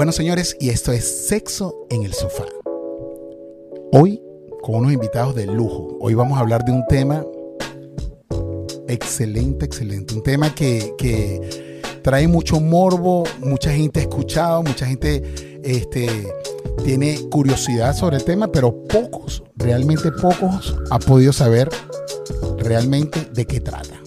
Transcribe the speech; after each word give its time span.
Bueno, 0.00 0.12
señores, 0.12 0.56
y 0.58 0.70
esto 0.70 0.92
es 0.92 1.26
Sexo 1.28 1.86
en 1.90 2.04
el 2.04 2.14
Sofá. 2.14 2.46
Hoy, 3.92 4.22
con 4.62 4.76
unos 4.76 4.94
invitados 4.94 5.34
de 5.34 5.44
lujo, 5.44 5.98
hoy 6.00 6.14
vamos 6.14 6.38
a 6.38 6.40
hablar 6.40 6.64
de 6.64 6.72
un 6.72 6.86
tema 6.86 7.22
excelente, 8.88 9.66
excelente. 9.66 10.14
Un 10.14 10.22
tema 10.22 10.54
que, 10.54 10.94
que 10.96 11.82
trae 12.02 12.26
mucho 12.28 12.60
morbo, 12.60 13.24
mucha 13.40 13.72
gente 13.72 14.00
ha 14.00 14.04
escuchado, 14.04 14.62
mucha 14.62 14.86
gente 14.86 15.60
este, 15.62 16.32
tiene 16.82 17.18
curiosidad 17.30 17.94
sobre 17.94 18.16
el 18.16 18.24
tema, 18.24 18.50
pero 18.50 18.82
pocos, 18.84 19.42
realmente 19.54 20.10
pocos, 20.12 20.78
ha 20.90 20.98
podido 20.98 21.34
saber 21.34 21.68
realmente 22.56 23.28
de 23.34 23.44
qué 23.44 23.60
trata. 23.60 24.00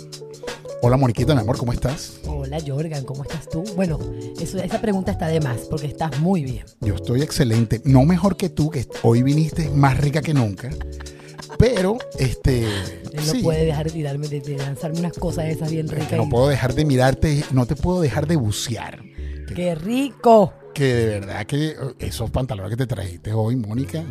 Hola 0.82 0.98
Moniquita, 0.98 1.36
mi 1.36 1.42
amor, 1.42 1.58
¿cómo 1.58 1.72
estás? 1.72 2.14
Hola 2.54 2.64
Jorgan, 2.68 3.04
¿cómo 3.04 3.24
estás 3.24 3.50
tú? 3.50 3.64
Bueno, 3.76 3.98
eso, 4.40 4.60
esa 4.60 4.80
pregunta 4.80 5.12
está 5.12 5.28
de 5.28 5.40
más, 5.40 5.62
porque 5.62 5.88
estás 5.88 6.20
muy 6.20 6.44
bien. 6.44 6.64
Yo 6.82 6.94
estoy 6.94 7.24
excelente, 7.24 7.82
no 7.84 8.06
mejor 8.06 8.38
que 8.38 8.50
tú, 8.50 8.70
que 8.70 8.86
hoy 9.02 9.24
viniste 9.24 9.72
más 9.72 9.98
rica 9.98 10.22
que 10.22 10.36
nunca. 10.36 10.70
Pero, 11.58 11.98
este. 12.20 12.66
Él 12.66 13.24
no 13.26 13.42
puede 13.42 13.66
dejar 13.66 13.88
de, 13.88 13.92
tirarme, 13.92 14.28
de, 14.28 14.56
lanzarme 14.56 15.00
unas 15.00 15.18
cosas 15.18 15.46
esas 15.46 15.72
bien 15.72 15.88
ricas. 15.88 16.12
No 16.12 16.30
puedo 16.30 16.48
dejar 16.48 16.76
de 16.76 16.86
mirarte, 16.86 17.44
no 17.52 17.66
te 17.66 17.76
puedo 17.76 18.02
dejar 18.02 18.28
de 18.28 18.36
bucear. 18.36 19.02
¡Qué 19.56 19.74
rico! 19.74 20.54
Que 20.76 20.94
de 20.94 21.06
verdad 21.08 21.48
que 21.48 21.76
esos 21.98 22.30
pantalones 22.30 22.70
que 22.70 22.78
te 22.78 22.86
trajiste 22.86 23.34
hoy, 23.34 23.56
Mónica. 23.56 24.04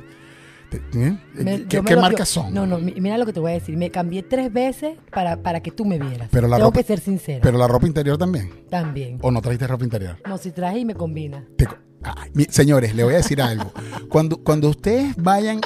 ¿Eh? 0.94 1.66
¿Qué, 1.68 1.96
marcas 1.96 2.28
son? 2.28 2.52
No, 2.52 2.66
no, 2.66 2.78
mira 2.78 3.18
lo 3.18 3.26
que 3.26 3.32
te 3.32 3.40
voy 3.40 3.52
a 3.52 3.54
decir. 3.54 3.76
Me 3.76 3.90
cambié 3.90 4.22
tres 4.22 4.52
veces 4.52 4.96
para, 5.10 5.42
para 5.42 5.60
que 5.60 5.70
tú 5.70 5.84
me 5.84 5.98
vieras. 5.98 6.28
Pero 6.30 6.48
la 6.48 6.56
Tengo 6.56 6.72
que 6.72 6.82
ser 6.82 7.00
sincera. 7.00 7.40
Pero 7.42 7.58
la 7.58 7.68
ropa 7.68 7.86
interior 7.86 8.18
también. 8.18 8.50
También. 8.70 9.18
¿O 9.22 9.30
no 9.30 9.40
trajiste 9.40 9.66
ropa 9.66 9.84
interior? 9.84 10.18
No, 10.26 10.38
si 10.38 10.50
traje 10.50 10.80
y 10.80 10.84
me 10.84 10.94
combina. 10.94 11.44
señores, 12.48 12.94
le 12.94 13.04
voy 13.04 13.14
a 13.14 13.18
decir 13.18 13.40
algo. 13.40 13.72
Cuando, 14.08 14.38
cuando 14.42 14.68
ustedes 14.68 15.14
vayan 15.16 15.60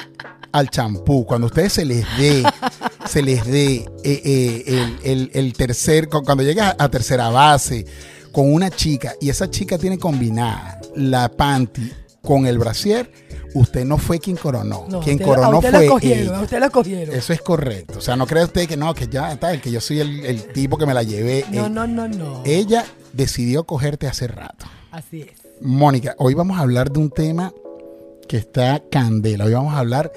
al 0.51 0.69
champú, 0.69 1.25
cuando 1.25 1.47
ustedes 1.47 1.73
se 1.73 1.85
les 1.85 2.05
dé, 2.17 2.43
se 3.05 3.21
les 3.21 3.45
dé 3.45 3.85
eh, 4.03 4.63
eh, 5.03 5.29
el, 5.33 5.53
tercer, 5.53 6.09
cuando 6.09 6.43
llegas 6.43 6.75
a 6.77 6.89
tercera 6.89 7.29
base 7.29 7.85
con 8.31 8.51
una 8.51 8.69
chica 8.69 9.13
y 9.21 9.29
esa 9.29 9.49
chica 9.49 9.77
tiene 9.77 9.97
combinada 9.97 10.79
la 10.95 11.29
panty 11.29 11.91
con 12.21 12.45
el 12.45 12.57
brasier, 12.57 13.11
usted 13.59 13.85
no 13.85 13.97
fue 13.97 14.19
quien 14.19 14.37
coronó. 14.37 14.85
quien 15.03 15.17
coronó 15.17 15.61
fue. 15.61 15.71
Lo 15.71 15.91
cogieron, 15.91 16.41
usted 16.41 16.59
lo 16.59 16.71
cogieron. 16.71 17.15
Eso 17.15 17.33
es 17.33 17.41
correcto. 17.41 17.99
O 17.99 18.01
sea, 18.01 18.15
no 18.15 18.25
cree 18.27 18.43
usted 18.43 18.67
que 18.67 18.77
no, 18.77 18.93
que 18.93 19.07
ya 19.07 19.31
está, 19.31 19.53
el 19.53 19.61
que 19.61 19.71
yo 19.71 19.81
soy 19.81 19.99
el, 19.99 20.43
tipo 20.53 20.77
que 20.77 20.85
me 20.85 20.93
la 20.93 21.03
llevé. 21.03 21.45
No, 21.51 21.69
no, 21.69 21.87
no, 21.87 22.07
no. 22.07 22.41
Ella 22.45 22.85
decidió 23.13 23.65
cogerte 23.65 24.07
hace 24.07 24.27
rato. 24.27 24.65
Así 24.91 25.21
es. 25.21 25.31
Mónica, 25.61 26.15
hoy 26.19 26.33
vamos 26.33 26.57
a 26.57 26.61
hablar 26.61 26.91
de 26.91 26.99
un 26.99 27.09
tema 27.09 27.53
que 28.27 28.37
está 28.37 28.81
candela. 28.91 29.45
Hoy 29.45 29.53
vamos 29.53 29.73
a 29.73 29.79
hablar 29.79 30.11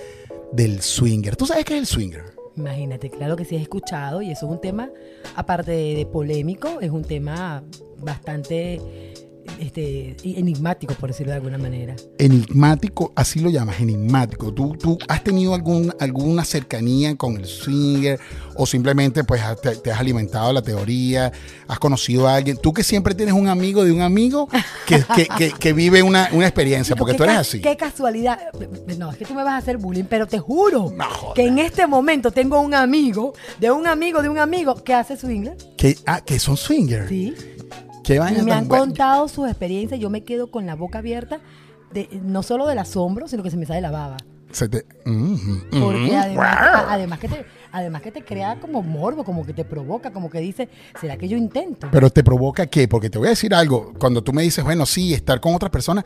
del 0.52 0.82
swinger. 0.82 1.36
¿Tú 1.36 1.46
sabes 1.46 1.64
qué 1.64 1.74
es 1.74 1.80
el 1.80 1.86
swinger? 1.86 2.34
Imagínate, 2.56 3.08
claro 3.10 3.36
que 3.36 3.44
sí 3.44 3.56
has 3.56 3.62
escuchado 3.62 4.20
y 4.20 4.30
eso 4.30 4.46
es 4.46 4.52
un 4.52 4.60
tema, 4.60 4.90
aparte 5.34 5.70
de 5.70 6.06
polémico, 6.06 6.80
es 6.80 6.90
un 6.90 7.04
tema 7.04 7.62
bastante 7.98 8.80
este, 9.58 10.16
enigmático, 10.24 10.94
por 10.94 11.10
decirlo 11.10 11.32
de 11.32 11.36
alguna 11.36 11.58
manera. 11.58 11.96
Enigmático, 12.18 13.12
así 13.14 13.40
lo 13.40 13.50
llamas, 13.50 13.80
enigmático. 13.80 14.52
¿Tú, 14.52 14.76
tú 14.76 14.98
has 15.08 15.22
tenido 15.22 15.54
algún, 15.54 15.94
alguna 16.00 16.44
cercanía 16.44 17.16
con 17.16 17.36
el 17.36 17.46
swinger 17.46 18.18
o 18.54 18.66
simplemente 18.66 19.24
pues 19.24 19.42
te, 19.82 19.90
has 19.90 20.00
alimentado 20.00 20.52
la 20.52 20.62
teoría, 20.62 21.32
has 21.68 21.78
conocido 21.78 22.28
a 22.28 22.34
alguien? 22.34 22.56
Tú 22.56 22.72
que 22.72 22.82
siempre 22.82 23.14
tienes 23.14 23.34
un 23.34 23.48
amigo 23.48 23.84
de 23.84 23.92
un 23.92 24.02
amigo 24.02 24.48
que, 24.86 25.04
que, 25.36 25.52
que, 25.52 25.72
vive 25.72 26.02
una, 26.02 26.28
una 26.32 26.46
experiencia, 26.46 26.96
porque 27.00 27.14
tú 27.14 27.24
eres 27.24 27.36
así. 27.36 27.60
Qué 27.60 27.76
casualidad. 27.76 28.38
No, 28.98 29.10
es 29.10 29.16
que 29.16 29.24
tú 29.24 29.34
me 29.34 29.42
vas 29.42 29.54
a 29.54 29.56
hacer 29.58 29.76
bullying, 29.76 30.04
pero 30.04 30.26
te 30.26 30.38
juro 30.38 30.92
que 31.34 31.46
en 31.46 31.58
este 31.58 31.86
momento 31.86 32.30
tengo 32.30 32.60
un 32.60 32.74
amigo, 32.74 33.34
de 33.58 33.70
un 33.70 33.86
amigo, 33.86 34.22
de 34.22 34.28
un 34.28 34.38
amigo 34.38 34.74
que 34.82 34.94
hace 34.94 35.16
swinger. 35.16 35.56
Que, 35.76 35.96
ah, 36.06 36.20
que 36.20 36.38
son 36.38 36.56
swingers. 36.56 37.08
Sí 37.08 37.34
me 38.18 38.52
han 38.52 38.66
contado 38.66 39.28
sus 39.28 39.48
experiencias, 39.48 40.00
yo 40.00 40.10
me 40.10 40.24
quedo 40.24 40.50
con 40.50 40.66
la 40.66 40.74
boca 40.74 40.98
abierta, 40.98 41.40
de, 41.92 42.08
no 42.22 42.42
solo 42.42 42.66
del 42.66 42.78
asombro, 42.78 43.28
sino 43.28 43.42
que 43.42 43.50
se 43.50 43.56
me 43.56 43.66
sale 43.66 43.80
la 43.80 43.90
baba. 43.90 44.16
Porque 45.70 46.16
además, 46.16 47.18
que 47.20 47.28
te, 47.28 47.44
además 47.70 48.02
que 48.02 48.10
te 48.10 48.24
crea 48.24 48.58
como 48.60 48.82
morbo, 48.82 49.24
como 49.24 49.46
que 49.46 49.52
te 49.52 49.64
provoca, 49.64 50.12
como 50.12 50.28
que 50.28 50.40
dice, 50.40 50.68
¿será 51.00 51.16
que 51.16 51.28
yo 51.28 51.36
intento? 51.36 51.88
Pero 51.92 52.10
te 52.10 52.24
provoca 52.24 52.66
qué? 52.66 52.88
Porque 52.88 53.10
te 53.10 53.18
voy 53.18 53.28
a 53.28 53.30
decir 53.30 53.54
algo, 53.54 53.92
cuando 53.98 54.22
tú 54.22 54.32
me 54.32 54.42
dices, 54.42 54.64
bueno, 54.64 54.86
sí, 54.86 55.14
estar 55.14 55.40
con 55.40 55.54
otras 55.54 55.70
personas 55.70 56.04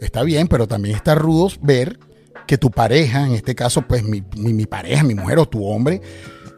está 0.00 0.22
bien, 0.22 0.46
pero 0.46 0.68
también 0.68 0.96
está 0.96 1.14
rudo 1.14 1.48
ver 1.62 1.98
que 2.46 2.58
tu 2.58 2.70
pareja, 2.70 3.26
en 3.26 3.32
este 3.32 3.54
caso, 3.54 3.82
pues 3.82 4.04
mi, 4.04 4.22
mi 4.36 4.66
pareja, 4.66 5.02
mi 5.02 5.14
mujer 5.14 5.38
o 5.38 5.48
tu 5.48 5.64
hombre, 5.66 6.00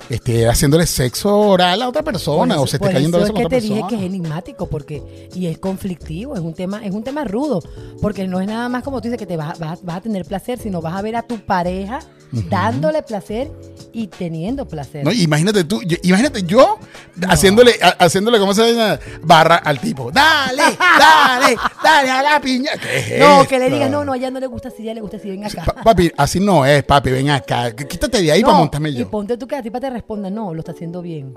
esté 0.09 0.49
haciéndole 0.49 0.87
sexo 0.87 1.37
oral 1.37 1.83
a 1.83 1.89
otra 1.89 2.03
persona 2.03 2.61
o 2.61 2.67
se 2.67 2.77
esté 2.77 2.91
cayendo 2.91 3.19
eso 3.19 3.27
es 3.27 3.33
que 3.33 3.47
te 3.47 3.61
dije 3.61 3.83
que 3.89 3.97
es 3.97 4.03
enigmático 4.03 4.69
porque 4.69 5.29
y 5.35 5.47
es 5.47 5.59
conflictivo, 5.59 6.35
es 6.35 6.41
un 6.41 6.55
tema 6.55 6.85
es 6.85 6.93
un 6.93 7.03
tema 7.03 7.25
rudo, 7.25 7.63
porque 8.01 8.27
no 8.27 8.41
es 8.41 8.47
nada 8.47 8.69
más 8.69 8.83
como 8.83 9.01
tú 9.01 9.09
dices 9.09 9.19
que 9.19 9.27
te 9.27 9.37
vas, 9.37 9.59
vas, 9.59 9.81
a 9.87 10.01
tener 10.01 10.25
placer, 10.25 10.59
sino 10.59 10.81
vas 10.81 10.95
a 10.95 11.03
ver 11.03 11.17
a 11.17 11.23
tu 11.23 11.39
pareja 11.41 12.01
dándole 12.33 13.03
placer 13.03 13.51
y 13.93 14.07
teniendo 14.07 14.67
placer. 14.69 15.05
No, 15.05 15.13
imagínate 15.13 15.65
tú, 15.65 15.81
imagínate 16.03 16.43
yo 16.43 16.79
haciéndole 17.27 17.75
haciéndole 17.99 18.39
como 18.39 18.55
se 18.55 18.73
llama 18.73 18.99
barra 19.23 19.57
al 19.57 19.81
tipo. 19.81 20.11
Dale, 20.11 20.63
dale, 20.99 21.57
dale 21.83 22.11
a 22.11 22.23
la 22.23 22.41
piña. 22.41 22.73
no, 23.19 23.47
que 23.47 23.59
le 23.59 23.71
digas, 23.71 23.91
"No, 23.91 24.05
no, 24.05 24.13
a 24.13 24.17
ella 24.17 24.31
no 24.31 24.41
le 24.41 24.47
gusta 24.47 24.69
así, 24.69 24.83
ya 24.83 24.95
le 24.95 25.01
gusta 25.01 25.17
así, 25.17 25.31
ven 25.31 25.45
acá." 25.45 25.65
papi, 25.83 26.13
así 26.17 26.41
no 26.41 26.67
es, 26.67 26.85
papi, 26.85 27.11
ven 27.11 27.31
acá. 27.31 27.75
Quítate 27.75 28.23
de 28.23 28.33
ahí 28.33 28.43
para 28.43 28.59
montarme 28.59 28.93
yo. 28.93 29.01
Y 29.01 29.05
ponte 29.07 29.37
tú 29.37 29.47
que 29.47 29.57
a 29.57 29.63
ti 29.63 29.71
te 29.71 29.91
responda, 29.99 30.31
no, 30.31 30.55
lo 30.55 30.61
está 30.61 30.73
haciendo 30.73 31.03
bien. 31.03 31.35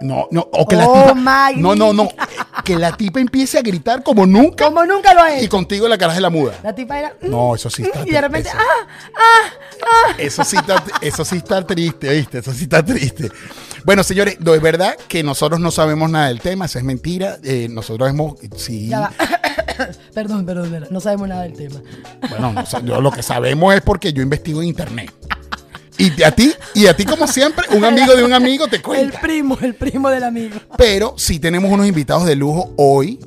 No, 0.00 0.28
no, 0.30 0.48
o 0.52 0.66
que 0.66 0.76
la 0.76 0.86
oh 0.86 1.12
tipa. 1.12 1.52
No, 1.56 1.74
no, 1.74 1.92
no. 1.92 2.08
Que 2.64 2.76
la 2.76 2.94
tipa 2.94 3.18
empiece 3.18 3.56
a 3.56 3.62
gritar 3.62 4.02
como 4.02 4.26
nunca. 4.26 4.66
Como 4.66 4.84
nunca 4.84 5.14
lo 5.14 5.22
ha 5.22 5.34
hecho. 5.34 5.44
Y 5.44 5.48
contigo 5.48 5.88
la 5.88 5.96
cara 5.96 6.12
de 6.12 6.20
la 6.20 6.28
muda. 6.28 6.52
La 6.62 6.74
tipa 6.74 6.98
era. 6.98 7.14
no, 7.22 7.54
eso 7.54 7.70
sí 7.70 7.82
está. 7.82 8.06
Y 8.06 8.10
de 8.10 8.20
repente, 8.20 8.50
ah, 8.52 8.58
ah, 9.14 9.50
ah. 9.82 10.14
Eso 10.18 10.44
sí 10.44 10.56
está, 10.56 10.84
eso 11.00 11.24
sí 11.24 11.36
está 11.36 11.66
triste, 11.66 12.10
¿viste? 12.10 12.38
Eso 12.38 12.52
sí 12.52 12.64
está 12.64 12.84
triste. 12.84 13.30
Bueno, 13.84 14.02
señores, 14.02 14.38
no 14.40 14.54
es 14.54 14.60
verdad 14.60 14.96
que 15.08 15.22
nosotros 15.22 15.60
no 15.60 15.70
sabemos 15.70 16.10
nada 16.10 16.28
del 16.28 16.40
tema, 16.40 16.66
eso 16.66 16.78
es 16.78 16.84
mentira. 16.84 17.38
Eh, 17.42 17.68
nosotros 17.70 18.10
hemos. 18.10 18.34
Sí. 18.54 18.90
perdón, 20.14 20.44
perdón, 20.44 20.70
perdón, 20.70 20.88
no 20.90 21.00
sabemos 21.00 21.28
nada 21.28 21.44
del 21.44 21.54
tema. 21.54 21.80
Bueno, 22.28 22.64
yo 22.84 23.00
lo 23.00 23.10
que 23.10 23.22
sabemos 23.22 23.74
es 23.74 23.80
porque 23.80 24.12
yo 24.12 24.22
investigo 24.22 24.60
en 24.60 24.68
internet. 24.68 25.10
Y 25.98 26.22
a 26.22 26.30
ti, 26.30 26.52
y 26.74 26.86
a 26.86 26.96
ti 26.96 27.04
como 27.04 27.26
siempre, 27.26 27.66
un 27.76 27.84
amigo 27.84 28.14
de 28.14 28.22
un 28.22 28.32
amigo 28.32 28.68
te 28.68 28.80
cuenta. 28.80 29.16
El 29.16 29.20
primo, 29.20 29.58
el 29.60 29.74
primo 29.74 30.08
del 30.08 30.22
amigo. 30.22 30.56
Pero 30.76 31.14
sí 31.18 31.40
tenemos 31.40 31.72
unos 31.72 31.88
invitados 31.88 32.24
de 32.24 32.36
lujo 32.36 32.72
hoy 32.76 33.18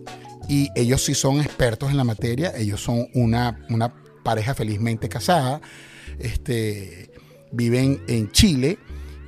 y 0.48 0.70
ellos 0.76 1.04
sí 1.04 1.14
son 1.14 1.42
expertos 1.42 1.92
en 1.92 1.98
la 1.98 2.06
materia. 2.06 2.54
Ellos 2.56 2.82
son 2.82 3.08
una, 3.14 3.66
una 3.70 3.94
pareja 4.24 4.56
felizmente 4.56 5.10
casada. 5.10 5.60
Este, 6.18 7.12
viven 7.52 8.02
en 8.08 8.32
Chile 8.32 8.78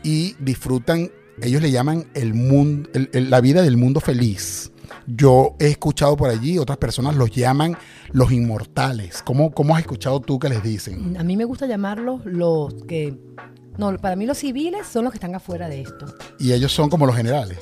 y 0.03 0.35
disfrutan, 0.39 1.11
ellos 1.41 1.61
le 1.61 1.71
llaman 1.71 2.09
el 2.13 2.33
mundo, 2.33 2.89
la 3.11 3.41
vida 3.41 3.61
del 3.61 3.77
mundo 3.77 3.99
feliz. 3.99 4.72
Yo 5.07 5.55
he 5.59 5.67
escuchado 5.67 6.15
por 6.17 6.29
allí, 6.29 6.57
otras 6.57 6.77
personas 6.77 7.15
los 7.15 7.31
llaman 7.31 7.77
los 8.11 8.31
inmortales. 8.31 9.21
¿Cómo, 9.23 9.51
cómo 9.51 9.75
has 9.75 9.81
escuchado 9.81 10.19
tú 10.19 10.39
que 10.39 10.49
les 10.49 10.63
dicen? 10.63 11.17
A 11.17 11.23
mí 11.23 11.37
me 11.37 11.45
gusta 11.45 11.65
llamarlos 11.65 12.25
los 12.25 12.73
que... 12.87 13.17
No, 13.77 13.97
para 13.97 14.15
mí 14.15 14.25
los 14.25 14.37
civiles 14.37 14.85
son 14.85 15.03
los 15.03 15.11
que 15.11 15.17
están 15.17 15.33
afuera 15.33 15.67
de 15.67 15.81
esto. 15.81 16.05
Y 16.39 16.53
ellos 16.53 16.71
son 16.71 16.89
como 16.89 17.07
los 17.07 17.15
generales. 17.15 17.57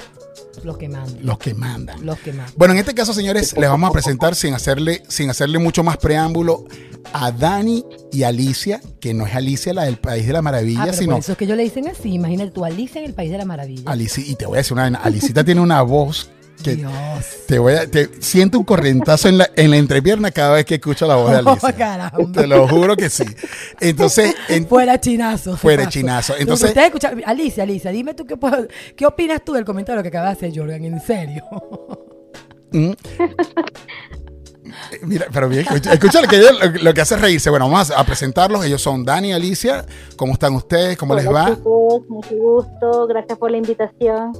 Los 0.63 0.77
que 0.77 0.89
mandan. 0.89 1.25
Los 1.25 1.37
que 1.37 1.53
mandan. 1.53 2.05
Los 2.05 2.19
que 2.19 2.33
mandan. 2.33 2.53
Bueno, 2.57 2.73
en 2.73 2.79
este 2.79 2.93
caso, 2.93 3.13
señores, 3.13 3.55
les 3.57 3.69
vamos 3.69 3.89
a 3.89 3.93
presentar 3.93 4.35
sin 4.35 4.53
hacerle, 4.53 5.03
sin 5.07 5.29
hacerle 5.29 5.59
mucho 5.59 5.83
más 5.83 5.97
preámbulo 5.97 6.65
a 7.13 7.31
Dani 7.31 7.83
y 8.11 8.23
Alicia, 8.23 8.81
que 8.99 9.13
no 9.13 9.25
es 9.25 9.33
Alicia 9.33 9.73
la 9.73 9.83
del 9.83 9.97
País 9.97 10.27
de 10.27 10.33
la 10.33 10.41
Maravilla, 10.41 10.83
ah, 10.89 10.93
sino. 10.93 11.17
eso 11.17 11.31
es 11.31 11.37
que 11.37 11.47
yo 11.47 11.55
le 11.55 11.63
dicen 11.63 11.87
así, 11.87 12.13
imagínate 12.13 12.51
tú, 12.51 12.63
Alicia 12.63 12.99
en 12.99 13.07
el 13.07 13.13
País 13.13 13.31
de 13.31 13.37
la 13.37 13.45
Maravilla. 13.45 13.83
Alicia, 13.85 14.23
y 14.25 14.35
te 14.35 14.45
voy 14.45 14.55
a 14.55 14.57
decir 14.57 14.73
una 14.73 14.85
Alicita 14.87 15.43
tiene 15.43 15.61
una 15.61 15.81
voz 15.81 16.29
Dios. 16.63 16.91
Te 17.47 17.59
voy 17.59 17.73
a, 17.73 17.89
te, 17.89 18.09
siento 18.19 18.59
un 18.59 18.63
corrientazo 18.63 19.27
en 19.27 19.37
la, 19.37 19.49
en 19.55 19.71
la 19.71 19.77
entrepierna 19.77 20.31
cada 20.31 20.53
vez 20.53 20.65
que 20.65 20.75
escucho 20.75 21.07
la 21.07 21.15
voz 21.15 21.31
de 21.31 21.37
Alicia. 21.37 22.11
te 22.33 22.47
lo 22.47 22.67
juro 22.67 22.95
que 22.95 23.09
sí. 23.09 23.25
Entonces, 23.79 24.33
fuera 24.69 24.99
chinazo. 24.99 25.57
Fuera 25.57 25.87
chinazo. 25.89 26.35
Entonces, 26.37 26.69
Usted 26.69 26.85
escucha, 26.85 27.13
Alicia, 27.25 27.63
Alicia, 27.63 27.91
dime 27.91 28.13
tú 28.13 28.25
qué, 28.25 28.35
qué 28.95 29.05
opinas 29.05 29.43
tú 29.43 29.53
del 29.53 29.65
comentario 29.65 30.01
que 30.01 30.09
acaba 30.09 30.27
de 30.27 30.33
hacer 30.33 30.51
Jordan, 30.55 30.85
en 30.85 31.01
serio. 31.01 31.43
Mm. 32.71 32.91
Mira, 35.03 35.27
pero 35.31 35.47
bien, 35.49 35.65
escúchale 35.91 36.27
que 36.27 36.41
lo, 36.81 36.93
que 36.93 37.01
hace 37.01 37.15
es 37.15 37.21
reírse. 37.21 37.49
Bueno, 37.49 37.69
vamos 37.69 37.91
a 37.91 38.03
presentarlos. 38.03 38.65
Ellos 38.65 38.81
son 38.81 39.05
Dani 39.05 39.29
y 39.29 39.31
Alicia. 39.31 39.85
¿Cómo 40.15 40.33
están 40.33 40.53
ustedes? 40.55 40.97
¿Cómo 40.97 41.15
les 41.15 41.27
va? 41.27 41.57
mucho 42.07 42.35
gusto. 42.35 43.07
Gracias 43.07 43.37
por 43.37 43.51
la 43.51 43.57
invitación. 43.57 44.33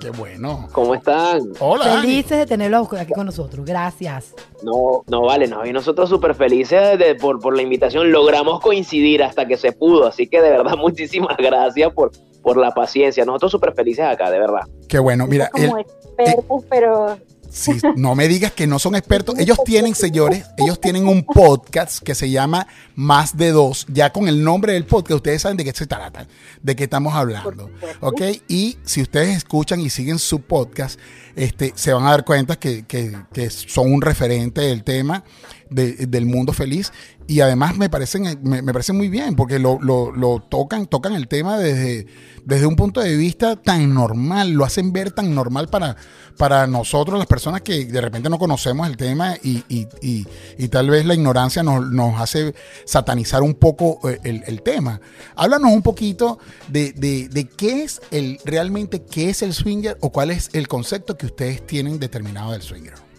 Qué 0.00 0.10
bueno. 0.10 0.68
¿Cómo 0.72 0.94
están? 0.94 1.40
Hola. 1.58 2.00
Felices 2.00 2.38
de 2.38 2.46
tenerlos 2.46 2.92
aquí 2.92 3.12
con 3.12 3.26
nosotros. 3.26 3.64
Gracias. 3.64 4.34
No, 4.62 5.04
no 5.08 5.22
vale, 5.22 5.46
no. 5.46 5.64
Y 5.66 5.72
nosotros 5.72 6.08
súper 6.08 6.34
felices 6.34 6.98
de, 6.98 7.14
por, 7.14 7.40
por 7.40 7.56
la 7.56 7.62
invitación. 7.62 8.10
Logramos 8.10 8.60
coincidir 8.60 9.22
hasta 9.22 9.46
que 9.46 9.56
se 9.56 9.72
pudo. 9.72 10.06
Así 10.06 10.26
que 10.26 10.40
de 10.40 10.50
verdad, 10.50 10.76
muchísimas 10.78 11.36
gracias 11.36 11.92
por, 11.92 12.12
por 12.42 12.56
la 12.56 12.72
paciencia. 12.72 13.24
Nosotros 13.24 13.52
súper 13.52 13.74
felices 13.74 14.04
acá, 14.04 14.30
de 14.30 14.38
verdad. 14.38 14.62
Qué 14.88 14.98
bueno. 14.98 15.26
Mira, 15.26 15.48
como 15.50 15.78
expertos, 15.78 16.64
pero 16.68 17.16
si 17.50 17.72
no 17.96 18.14
me 18.14 18.28
digas 18.28 18.52
que 18.52 18.66
no 18.66 18.78
son 18.78 18.94
expertos. 18.94 19.38
Ellos 19.38 19.58
tienen, 19.64 19.94
señores, 19.94 20.46
ellos 20.56 20.80
tienen 20.80 21.06
un 21.06 21.24
podcast 21.24 22.02
que 22.02 22.14
se 22.14 22.30
llama 22.30 22.66
Más 22.94 23.36
de 23.36 23.50
Dos. 23.50 23.86
Ya 23.88 24.10
con 24.10 24.28
el 24.28 24.42
nombre 24.42 24.72
del 24.72 24.86
podcast, 24.86 25.16
ustedes 25.16 25.42
saben 25.42 25.56
de 25.56 25.64
qué 25.64 25.72
se 25.72 25.86
trata, 25.86 26.26
de 26.62 26.76
qué 26.76 26.84
estamos 26.84 27.14
hablando. 27.14 27.70
¿Ok? 28.00 28.22
Y 28.48 28.78
si 28.84 29.02
ustedes 29.02 29.36
escuchan 29.36 29.80
y 29.80 29.90
siguen 29.90 30.18
su 30.18 30.40
podcast, 30.40 30.98
este, 31.36 31.72
se 31.74 31.92
van 31.92 32.06
a 32.06 32.10
dar 32.10 32.24
cuenta 32.24 32.58
que, 32.58 32.84
que 32.86 33.50
son 33.50 33.92
un 33.92 34.00
referente 34.00 34.60
del 34.60 34.84
tema 34.84 35.24
del 35.70 36.26
mundo 36.26 36.52
feliz. 36.52 36.92
Y 37.26 37.40
además 37.40 37.76
me 37.76 37.88
parecen 37.88 38.40
me, 38.42 38.62
parece 38.64 38.92
muy 38.92 39.08
bien 39.08 39.36
porque 39.36 39.58
lo, 39.58 39.78
lo, 39.80 40.40
tocan 40.40 40.86
tocan 40.86 41.14
el 41.14 41.28
tema 41.28 41.58
desde, 41.58 42.06
desde 42.44 42.66
un 42.66 42.74
punto 42.74 43.00
de 43.00 43.16
vista 43.16 43.54
tan 43.56 43.94
normal 43.94 44.50
lo 44.50 44.64
hacen 44.64 44.92
ver 44.92 45.12
tan 45.12 45.34
normal 45.34 45.68
para 45.68 45.96
para 46.36 46.66
nosotros 46.66 47.18
las 47.18 47.26
personas 47.26 47.60
que 47.60 47.84
de 47.84 48.00
repente 48.00 48.30
no 48.30 48.38
conocemos 48.38 48.88
el 48.88 48.96
tema 48.96 49.36
y, 49.42 49.62
y, 49.68 50.68
tal 50.68 50.88
vez 50.88 51.04
la 51.04 51.12
ignorancia 51.12 51.62
nos, 51.62 51.90
nos 51.90 52.18
hace 52.18 52.54
satanizar 52.86 53.42
un 53.42 53.54
poco 53.54 54.00
eh, 54.08 54.42
el, 54.46 54.62
tema. 54.62 55.02
Háblanos 55.36 55.70
un 55.70 55.82
poquito 55.82 56.38
de, 56.68 56.92
de, 56.92 57.28
de, 57.28 57.46
qué 57.46 57.82
es 57.82 58.00
el 58.10 58.38
realmente 58.46 59.02
qué 59.02 59.28
es 59.28 59.42
el 59.42 59.52
swinger 59.52 59.98
o 60.00 60.10
cuál 60.12 60.30
es 60.30 60.48
el 60.54 60.66
concepto 60.66 61.18
que 61.18 61.26
ustedes 61.26 61.66
tienen 61.66 61.98
determinado 61.98 62.52
del 62.52 62.62
swinger 62.62 63.09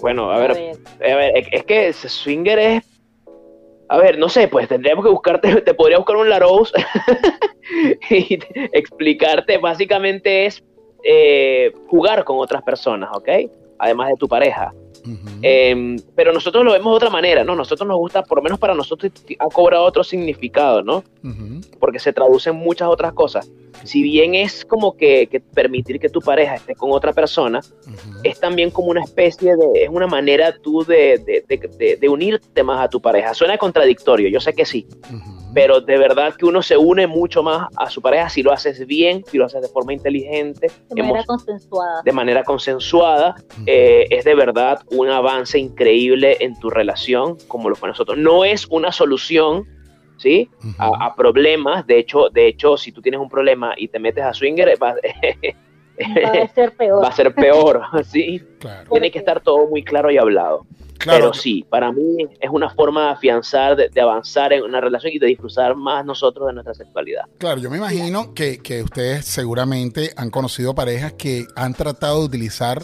bueno, 0.00 0.30
a 0.30 0.38
ver, 0.38 0.50
a 0.52 1.16
ver, 1.16 1.48
es 1.52 1.64
que 1.64 1.92
swinger 1.92 2.58
es 2.58 2.84
a 3.88 3.96
ver, 3.96 4.18
no 4.18 4.28
sé, 4.28 4.48
pues 4.48 4.68
tendríamos 4.68 5.04
que 5.04 5.10
buscarte, 5.10 5.62
te 5.62 5.74
podría 5.74 5.96
buscar 5.96 6.16
un 6.16 6.28
Larousse 6.28 6.74
y 8.10 8.38
explicarte, 8.72 9.58
básicamente 9.58 10.46
es 10.46 10.62
eh, 11.02 11.72
jugar 11.88 12.24
con 12.24 12.38
otras 12.38 12.62
personas, 12.62 13.10
¿ok? 13.14 13.28
Además 13.78 14.08
de 14.08 14.16
tu 14.16 14.28
pareja. 14.28 14.72
Em, 15.40 15.96
pero 16.14 16.34
nosotros 16.34 16.64
lo 16.64 16.72
vemos 16.72 16.92
de 16.92 16.96
otra 16.96 17.08
manera, 17.08 17.44
¿no? 17.44 17.54
Nosotros 17.54 17.88
nos 17.88 17.96
gusta, 17.96 18.22
por 18.22 18.38
lo 18.38 18.42
menos 18.42 18.58
para 18.58 18.74
nosotros, 18.74 19.10
ha 19.38 19.46
cobrado 19.46 19.84
otro 19.84 20.04
significado, 20.04 20.82
¿no? 20.82 21.02
Porque 21.78 21.98
se 21.98 22.12
traducen 22.12 22.56
muchas 22.56 22.88
otras 22.88 23.14
cosas. 23.14 23.50
Si 23.84 24.02
bien 24.02 24.34
es 24.34 24.64
como 24.64 24.96
que, 24.96 25.42
permitir 25.54 25.98
que 25.98 26.08
tu 26.08 26.20
pareja 26.20 26.56
esté 26.56 26.74
con 26.74 26.92
otra 26.92 27.12
persona, 27.12 27.60
es 28.22 28.38
también 28.40 28.70
como 28.70 28.88
una 28.88 29.02
especie 29.02 29.56
de, 29.56 29.84
es 29.84 29.88
una 29.88 30.06
manera 30.06 30.56
tú 30.58 30.84
de, 30.84 31.44
de, 31.48 32.08
unirte 32.08 32.62
más 32.62 32.84
a 32.84 32.88
tu 32.88 33.00
pareja. 33.00 33.34
Suena 33.34 33.58
contradictorio, 33.58 34.28
yo 34.28 34.40
sé 34.40 34.52
que 34.52 34.64
sí 34.64 34.86
pero 35.54 35.80
de 35.80 35.98
verdad 35.98 36.34
que 36.34 36.44
uno 36.44 36.62
se 36.62 36.76
une 36.76 37.06
mucho 37.06 37.42
más 37.42 37.68
a 37.76 37.90
su 37.90 38.00
pareja 38.02 38.28
si 38.28 38.42
lo 38.42 38.52
haces 38.52 38.86
bien, 38.86 39.24
si 39.26 39.38
lo 39.38 39.46
haces 39.46 39.62
de 39.62 39.68
forma 39.68 39.92
inteligente. 39.92 40.70
De 40.90 41.02
manera 41.02 41.24
consensuada. 41.24 42.02
De 42.04 42.12
manera 42.12 42.44
consensuada, 42.44 43.34
eh, 43.66 44.06
es 44.10 44.24
de 44.24 44.34
verdad 44.34 44.80
un 44.90 45.08
avance 45.08 45.58
increíble 45.58 46.36
en 46.40 46.58
tu 46.58 46.70
relación, 46.70 47.36
como 47.48 47.68
lo 47.68 47.76
fue 47.76 47.88
nosotros. 47.88 48.18
No 48.18 48.44
es 48.44 48.66
una 48.70 48.92
solución, 48.92 49.66
¿sí? 50.18 50.50
a, 50.78 51.14
problemas, 51.14 51.86
de 51.86 51.98
hecho, 51.98 52.28
de 52.28 52.48
hecho, 52.48 52.76
si 52.76 52.92
tú 52.92 53.00
tienes 53.00 53.20
un 53.20 53.28
problema 53.28 53.74
y 53.76 53.88
te 53.88 53.98
metes 53.98 54.24
a 54.24 54.34
swinger, 54.34 54.76
va, 54.82 54.90
a 54.90 56.48
ser 56.54 56.72
peor. 56.76 57.02
Va 57.02 57.08
a 57.08 57.12
ser 57.12 57.34
peor, 57.34 57.82
¿sí? 58.04 58.42
Tiene 58.90 59.10
que 59.10 59.18
estar 59.18 59.40
todo 59.40 59.66
muy 59.66 59.82
claro 59.82 60.10
y 60.10 60.18
hablado. 60.18 60.66
Pero 61.04 61.32
sí, 61.32 61.64
para 61.68 61.92
mí 61.92 62.26
es 62.40 62.50
una 62.50 62.70
forma 62.70 63.06
de 63.06 63.10
afianzar, 63.12 63.76
de, 63.76 64.00
avanzar 64.00 64.52
en 64.52 64.64
una 64.64 64.80
relación 64.80 65.12
y 65.12 65.18
de 65.18 65.28
disfrutar 65.28 65.74
más 65.76 66.04
nosotros 66.04 66.48
de 66.48 66.54
nuestra 66.54 66.74
sexualidad. 66.74 67.22
Claro, 67.38 67.60
yo 67.60 67.70
me 67.70 67.76
imagino 67.76 68.34
que, 68.34 68.58
ustedes 68.82 69.24
seguramente 69.24 70.10
han 70.16 70.30
conocido 70.30 70.74
parejas 70.74 71.12
que 71.12 71.46
han 71.54 71.74
tratado 71.74 72.20
de 72.20 72.26
utilizar 72.26 72.82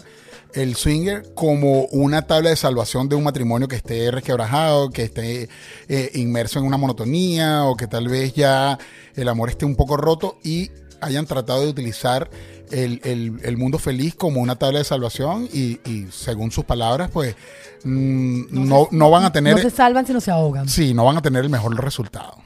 el 0.55 0.75
swinger 0.75 1.33
como 1.35 1.85
una 1.85 2.23
tabla 2.23 2.49
de 2.49 2.55
salvación 2.55 3.09
de 3.09 3.15
un 3.15 3.23
matrimonio 3.23 3.67
que 3.67 3.75
esté 3.75 4.09
resquebrajado, 4.09 4.89
que 4.89 5.03
esté 5.03 5.49
eh, 5.87 6.11
inmerso 6.15 6.59
en 6.59 6.65
una 6.65 6.77
monotonía 6.77 7.65
o 7.65 7.75
que 7.75 7.87
tal 7.87 8.07
vez 8.07 8.33
ya 8.33 8.79
el 9.15 9.27
amor 9.29 9.49
esté 9.49 9.65
un 9.65 9.75
poco 9.75 9.97
roto 9.97 10.37
y 10.43 10.71
hayan 11.01 11.25
tratado 11.25 11.61
de 11.61 11.69
utilizar 11.69 12.29
el, 12.71 12.99
el, 13.43 13.57
mundo 13.57 13.77
feliz 13.77 14.15
como 14.15 14.41
una 14.41 14.55
tabla 14.55 14.79
de 14.79 14.85
salvación 14.85 15.47
y, 15.53 15.79
y 15.85 16.07
según 16.11 16.51
sus 16.51 16.65
palabras, 16.65 17.11
pues 17.11 17.35
mm, 17.83 18.45
no, 18.49 18.87
no, 18.89 19.09
van 19.11 19.23
a 19.23 19.31
tener... 19.31 19.55
No 19.55 19.61
se 19.61 19.69
salvan 19.69 20.07
si 20.07 20.13
no 20.13 20.21
se 20.21 20.31
ahogan. 20.31 20.67
Sí, 20.67 20.93
no 20.93 21.05
van 21.05 21.17
a 21.17 21.21
tener 21.21 21.43
el 21.43 21.49
mejor 21.51 21.75
resultado. 21.83 22.44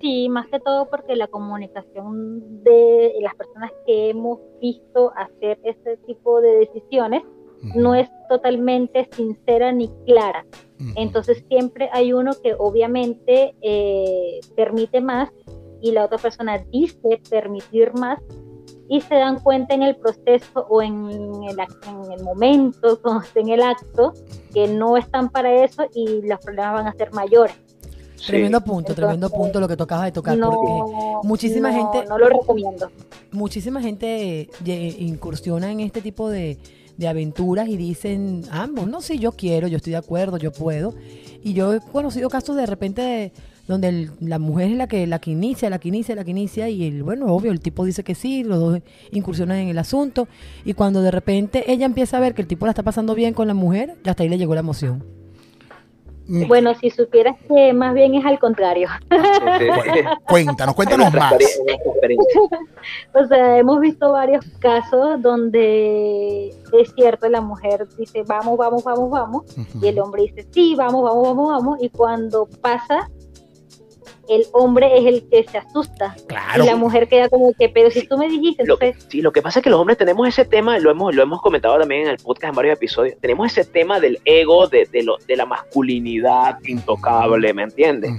Sí, 0.00 0.28
más 0.30 0.46
que 0.48 0.58
todo 0.60 0.88
porque 0.88 1.14
la 1.14 1.26
comunicación 1.26 2.62
de 2.62 3.12
las 3.20 3.34
personas 3.34 3.70
que 3.86 4.10
hemos 4.10 4.38
visto 4.60 5.12
hacer 5.14 5.58
este 5.62 5.98
tipo 5.98 6.40
de 6.40 6.58
decisiones 6.58 7.22
no 7.74 7.94
es 7.94 8.08
totalmente 8.28 9.06
sincera 9.12 9.72
ni 9.72 9.88
clara. 10.06 10.46
Entonces 10.96 11.44
siempre 11.48 11.90
hay 11.92 12.14
uno 12.14 12.32
que 12.42 12.54
obviamente 12.58 13.54
eh, 13.60 14.40
permite 14.56 15.02
más 15.02 15.30
y 15.82 15.92
la 15.92 16.06
otra 16.06 16.16
persona 16.16 16.58
dice 16.70 17.20
permitir 17.28 17.92
más 17.94 18.18
y 18.88 19.02
se 19.02 19.14
dan 19.14 19.38
cuenta 19.40 19.74
en 19.74 19.82
el 19.82 19.96
proceso 19.96 20.66
o 20.68 20.80
en 20.80 21.10
el, 21.10 21.58
en 21.60 22.12
el 22.12 22.24
momento, 22.24 22.98
en 23.34 23.48
el 23.50 23.62
acto, 23.62 24.14
que 24.54 24.66
no 24.66 24.96
están 24.96 25.28
para 25.28 25.62
eso 25.62 25.84
y 25.94 26.22
los 26.26 26.40
problemas 26.40 26.74
van 26.74 26.86
a 26.88 26.92
ser 26.94 27.12
mayores. 27.12 27.69
Tremendo 28.26 28.60
punto, 28.62 28.94
tremendo 28.94 29.30
punto 29.30 29.60
lo 29.60 29.68
que 29.68 29.76
tocabas 29.76 30.06
de 30.06 30.12
tocar, 30.12 30.38
porque 30.38 31.26
muchísima 31.26 31.72
gente... 31.72 32.04
No 32.08 32.18
lo 32.18 32.28
recomiendo. 32.28 32.90
Muchísima 33.32 33.80
gente 33.80 34.48
incursiona 34.98 35.70
en 35.70 35.80
este 35.80 36.00
tipo 36.00 36.28
de, 36.28 36.58
de 36.96 37.08
aventuras 37.08 37.68
y 37.68 37.76
dicen 37.76 38.42
ambos, 38.50 38.86
no, 38.86 39.00
sí, 39.00 39.18
yo 39.18 39.32
quiero, 39.32 39.68
yo 39.68 39.78
estoy 39.78 39.92
de 39.92 39.98
acuerdo, 39.98 40.36
yo 40.36 40.52
puedo. 40.52 40.94
Y 41.42 41.54
yo 41.54 41.72
he 41.72 41.80
conocido 41.80 42.28
casos 42.28 42.56
de 42.56 42.66
repente 42.66 43.00
de, 43.00 43.32
donde 43.66 44.10
la 44.20 44.38
mujer 44.38 44.70
es 44.72 44.76
la 44.76 44.86
que, 44.86 45.06
la 45.06 45.18
que 45.18 45.30
inicia, 45.30 45.70
la 45.70 45.78
que 45.78 45.88
inicia, 45.88 46.14
la 46.14 46.24
que 46.24 46.32
inicia, 46.32 46.68
y 46.68 46.84
el, 46.84 47.02
bueno, 47.02 47.32
obvio, 47.32 47.52
el 47.52 47.60
tipo 47.60 47.84
dice 47.84 48.04
que 48.04 48.14
sí, 48.14 48.42
los 48.42 48.58
dos 48.58 48.80
incursionan 49.12 49.58
en 49.58 49.68
el 49.68 49.78
asunto, 49.78 50.28
y 50.64 50.74
cuando 50.74 51.02
de 51.02 51.10
repente 51.10 51.70
ella 51.72 51.86
empieza 51.86 52.18
a 52.18 52.20
ver 52.20 52.34
que 52.34 52.42
el 52.42 52.48
tipo 52.48 52.66
la 52.66 52.72
está 52.72 52.82
pasando 52.82 53.14
bien 53.14 53.32
con 53.32 53.48
la 53.48 53.54
mujer, 53.54 53.96
ya 54.04 54.10
hasta 54.10 54.22
ahí 54.22 54.28
le 54.28 54.38
llegó 54.38 54.54
la 54.54 54.60
emoción. 54.60 55.19
Mm. 56.30 56.46
Bueno, 56.46 56.74
si 56.76 56.90
supieras 56.90 57.36
que 57.48 57.72
más 57.72 57.92
bien 57.92 58.14
es 58.14 58.24
al 58.24 58.38
contrario. 58.38 58.88
cuéntanos, 60.28 60.76
cuéntanos 60.76 61.12
más. 61.12 61.34
o 63.14 63.24
sea, 63.26 63.58
hemos 63.58 63.80
visto 63.80 64.12
varios 64.12 64.44
casos 64.60 65.20
donde 65.20 66.54
es 66.72 66.92
cierto, 66.94 67.28
la 67.28 67.40
mujer 67.40 67.88
dice 67.98 68.22
vamos, 68.22 68.56
vamos, 68.56 68.84
vamos, 68.84 69.10
vamos, 69.10 69.44
y 69.82 69.88
el 69.88 69.98
hombre 69.98 70.22
dice 70.22 70.46
sí, 70.52 70.76
vamos, 70.76 71.02
vamos, 71.02 71.24
vamos, 71.24 71.48
vamos, 71.48 71.78
y 71.82 71.88
cuando 71.88 72.46
pasa 72.46 73.10
el 74.30 74.46
hombre 74.52 74.96
es 74.96 75.06
el 75.06 75.28
que 75.28 75.44
se 75.44 75.58
asusta. 75.58 76.14
Y 76.56 76.64
la 76.64 76.76
mujer 76.76 77.08
queda 77.08 77.28
como 77.28 77.52
que, 77.52 77.68
pero 77.68 77.90
si 77.90 78.06
tú 78.06 78.16
me 78.16 78.28
dijiste. 78.28 78.64
Lo, 78.64 78.78
sí, 79.08 79.20
lo 79.20 79.32
que 79.32 79.42
pasa 79.42 79.58
es 79.58 79.64
que 79.64 79.70
los 79.70 79.80
hombres 79.80 79.98
tenemos 79.98 80.28
ese 80.28 80.44
tema, 80.44 80.78
lo 80.78 80.90
hemos, 80.90 81.14
lo 81.14 81.22
hemos 81.22 81.42
comentado 81.42 81.78
también 81.78 82.02
en 82.02 82.08
el 82.08 82.18
podcast 82.18 82.50
en 82.52 82.56
varios 82.56 82.76
episodios, 82.76 83.18
tenemos 83.20 83.50
ese 83.50 83.70
tema 83.70 83.98
del 83.98 84.18
ego, 84.24 84.68
de, 84.68 84.86
de, 84.86 85.02
lo, 85.02 85.18
de 85.18 85.36
la 85.36 85.46
masculinidad 85.46 86.58
intocable, 86.64 87.52
¿me 87.52 87.64
entiendes? 87.64 88.12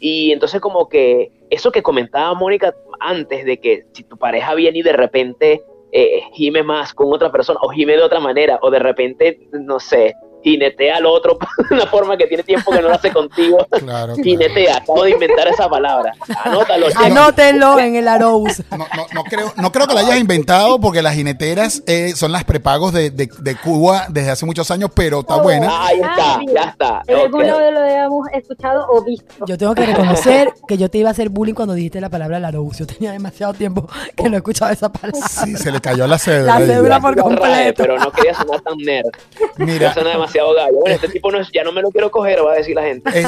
Y 0.00 0.32
entonces 0.32 0.60
como 0.60 0.88
que 0.88 1.32
eso 1.50 1.72
que 1.72 1.82
comentaba 1.82 2.34
Mónica 2.34 2.74
antes, 3.00 3.44
de 3.44 3.58
que 3.58 3.86
si 3.92 4.04
tu 4.04 4.16
pareja 4.16 4.54
viene 4.54 4.78
y 4.78 4.82
de 4.82 4.92
repente 4.92 5.62
eh, 5.92 6.22
gime 6.32 6.62
más 6.62 6.92
con 6.92 7.12
otra 7.12 7.32
persona, 7.32 7.58
o 7.62 7.70
gime 7.70 7.96
de 7.96 8.02
otra 8.02 8.20
manera, 8.20 8.58
o 8.62 8.70
de 8.70 8.78
repente, 8.78 9.40
no 9.52 9.80
sé, 9.80 10.14
jinetea 10.42 10.96
al 10.96 11.06
otro 11.06 11.38
de 11.68 11.74
una 11.74 11.86
forma 11.86 12.16
que 12.16 12.26
tiene 12.26 12.42
tiempo 12.42 12.70
que 12.70 12.80
no 12.80 12.88
lo 12.88 12.94
hace 12.94 13.12
contigo. 13.12 13.66
Claro, 13.78 14.16
jinetea, 14.16 14.78
acabo 14.78 15.04
de 15.04 15.12
inventar 15.12 15.48
esa 15.48 15.68
palabra. 15.68 16.12
Anótalo. 16.44 16.88
Anótenlo 16.96 17.78
en 17.78 17.96
el 17.96 18.08
Arous. 18.08 18.62
No, 18.70 18.78
no, 18.78 19.06
no, 19.14 19.24
creo, 19.24 19.52
no 19.56 19.72
creo 19.72 19.86
que 19.86 19.94
la 19.94 20.00
hayas 20.00 20.18
inventado 20.18 20.78
porque 20.80 21.00
las 21.00 21.14
jineteras 21.14 21.82
eh, 21.86 22.12
son 22.14 22.32
las 22.32 22.44
prepagos 22.44 22.92
de, 22.92 23.10
de, 23.10 23.30
de, 23.38 23.56
Cuba 23.56 24.06
desde 24.10 24.30
hace 24.30 24.46
muchos 24.46 24.70
años, 24.70 24.90
pero 24.94 25.20
está 25.20 25.40
buena. 25.40 25.68
Ah, 25.70 25.86
ahí 25.86 26.00
está, 26.00 26.34
ah, 26.34 26.40
ya 26.54 26.62
está. 26.62 27.02
En 27.06 27.18
algún 27.18 27.46
lo 27.46 27.56
habíamos 27.56 28.28
escuchado 28.32 28.86
o 28.90 29.02
visto. 29.02 29.46
Yo 29.46 29.56
tengo 29.56 29.74
que 29.74 29.86
reconocer 29.86 30.52
que 30.66 30.76
yo 30.76 30.90
te 30.90 30.98
iba 30.98 31.08
a 31.08 31.12
hacer 31.12 31.28
bullying 31.28 31.54
cuando 31.54 31.74
dijiste 31.74 32.00
la 32.00 32.10
palabra 32.10 32.38
Arous. 32.46 32.78
Yo 32.78 32.86
tenía 32.86 33.12
demasiado 33.12 33.54
tiempo 33.54 33.88
que 34.16 34.28
no 34.28 34.36
escuchaba 34.36 34.72
esa 34.72 34.92
palabra. 34.92 35.26
Sí, 35.28 35.56
se 35.56 35.70
le 35.70 35.80
cayó 35.80 36.06
la 36.06 36.18
cédula. 36.18 36.58
La 36.58 36.66
cédula 36.66 37.00
por 37.00 37.16
completo. 37.16 37.82
Pero 37.82 37.98
no 37.98 38.10
quería 38.10 38.34
sonar 38.34 38.60
tan 38.60 38.76
nerd. 38.78 39.10
Mira, 39.56 39.94
demasiado 40.28 40.54
gallo. 40.54 40.78
Bueno, 40.80 40.94
este 40.94 41.08
tipo 41.08 41.30
no 41.30 41.40
es, 41.40 41.48
ya 41.52 41.64
no 41.64 41.72
me 41.72 41.82
lo 41.82 41.90
quiero 41.90 42.10
coger, 42.10 42.44
va 42.44 42.52
a 42.52 42.56
decir 42.56 42.74
la 42.74 42.82
gente. 42.82 43.10
Eh, 43.18 43.24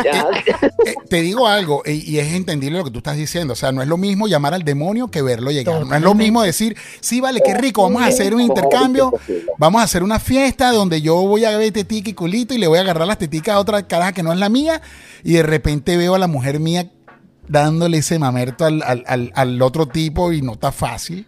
eh, 0.86 0.94
te 1.08 1.20
digo 1.20 1.46
algo, 1.46 1.82
y 1.84 2.18
es 2.18 2.32
entendible 2.32 2.78
lo 2.78 2.84
que 2.84 2.90
tú 2.90 2.98
estás 2.98 3.16
diciendo. 3.16 3.52
O 3.52 3.56
sea, 3.56 3.72
no 3.72 3.82
es 3.82 3.88
lo 3.88 3.96
mismo 3.96 4.28
llamar 4.28 4.54
al 4.54 4.64
demonio 4.64 5.08
que 5.08 5.22
verlo 5.22 5.50
llegar. 5.50 5.86
No 5.86 5.94
es 5.94 6.02
lo 6.02 6.14
mismo 6.14 6.42
decir, 6.42 6.76
sí, 7.00 7.20
vale, 7.20 7.40
qué 7.44 7.54
rico, 7.54 7.82
vamos 7.82 8.02
a 8.02 8.06
hacer 8.06 8.34
un 8.34 8.40
intercambio, 8.40 9.12
vamos 9.58 9.80
a 9.80 9.84
hacer 9.84 10.02
una 10.02 10.18
fiesta 10.18 10.72
donde 10.72 11.00
yo 11.00 11.16
voy 11.16 11.44
a 11.44 11.56
ver 11.56 11.72
tetica 11.72 12.10
y 12.10 12.14
culito 12.14 12.54
y 12.54 12.58
le 12.58 12.66
voy 12.66 12.78
a 12.78 12.82
agarrar 12.82 13.06
las 13.06 13.18
teticas 13.18 13.54
a 13.54 13.58
otra 13.58 13.86
caraja 13.86 14.12
que 14.12 14.22
no 14.22 14.32
es 14.32 14.38
la 14.38 14.48
mía, 14.48 14.80
y 15.22 15.34
de 15.34 15.42
repente 15.42 15.96
veo 15.96 16.14
a 16.14 16.18
la 16.18 16.26
mujer 16.26 16.60
mía 16.60 16.90
dándole 17.50 17.98
ese 17.98 18.18
mamerto 18.18 18.64
al, 18.64 18.82
al, 18.82 19.32
al, 19.34 19.60
otro 19.60 19.86
tipo 19.86 20.32
y 20.32 20.40
no 20.40 20.52
está 20.52 20.70
fácil. 20.70 21.26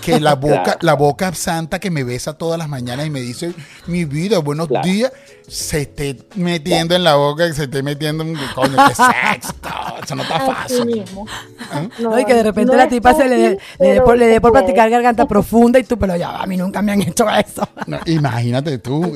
Que, 0.00 0.18
la 0.18 0.34
boca, 0.34 0.78
la 0.80 0.94
boca 0.94 1.34
santa 1.34 1.78
que 1.78 1.90
me 1.90 2.02
besa 2.02 2.32
todas 2.32 2.58
las 2.58 2.68
mañanas 2.68 3.06
y 3.06 3.10
me 3.10 3.20
dice, 3.20 3.52
mi 3.86 4.04
vida, 4.06 4.38
buenos 4.38 4.68
días, 4.82 5.12
se 5.46 5.82
esté 5.82 6.16
metiendo 6.36 6.94
en 6.94 7.04
la 7.04 7.16
boca, 7.16 7.46
que 7.46 7.52
se 7.52 7.64
esté 7.64 7.82
metiendo 7.82 8.24
en 8.24 8.34
coño, 8.54 8.76
que 8.88 8.94
sexo, 8.94 9.54
eso 10.02 10.14
no 10.14 10.22
está 10.22 10.40
fácil. 10.40 10.98
¿Eh? 10.98 11.88
No, 11.98 12.18
y 12.18 12.24
que 12.24 12.34
de 12.34 12.42
repente 12.42 12.76
la 12.76 12.88
tipa 12.88 13.12
se 13.14 13.28
le 13.28 13.36
dé 13.36 13.58
le 13.78 14.00
por, 14.00 14.16
le 14.16 14.40
por 14.40 14.52
practicar 14.52 14.88
garganta 14.88 15.26
profunda 15.26 15.78
y 15.78 15.84
tú, 15.84 15.98
pero 15.98 16.16
ya, 16.16 16.38
a 16.38 16.46
mí 16.46 16.56
nunca 16.56 16.80
me 16.80 16.92
han 16.92 17.02
hecho 17.02 17.28
eso. 17.28 17.68
imagínate 18.06 18.78
tú, 18.78 19.14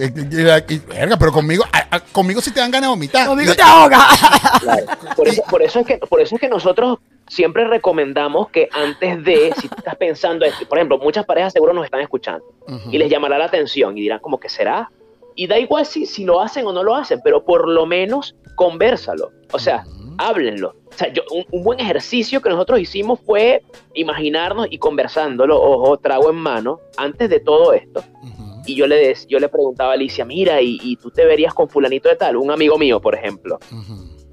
pero 1.18 1.32
conmigo, 1.32 1.64
conmigo 2.12 2.40
sí 2.40 2.50
te 2.50 2.61
dan 2.61 2.70
ganas 2.70 2.88
de 2.88 2.90
vomitar. 2.90 3.26
Conmigo 3.26 3.54
te 3.54 3.62
ahoga. 3.62 4.06
Por, 5.16 5.28
eso, 5.28 5.42
por, 5.49 5.62
eso 5.62 5.80
es 5.80 5.87
que, 5.87 5.99
por 5.99 6.20
eso 6.20 6.35
es 6.35 6.40
que 6.40 6.49
nosotros 6.49 6.99
siempre 7.28 7.66
recomendamos 7.66 8.50
que 8.50 8.68
antes 8.73 9.25
de, 9.25 9.52
si 9.58 9.66
estás 9.66 9.97
pensando, 9.97 10.47
por 10.68 10.78
ejemplo, 10.78 10.99
muchas 10.99 11.25
parejas 11.25 11.52
seguro 11.52 11.73
nos 11.73 11.85
están 11.85 12.00
escuchando 12.00 12.44
y 12.90 12.99
les 12.99 13.11
llamará 13.11 13.38
la 13.38 13.47
atención 13.47 13.97
y 13.97 14.02
dirán 14.02 14.20
como 14.20 14.38
que 14.38 14.49
será. 14.49 14.90
Y 15.38 15.47
da 15.47 15.57
igual 15.57 15.87
si, 15.87 16.04
si 16.04 16.25
lo 16.25 16.40
hacen 16.40 16.66
o 16.66 16.73
no 16.73 16.83
lo 16.83 16.97
hacen, 16.97 17.21
pero 17.23 17.45
por 17.45 17.68
lo 17.68 17.87
menos 17.87 18.35
conversalo. 18.57 19.30
O 19.52 19.59
sea, 19.61 19.85
háblenlo. 20.18 20.75
O 20.87 20.92
sea, 20.97 21.12
yo, 21.12 21.23
un, 21.52 21.62
buen 21.62 21.78
ejercicio 21.78 22.42
que 22.42 22.49
nosotros 22.49 22.80
hicimos 22.80 23.21
fue 23.21 23.62
imaginarnos 23.95 24.66
y 24.68 24.78
conversándolo, 24.78 25.62
ojo, 25.62 25.97
trago 25.99 26.30
en 26.30 26.37
mano, 26.38 26.80
antes 26.97 27.30
de 27.30 27.38
todo 27.38 27.73
esto. 27.73 28.02
Y 28.66 28.75
yo 28.75 28.88
le, 28.88 29.14
yo 29.28 29.38
le 29.38 29.49
preguntaba 29.49 29.92
a 29.92 29.95
Alicia, 29.95 30.25
mira, 30.25 30.61
y, 30.61 30.97
tú 30.97 31.12
te 31.12 31.25
verías 31.25 31.54
con 31.54 31.68
fulanito 31.68 32.09
de 32.09 32.16
tal, 32.16 32.37
un 32.37 32.50
amigo 32.50 32.76
mío, 32.76 33.00
por 33.00 33.14
ejemplo. 33.14 33.61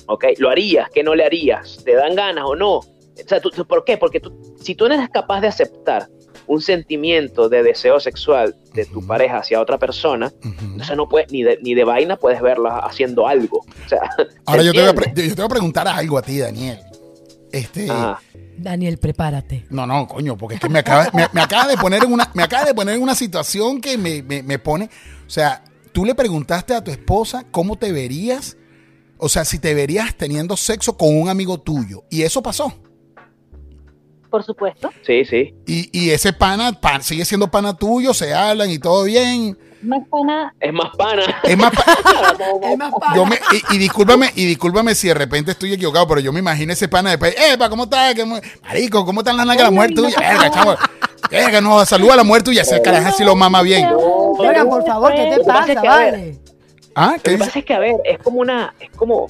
¿ok? 0.07 0.25
¿Lo 0.39 0.49
harías? 0.49 0.89
¿Qué 0.89 1.03
no 1.03 1.13
le 1.13 1.23
harías? 1.23 1.83
¿Te 1.85 1.93
dan 1.93 2.15
ganas 2.15 2.45
o 2.47 2.55
no? 2.55 2.77
O 2.77 2.83
sea, 3.27 3.39
¿por 3.39 3.85
qué? 3.85 3.97
Porque 3.97 4.19
tú, 4.19 4.35
si 4.57 4.73
tú 4.73 4.87
no 4.87 4.95
eres 4.95 5.09
capaz 5.09 5.41
de 5.41 5.49
aceptar 5.49 6.07
un 6.47 6.61
sentimiento 6.61 7.47
de 7.47 7.61
deseo 7.61 7.99
sexual 7.99 8.55
de 8.75 8.85
tu 8.85 9.05
pareja 9.05 9.37
hacia 9.37 9.61
otra 9.61 9.77
persona, 9.77 10.31
entonces 10.41 10.95
no 10.97 11.07
puedes, 11.07 11.31
ni 11.31 11.43
de, 11.43 11.57
ni 11.61 11.73
de 11.73 11.83
vaina 11.83 12.17
puedes 12.17 12.41
verla 12.41 12.79
haciendo 12.79 13.27
algo. 13.27 13.65
O 13.85 13.89
sea, 13.89 13.99
Ahora 14.45 14.63
yo 14.63 14.73
te, 14.73 14.81
voy 14.81 14.89
a 14.89 15.13
yo 15.13 15.13
te, 15.13 15.35
voy 15.35 15.45
a 15.45 15.49
preguntar 15.49 15.87
algo 15.87 16.17
a 16.17 16.21
ti, 16.21 16.39
Daniel. 16.39 16.79
Este, 17.51 17.87
Daniel, 18.57 18.97
prepárate. 18.97 19.65
No, 19.69 19.87
no, 19.87 20.07
coño, 20.07 20.37
porque 20.37 20.55
es 20.55 20.61
que 20.61 20.69
me 20.69 20.79
acaba, 20.79 21.09
me, 21.13 21.41
acaba 21.41 21.67
de 21.67 21.77
poner 21.77 22.03
en 22.03 22.11
una, 22.11 22.29
me 22.33 22.43
acaba 22.43 22.65
de 22.65 22.73
poner 22.73 22.95
en 22.95 23.01
una 23.01 23.15
situación 23.15 23.79
que 23.79 23.97
me, 23.97 24.21
me 24.21 24.59
pone, 24.59 24.89
o 25.25 25.29
sea, 25.29 25.63
tú 25.93 26.03
le 26.03 26.15
preguntaste 26.15 26.73
a 26.73 26.83
tu 26.83 26.91
esposa 26.91 27.45
cómo 27.51 27.77
te 27.77 27.91
verías 27.91 28.57
o 29.17 29.29
sea, 29.29 29.45
si 29.45 29.59
te 29.59 29.73
verías 29.73 30.15
teniendo 30.15 30.57
sexo 30.57 30.97
con 30.97 31.15
un 31.15 31.29
amigo 31.29 31.59
tuyo. 31.59 32.03
Y 32.09 32.23
eso 32.23 32.41
pasó. 32.41 32.73
Por 34.35 34.43
supuesto. 34.43 34.91
Sí, 35.07 35.23
sí. 35.23 35.53
Y, 35.65 36.09
ese 36.09 36.33
pana, 36.33 36.77
sigue 36.99 37.23
siendo 37.23 37.47
pana 37.47 37.73
tuyo, 37.73 38.13
se 38.13 38.33
hablan 38.33 38.69
y 38.69 38.79
todo 38.79 39.05
bien. 39.05 39.57
Más 39.81 40.05
pana. 40.09 40.53
Es 40.59 40.73
más 40.73 40.93
pana. 40.97 41.23
Es 41.41 41.57
más, 41.57 41.71
es 42.61 42.77
más 42.77 42.91
pana. 42.99 43.15
Yo 43.15 43.25
me, 43.25 43.39
y, 43.71 43.77
discúlpame, 43.77 44.33
y 44.35 44.45
discúlpame 44.45 44.93
si 44.93 45.07
de 45.07 45.13
repente 45.13 45.51
estoy 45.51 45.71
equivocado, 45.71 46.05
pero 46.09 46.19
yo 46.19 46.33
me 46.33 46.39
imagino 46.39 46.73
ese 46.73 46.89
pana 46.89 47.11
después, 47.11 47.33
¡Epa, 47.49 47.69
¿cómo 47.69 47.85
estás? 47.85 48.13
Marico, 48.61 49.05
¿cómo 49.05 49.21
están 49.21 49.37
las 49.37 49.45
nalgas 49.45 49.69
de 49.69 49.71
la 49.71 49.75
mujer 49.75 49.93
tuya? 49.93 50.19
Verga, 50.19 50.51
chavo. 50.51 50.75
Verga, 51.31 51.61
no, 51.61 51.85
saluda 51.85 52.15
a 52.15 52.17
la 52.17 52.23
mujer 52.25 52.43
tuya, 52.43 52.63
ese 52.63 52.81
carajo 52.81 53.07
así 53.07 53.23
lo 53.23 53.37
mama 53.37 53.61
bien. 53.61 53.87
Oigan, 53.95 54.67
por 54.67 54.85
favor, 54.85 55.13
¿qué 55.15 55.33
te 55.33 55.45
pasa? 55.45 55.81
Vale. 55.81 56.41
Ah, 56.93 57.13
Lo 57.15 57.23
que 57.23 57.37
pasa 57.37 57.59
es 57.59 57.63
que, 57.63 57.73
a 57.73 57.79
ver, 57.79 57.95
es 58.03 58.17
como 58.17 58.41
una, 58.41 58.73
es 58.81 58.89
como, 58.97 59.27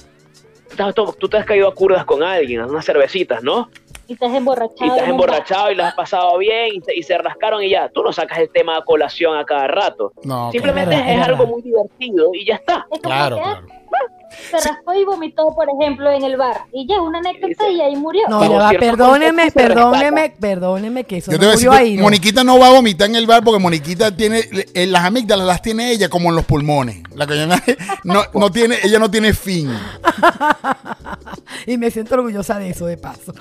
tú 1.18 1.28
te 1.28 1.36
has 1.36 1.46
caído 1.46 1.68
a 1.68 1.74
curdas 1.76 2.04
con 2.04 2.24
alguien, 2.24 2.62
unas 2.62 2.84
cervecitas, 2.84 3.44
¿no? 3.44 3.70
Y 4.08 4.16
te 4.16 4.26
has 4.26 4.34
emborrachado. 4.34 4.86
Y 4.86 4.96
te 4.96 5.00
has 5.00 5.08
emborrachado 5.08 5.70
y 5.72 5.74
las 5.74 5.88
has 5.88 5.94
pasado 5.94 6.38
bien 6.38 6.82
y 6.94 7.02
se, 7.02 7.18
rascaron 7.18 7.62
y 7.62 7.70
ya. 7.70 7.88
Tú 7.88 8.02
no 8.02 8.12
sacas 8.12 8.38
el 8.38 8.50
tema 8.50 8.76
a 8.76 8.84
colación 8.84 9.36
a 9.36 9.44
cada 9.44 9.66
rato. 9.66 10.12
No, 10.24 10.50
Simplemente 10.52 10.94
es, 10.94 11.26
algo 11.26 11.46
muy 11.46 11.62
divertido 11.62 12.30
y 12.32 12.46
ya 12.46 12.56
está. 12.56 12.86
Claro, 13.02 13.36
claro 13.36 13.66
se 14.50 14.56
raspó 14.56 14.94
y 14.94 15.04
vomitó, 15.04 15.54
por 15.54 15.68
ejemplo, 15.68 16.10
en 16.10 16.24
el 16.24 16.36
bar. 16.36 16.62
Y 16.72 16.86
ya, 16.88 17.00
una 17.00 17.18
anécdota 17.18 17.68
y 17.68 17.80
ahí 17.80 17.96
murió. 17.96 18.22
No, 18.28 18.42
ya 18.42 18.58
va, 18.58 18.70
perdóneme, 18.70 19.50
perdóneme, 19.50 20.34
perdóneme 20.38 21.04
que 21.04 21.18
eso 21.18 21.32
no 21.32 21.38
murió 21.38 21.72
ahí. 21.72 21.98
Moniquita 21.98 22.44
no 22.44 22.58
va 22.58 22.68
a 22.68 22.72
vomitar 22.72 23.08
en 23.08 23.16
el 23.16 23.26
bar 23.26 23.42
porque 23.44 23.60
Moniquita 23.60 24.14
tiene, 24.14 24.42
eh, 24.74 24.86
las 24.86 25.04
amígdalas 25.04 25.46
las 25.46 25.62
tiene 25.62 25.92
ella 25.92 26.08
como 26.08 26.30
en 26.30 26.36
los 26.36 26.44
pulmones. 26.44 27.02
La 27.14 27.26
no, 28.04 28.22
no 28.34 28.50
tiene, 28.50 28.76
ella 28.82 28.98
no 28.98 29.10
tiene 29.10 29.34
fin. 29.34 29.70
y 31.66 31.76
me 31.76 31.90
siento 31.90 32.14
orgullosa 32.14 32.58
de 32.58 32.70
eso, 32.70 32.86
de 32.86 32.96
paso. 32.96 33.32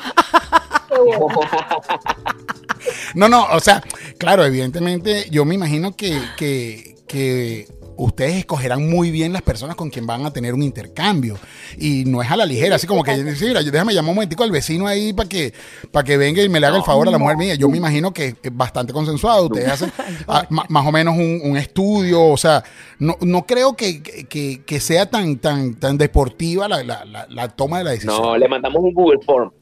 no, 3.15 3.29
no, 3.29 3.45
o 3.51 3.59
sea, 3.59 3.81
claro, 4.17 4.45
evidentemente 4.45 5.27
yo 5.29 5.45
me 5.45 5.55
imagino 5.55 5.95
que, 5.95 6.19
que, 6.37 6.95
que 7.07 7.67
ustedes 7.97 8.35
escogerán 8.35 8.89
muy 8.89 9.11
bien 9.11 9.33
las 9.33 9.41
personas 9.41 9.75
con 9.75 9.89
quien 9.89 10.05
van 10.05 10.25
a 10.25 10.31
tener 10.31 10.53
un 10.53 10.63
intercambio. 10.63 11.37
Y 11.77 12.05
no 12.05 12.21
es 12.21 12.29
a 12.29 12.35
la 12.35 12.45
ligera, 12.45 12.75
así 12.75 12.87
como 12.87 13.03
que, 13.03 13.15
mira, 13.15 13.61
déjame 13.63 13.93
llamar 13.93 14.09
un 14.09 14.15
momentico 14.15 14.43
al 14.43 14.51
vecino 14.51 14.87
ahí 14.87 15.13
para 15.13 15.29
que, 15.29 15.53
para 15.91 16.03
que 16.03 16.17
venga 16.17 16.41
y 16.41 16.49
me 16.49 16.59
le 16.59 16.67
haga 16.67 16.77
el 16.77 16.83
favor 16.83 17.07
a 17.07 17.11
la 17.11 17.17
mujer 17.17 17.37
mía. 17.37 17.55
Yo 17.55 17.69
me 17.69 17.77
imagino 17.77 18.13
que 18.13 18.35
es 18.41 18.55
bastante 18.55 18.93
consensuado. 18.93 19.45
Ustedes 19.45 19.69
hacen 19.69 19.91
más 20.69 20.85
o 20.85 20.91
menos 20.91 21.15
un, 21.15 21.55
estudio, 21.55 22.21
o 22.21 22.37
sea, 22.37 22.63
no, 22.99 23.15
no 23.21 23.45
creo 23.45 23.75
que, 23.75 24.03
que, 24.03 24.79
sea 24.79 25.09
tan, 25.09 25.37
tan, 25.37 25.75
tan 25.75 25.97
deportiva 25.97 26.67
la, 26.67 26.83
la, 26.83 27.27
la, 27.29 27.47
toma 27.49 27.77
de 27.77 27.83
la 27.85 27.91
decisión. 27.91 28.21
No, 28.21 28.37
le 28.37 28.47
mandamos 28.47 28.83
un 28.83 28.93
Google 28.93 29.19
Form. 29.25 29.51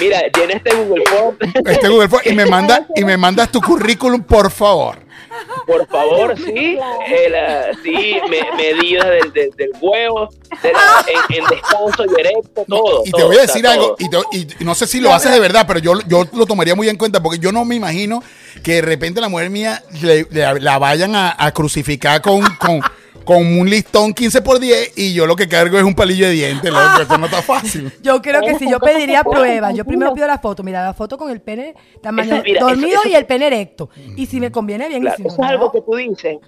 Mira, 0.00 0.20
tiene 0.32 0.54
este 0.54 0.74
Google 0.74 1.04
Form. 1.06 1.36
Este 1.64 1.88
Google 1.88 2.08
Form 2.08 2.22
y 2.24 2.32
me 2.32 2.46
manda 2.50 2.86
y 2.94 3.04
me 3.04 3.16
mandas 3.16 3.50
tu 3.50 3.60
currículum, 3.60 4.22
por 4.22 4.50
favor. 4.50 5.07
Por 5.66 5.86
favor, 5.88 6.36
sí. 6.44 6.78
sí, 7.82 8.16
medidas 8.56 9.06
del, 9.06 9.52
del, 9.56 9.70
huevo, 9.80 10.28
en, 10.62 11.44
descanso 11.44 12.04
y 12.04 12.20
erecto, 12.20 12.64
todo. 12.66 13.02
Y 13.04 13.10
te 13.10 13.22
voy 13.22 13.36
a 13.36 13.42
decir 13.42 13.66
algo, 13.66 13.96
y, 14.32 14.64
no 14.64 14.74
sé 14.74 14.86
si 14.86 15.00
lo 15.00 15.12
haces 15.12 15.32
de 15.32 15.40
verdad, 15.40 15.64
pero 15.66 15.78
yo, 15.78 16.00
yo 16.06 16.24
lo 16.32 16.46
tomaría 16.46 16.74
muy 16.74 16.88
en 16.88 16.96
cuenta 16.96 17.22
porque 17.22 17.38
yo 17.38 17.52
no 17.52 17.64
me 17.64 17.74
imagino 17.74 18.22
que 18.62 18.74
de 18.74 18.82
repente 18.82 19.20
la 19.20 19.28
mujer 19.28 19.50
mía 19.50 19.82
la 20.30 20.78
vayan 20.78 21.14
a, 21.14 21.34
a 21.38 21.52
crucificar 21.52 22.22
con, 22.22 22.42
con 22.56 22.82
con 23.28 23.44
un 23.44 23.68
listón 23.68 24.14
15 24.14 24.40
por 24.40 24.58
10 24.58 24.96
y 24.96 25.12
yo 25.12 25.26
lo 25.26 25.36
que 25.36 25.46
cargo 25.46 25.76
es 25.76 25.84
un 25.84 25.94
palillo 25.94 26.24
de 26.28 26.32
dientes, 26.32 26.72
loco. 26.72 27.02
Eso 27.02 27.18
no 27.18 27.26
está 27.26 27.42
fácil. 27.42 27.92
Yo 28.02 28.22
creo 28.22 28.40
que 28.40 28.54
si 28.54 28.70
yo 28.70 28.80
pediría 28.80 29.22
pruebas, 29.22 29.74
yo 29.74 29.84
primero 29.84 30.14
pido 30.14 30.26
la 30.26 30.38
foto. 30.38 30.62
Mira, 30.62 30.82
la 30.82 30.94
foto 30.94 31.18
con 31.18 31.30
el 31.30 31.42
pene 31.42 31.74
tamaño 32.00 32.42
dormido 32.58 33.00
y 33.04 33.14
el 33.14 33.26
pene 33.26 33.48
erecto. 33.48 33.90
Y 34.16 34.24
si 34.24 34.40
me 34.40 34.50
conviene 34.50 34.88
bien. 34.88 35.06
eso 35.06 35.26
es 35.26 35.38
algo 35.40 35.70
que 35.70 35.82
tú 35.82 35.94
dices. 35.96 36.38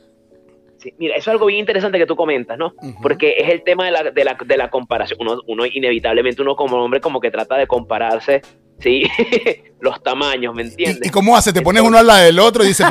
mira, 0.96 1.16
eso 1.16 1.28
es 1.30 1.34
algo 1.34 1.46
bien 1.46 1.60
interesante 1.60 1.98
que 1.98 2.06
tú 2.06 2.16
comentas, 2.16 2.56
¿no? 2.56 2.72
Porque 3.02 3.34
es 3.36 3.50
el 3.50 3.62
tema 3.62 3.84
de 3.84 3.90
la, 3.90 4.02
de 4.04 4.24
la, 4.24 4.38
de 4.42 4.56
la 4.56 4.70
comparación. 4.70 5.18
Uno, 5.20 5.42
uno, 5.48 5.66
inevitablemente, 5.66 6.40
uno 6.40 6.56
como 6.56 6.82
hombre, 6.82 7.02
como 7.02 7.20
que 7.20 7.30
trata 7.30 7.58
de 7.58 7.66
compararse 7.66 8.40
Sí, 8.82 9.02
los 9.80 10.02
tamaños, 10.02 10.54
¿me 10.54 10.62
entiendes? 10.62 11.06
¿Y, 11.06 11.10
cómo 11.10 11.36
hace? 11.36 11.52
Te 11.52 11.62
pones 11.62 11.82
uno 11.82 11.98
al 11.98 12.06
lado 12.06 12.24
del 12.24 12.38
otro 12.38 12.64
y 12.64 12.68
dice, 12.68 12.84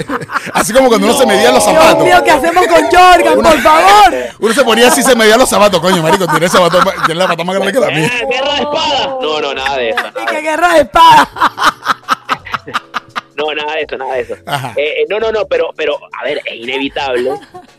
así 0.52 0.72
como 0.72 0.88
cuando 0.88 1.06
uno 1.06 1.16
se 1.16 1.26
medía 1.26 1.52
los 1.52 1.64
zapatos. 1.64 2.04
Dios 2.04 2.16
mío, 2.16 2.24
¿qué 2.24 2.30
hacemos 2.30 2.66
con 2.66 2.82
Jorgan, 2.84 3.42
por 3.42 3.60
favor? 3.60 4.14
Uno 4.40 4.54
se 4.54 4.64
ponía 4.64 4.88
así, 4.88 5.02
se 5.02 5.14
medía 5.14 5.36
los 5.36 5.48
zapatos, 5.48 5.80
coño, 5.80 6.02
marico, 6.02 6.26
tiene, 6.26 6.48
zapato, 6.48 6.78
tiene 7.06 7.20
la 7.20 7.26
pata 7.26 7.44
más 7.44 7.56
grande 7.56 7.72
que 7.72 7.80
la 7.80 7.90
mía. 7.90 8.06
Eh, 8.06 8.26
¿Guerra 8.30 8.54
de 8.54 8.60
espada? 8.62 9.18
No, 9.20 9.40
no, 9.40 9.54
nada 9.54 9.76
de 9.76 9.90
eso. 9.90 10.02
¿Y 10.22 10.26
qué 10.26 10.40
guerra 10.40 10.74
de 10.74 10.80
espada? 10.80 11.30
no, 13.36 13.54
nada 13.54 13.74
de 13.74 13.82
eso, 13.82 13.96
nada 13.96 14.14
de 14.14 14.20
eso. 14.20 14.34
Eh, 14.34 14.74
eh, 14.76 15.06
no, 15.08 15.18
no, 15.18 15.32
no, 15.32 15.46
pero, 15.46 15.70
pero, 15.76 15.98
a 16.20 16.24
ver, 16.24 16.40
es 16.44 16.56
inevitable 16.56 17.32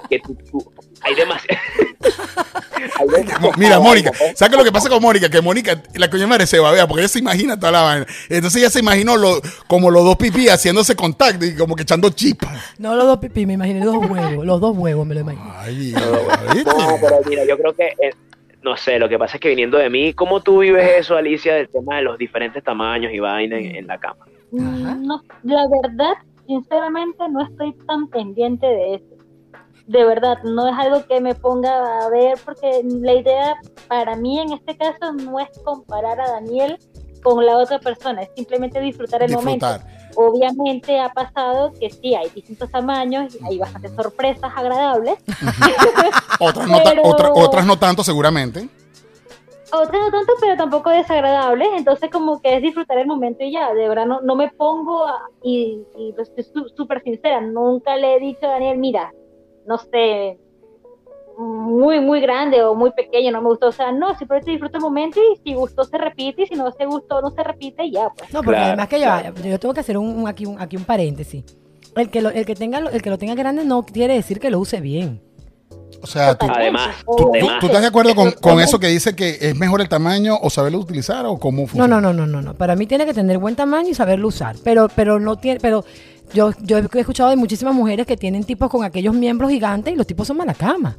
que 0.10 0.20
tú, 0.20 0.74
hay 1.02 1.16
demasiado. 1.16 1.60
Mira, 3.58 3.80
Mónica, 3.80 4.12
¿sabes 4.36 4.58
lo 4.58 4.64
que 4.64 4.72
pasa 4.72 4.90
con 4.90 5.02
Mónica? 5.02 5.30
Que 5.30 5.42
Mónica, 5.42 5.82
la 5.96 6.10
coña 6.10 6.28
madre 6.28 6.48
se 6.48 6.60
va 6.60 6.70
a 6.70 6.72
ver, 6.72 6.88
porque 6.88 7.02
ella 7.02 7.10
se 7.10 7.20
imagina 7.20 7.60
toda 7.60 7.72
la 7.72 7.82
vaina. 7.82 8.06
Entonces 8.30 8.62
ella 8.62 8.70
se 8.70 8.80
imaginó 8.80 9.18
lo, 9.18 9.42
como 9.68 9.92
los 9.92 10.04
dos 10.04 10.16
pipí 10.18 10.48
haciéndose 10.50 10.96
contacto 10.96 11.46
y 11.46 11.56
como 11.56 11.76
que 11.76 11.84
echando 11.84 12.10
chispas. 12.10 12.76
No 12.78 12.96
los 12.96 13.06
dos 13.06 13.20
pipí, 13.20 13.46
me 13.46 13.54
imaginé 13.54 13.84
dos 13.84 13.98
huevos, 13.98 14.46
los 14.46 14.62
dos 14.62 14.78
huevos 14.78 15.06
me 15.06 15.16
lo 15.16 15.22
imagino. 15.22 15.54
Ay, 15.58 15.94
no, 15.96 16.98
pero 17.02 17.20
mira, 17.28 17.46
yo 17.46 17.58
creo 17.58 17.74
que, 17.76 17.88
eh, 17.88 18.12
no 18.64 18.78
sé, 18.78 19.00
lo 19.00 19.10
que 19.10 19.18
pasa 19.18 19.38
es 19.38 19.42
que 19.42 19.50
viniendo 19.50 19.78
de 19.78 19.90
mí, 19.90 20.14
¿cómo 20.14 20.42
tú 20.42 20.60
vives 20.60 20.90
eso, 20.98 21.16
Alicia, 21.16 21.56
del 21.56 21.70
tema 21.70 21.98
de 21.98 22.04
los 22.04 22.18
diferentes 22.18 22.64
tamaños 22.64 23.14
y 23.14 23.20
vainas 23.20 23.60
en, 23.62 23.88
la 23.88 23.98
cama? 23.98 24.26
No, 24.52 25.24
la 25.44 25.68
verdad, 25.68 26.14
sinceramente 26.46 27.18
no 27.30 27.44
estoy 27.44 27.74
tan 27.88 28.08
pendiente 28.10 28.66
de 28.66 28.96
eso. 28.96 29.17
De 29.88 30.04
verdad, 30.04 30.38
no 30.44 30.68
es 30.68 30.78
algo 30.78 31.06
que 31.08 31.22
me 31.22 31.34
ponga 31.34 32.06
a 32.06 32.10
ver, 32.10 32.38
porque 32.44 32.82
la 32.84 33.14
idea 33.14 33.56
para 33.88 34.18
mí 34.18 34.38
en 34.38 34.52
este 34.52 34.78
caso 34.78 35.14
no 35.14 35.40
es 35.40 35.48
comparar 35.64 36.20
a 36.20 36.30
Daniel 36.32 36.78
con 37.24 37.46
la 37.46 37.58
otra 37.58 37.80
persona, 37.80 38.24
es 38.24 38.30
simplemente 38.36 38.82
disfrutar 38.82 39.24
el 39.24 39.34
momento. 39.34 39.66
Obviamente 40.16 41.00
ha 41.00 41.10
pasado 41.10 41.72
que 41.80 41.90
sí, 41.90 42.16
hay 42.16 42.30
distintos 42.30 42.70
tamaños, 42.70 43.36
y 43.36 43.46
hay 43.46 43.60
bastantes 43.60 43.94
sorpresas 43.94 44.52
agradables. 44.56 45.16
otras, 46.40 46.68
no 46.68 46.78
otras 47.34 47.66
no 47.66 47.80
tanto 47.80 48.04
seguramente. 48.04 48.68
Otras 49.72 50.02
no 50.02 50.12
tanto, 50.12 50.34
pero 50.40 50.58
tampoco 50.58 50.90
desagradables, 50.90 51.70
entonces 51.76 52.10
como 52.10 52.42
que 52.42 52.56
es 52.56 52.62
disfrutar 52.62 52.98
el 52.98 53.08
momento 53.08 53.44
y 53.44 53.52
ya, 53.52 53.74
de 53.74 53.88
verdad 53.88 54.06
no, 54.06 54.22
no 54.22 54.36
me 54.36 54.50
pongo, 54.50 55.06
y, 55.44 55.82
y 55.98 56.14
estoy 56.18 56.46
súper 56.76 57.04
sincera, 57.04 57.40
nunca 57.42 57.96
le 57.96 58.16
he 58.16 58.20
dicho 58.20 58.46
a 58.48 58.52
Daniel, 58.52 58.78
mira, 58.78 59.14
no 59.68 59.78
sé, 59.78 60.40
muy, 61.38 62.00
muy 62.00 62.20
grande 62.20 62.64
o 62.64 62.74
muy 62.74 62.92
pequeño, 62.92 63.32
no 63.32 63.42
me 63.42 63.50
gustó. 63.50 63.68
O 63.68 63.72
sea, 63.72 63.92
no, 63.92 64.18
simplemente 64.18 64.52
disfruto 64.52 64.78
el 64.78 64.84
momento 64.84 65.20
y 65.20 65.38
si 65.44 65.54
gustó 65.54 65.84
se 65.84 65.98
repite 65.98 66.44
y 66.44 66.48
si 66.48 66.56
no 66.56 66.72
se 66.72 66.86
gustó 66.86 67.22
no 67.22 67.30
se 67.32 67.44
repite 67.44 67.86
y 67.86 67.92
ya. 67.92 68.10
Pues. 68.10 68.34
No, 68.34 68.42
porque 68.42 68.60
además 68.60 68.88
que 68.88 69.00
yo, 69.00 69.08
yo 69.44 69.60
tengo 69.60 69.74
que 69.74 69.82
hacer 69.82 69.98
un, 69.98 70.28
aquí, 70.28 70.46
un, 70.46 70.60
aquí 70.60 70.76
un 70.78 70.86
paréntesis. 70.86 71.44
El 71.96 72.10
que, 72.10 72.22
lo, 72.22 72.30
el, 72.30 72.46
que 72.46 72.56
tenga, 72.56 72.80
el 72.80 73.02
que 73.02 73.10
lo 73.10 73.18
tenga 73.18 73.36
grande 73.36 73.66
no 73.66 73.86
quiere 73.86 74.16
decir 74.16 74.40
que 74.40 74.50
lo 74.50 74.60
use 74.60 74.82
bien. 74.82 75.22
O 76.02 76.06
sea, 76.06 76.36
tú, 76.36 76.46
además, 76.50 76.96
tú, 77.06 77.32
estás 77.34 77.82
de 77.82 77.88
acuerdo 77.88 78.14
con, 78.14 78.32
con, 78.34 78.60
eso 78.60 78.80
que 78.80 78.88
dice 78.88 79.16
que 79.16 79.38
es 79.42 79.56
mejor 79.56 79.82
el 79.82 79.90
tamaño 79.90 80.38
o 80.40 80.50
saberlo 80.50 80.78
utilizar 80.78 81.26
o 81.26 81.40
cómo 81.40 81.66
funciona? 81.66 81.88
No, 81.88 82.02
no, 82.02 82.14
no, 82.14 82.28
no, 82.28 82.42
no, 82.42 82.54
Para 82.54 82.76
mí 82.76 82.86
tiene 82.86 83.06
que 83.06 83.16
tener 83.16 83.40
buen 83.40 83.56
tamaño 83.56 83.90
y 83.90 83.94
saberlo 83.96 84.28
usar. 84.28 84.58
Pero, 84.64 84.90
pero 84.96 85.20
no 85.20 85.38
tiene, 85.38 85.60
pero 85.60 85.86
yo, 86.34 86.52
yo 86.62 86.78
he 86.78 87.00
escuchado 87.00 87.30
de 87.30 87.36
muchísimas 87.36 87.74
mujeres 87.74 88.06
que 88.06 88.18
tienen 88.18 88.44
tipos 88.44 88.70
con 88.70 88.84
aquellos 88.84 89.14
miembros 89.14 89.50
gigantes 89.52 89.94
y 89.94 89.98
los 89.98 90.08
tipos 90.08 90.28
son 90.28 90.38
mala 90.38 90.54
cama 90.54 90.98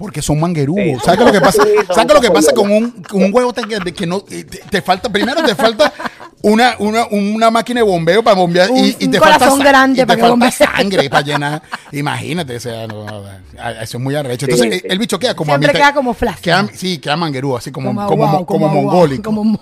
porque 0.00 0.22
son 0.22 0.40
manguerúos. 0.40 1.02
¿Sabes 1.04 1.20
lo 1.20 1.30
que 1.30 1.40
pasa? 1.42 1.62
¿Sabes 1.94 2.14
lo 2.14 2.20
que 2.22 2.30
pasa 2.30 2.52
con 2.54 2.72
un, 2.72 3.04
un 3.12 3.30
huevo 3.34 3.52
que, 3.52 3.92
que 3.92 4.06
no 4.06 4.22
te, 4.22 4.80
falta 4.80 5.12
primero 5.12 5.42
te 5.42 5.54
falta 5.54 5.92
una, 6.40 6.74
una, 6.78 7.06
una 7.08 7.50
máquina 7.50 7.80
de 7.80 7.84
bombeo 7.86 8.22
para 8.22 8.34
bombear 8.34 8.70
y, 8.74 8.96
y, 8.98 9.08
te 9.08 9.20
falta 9.20 9.54
grande 9.56 10.06
para 10.06 10.22
te 10.22 10.26
falta 10.26 10.50
sangre 10.50 11.10
para 11.10 11.22
llenar. 11.22 11.62
Imagínate, 11.92 12.56
o 12.56 12.60
sea, 12.60 12.84
eso 12.84 13.98
es 13.98 14.02
muy 14.02 14.14
arrecho. 14.14 14.46
Entonces 14.46 14.82
el, 14.88 14.98
bicho 14.98 15.18
queda 15.18 15.36
como 15.36 15.52
Siempre 15.52 15.72
queda 15.72 15.92
como 15.92 16.14
flash. 16.14 16.38
sí, 16.72 16.96
queda 16.96 17.18
manguerúo, 17.18 17.58
así 17.58 17.70
como 17.70 17.94
como, 18.06 18.46
como, 18.46 18.68
mongólico. 18.68 19.22
Como, 19.22 19.60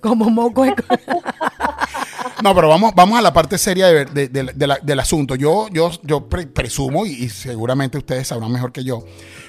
como 0.00 0.30
moco. 0.30 0.64
No, 2.42 2.54
pero 2.54 2.68
vamos, 2.68 2.94
vamos 2.94 3.18
a 3.18 3.22
la 3.22 3.32
parte 3.32 3.58
seria 3.58 3.88
de, 3.88 4.28
del 4.28 5.00
asunto. 5.00 5.34
Yo, 5.34 5.68
yo, 5.70 5.90
yo 6.02 6.28
presumo, 6.28 7.04
y, 7.04 7.28
seguramente 7.28 7.98
ustedes 7.98 8.28
sabrán 8.28 8.52
mejor 8.52 8.72
que 8.72 8.84
yo, 8.84 9.04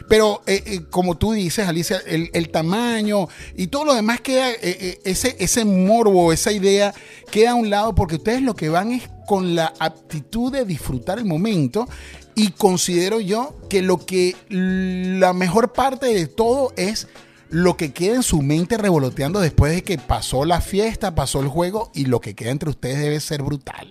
pero 0.07 0.41
eh, 0.47 0.63
eh, 0.65 0.81
como 0.89 1.15
tú 1.17 1.33
dices, 1.33 1.67
Alicia, 1.67 2.01
el, 2.07 2.49
tamaño 2.49 3.27
y 3.55 3.67
todo 3.67 3.85
lo 3.85 3.93
demás 3.93 4.21
queda, 4.21 4.49
eh, 4.49 4.99
ese, 5.03 5.35
ese 5.39 5.65
morbo, 5.65 6.33
esa 6.33 6.51
idea 6.51 6.93
queda 7.31 7.51
a 7.51 7.55
un 7.55 7.69
lado 7.69 7.93
porque 7.93 8.15
ustedes 8.15 8.41
lo 8.41 8.55
que 8.55 8.69
van 8.69 8.91
es 8.91 9.07
con 9.27 9.53
la 9.53 9.71
aptitud 9.79 10.51
de 10.51 10.65
disfrutar 10.65 11.19
el 11.19 11.25
momento 11.25 11.87
y 12.33 12.51
considero 12.51 13.19
yo 13.19 13.55
que 13.69 13.83
lo 13.83 14.03
que 14.03 14.35
la 14.49 15.33
mejor 15.33 15.73
parte 15.73 16.07
de 16.07 16.25
todo 16.25 16.73
es 16.75 17.07
lo 17.49 17.77
que 17.77 17.93
queda 17.93 18.15
en 18.15 18.23
su 18.23 18.41
mente 18.41 18.77
revoloteando 18.77 19.39
después 19.39 19.73
de 19.73 19.83
que 19.83 19.97
pasó 19.97 20.45
la 20.45 20.61
fiesta, 20.61 21.15
pasó 21.15 21.41
el 21.41 21.47
juego 21.47 21.89
y 21.93 22.05
lo 22.05 22.19
que 22.19 22.35
queda 22.35 22.51
entre 22.51 22.69
ustedes 22.69 22.99
debe 22.99 23.19
ser 23.19 23.41
brutal. 23.41 23.87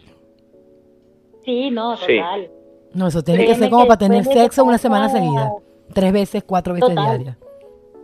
Sí, 1.44 1.70
no, 1.70 1.96
total. 1.96 2.50
No, 2.94 3.08
eso 3.08 3.22
tiene 3.22 3.46
que 3.46 3.54
ser 3.54 3.70
como 3.70 3.86
para 3.86 3.98
tener 3.98 4.24
sexo 4.24 4.64
una 4.64 4.78
semana 4.78 5.08
seguida. 5.08 5.50
Tres 5.92 6.12
veces, 6.12 6.44
cuatro 6.44 6.74
veces 6.74 6.90
diarias. 6.90 7.36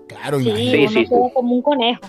Claro, 0.08 0.38
sí, 0.38 0.52
sí, 0.54 0.88
sí, 0.88 1.06
como 1.06 1.54
un 1.54 1.62
conejo. 1.62 2.02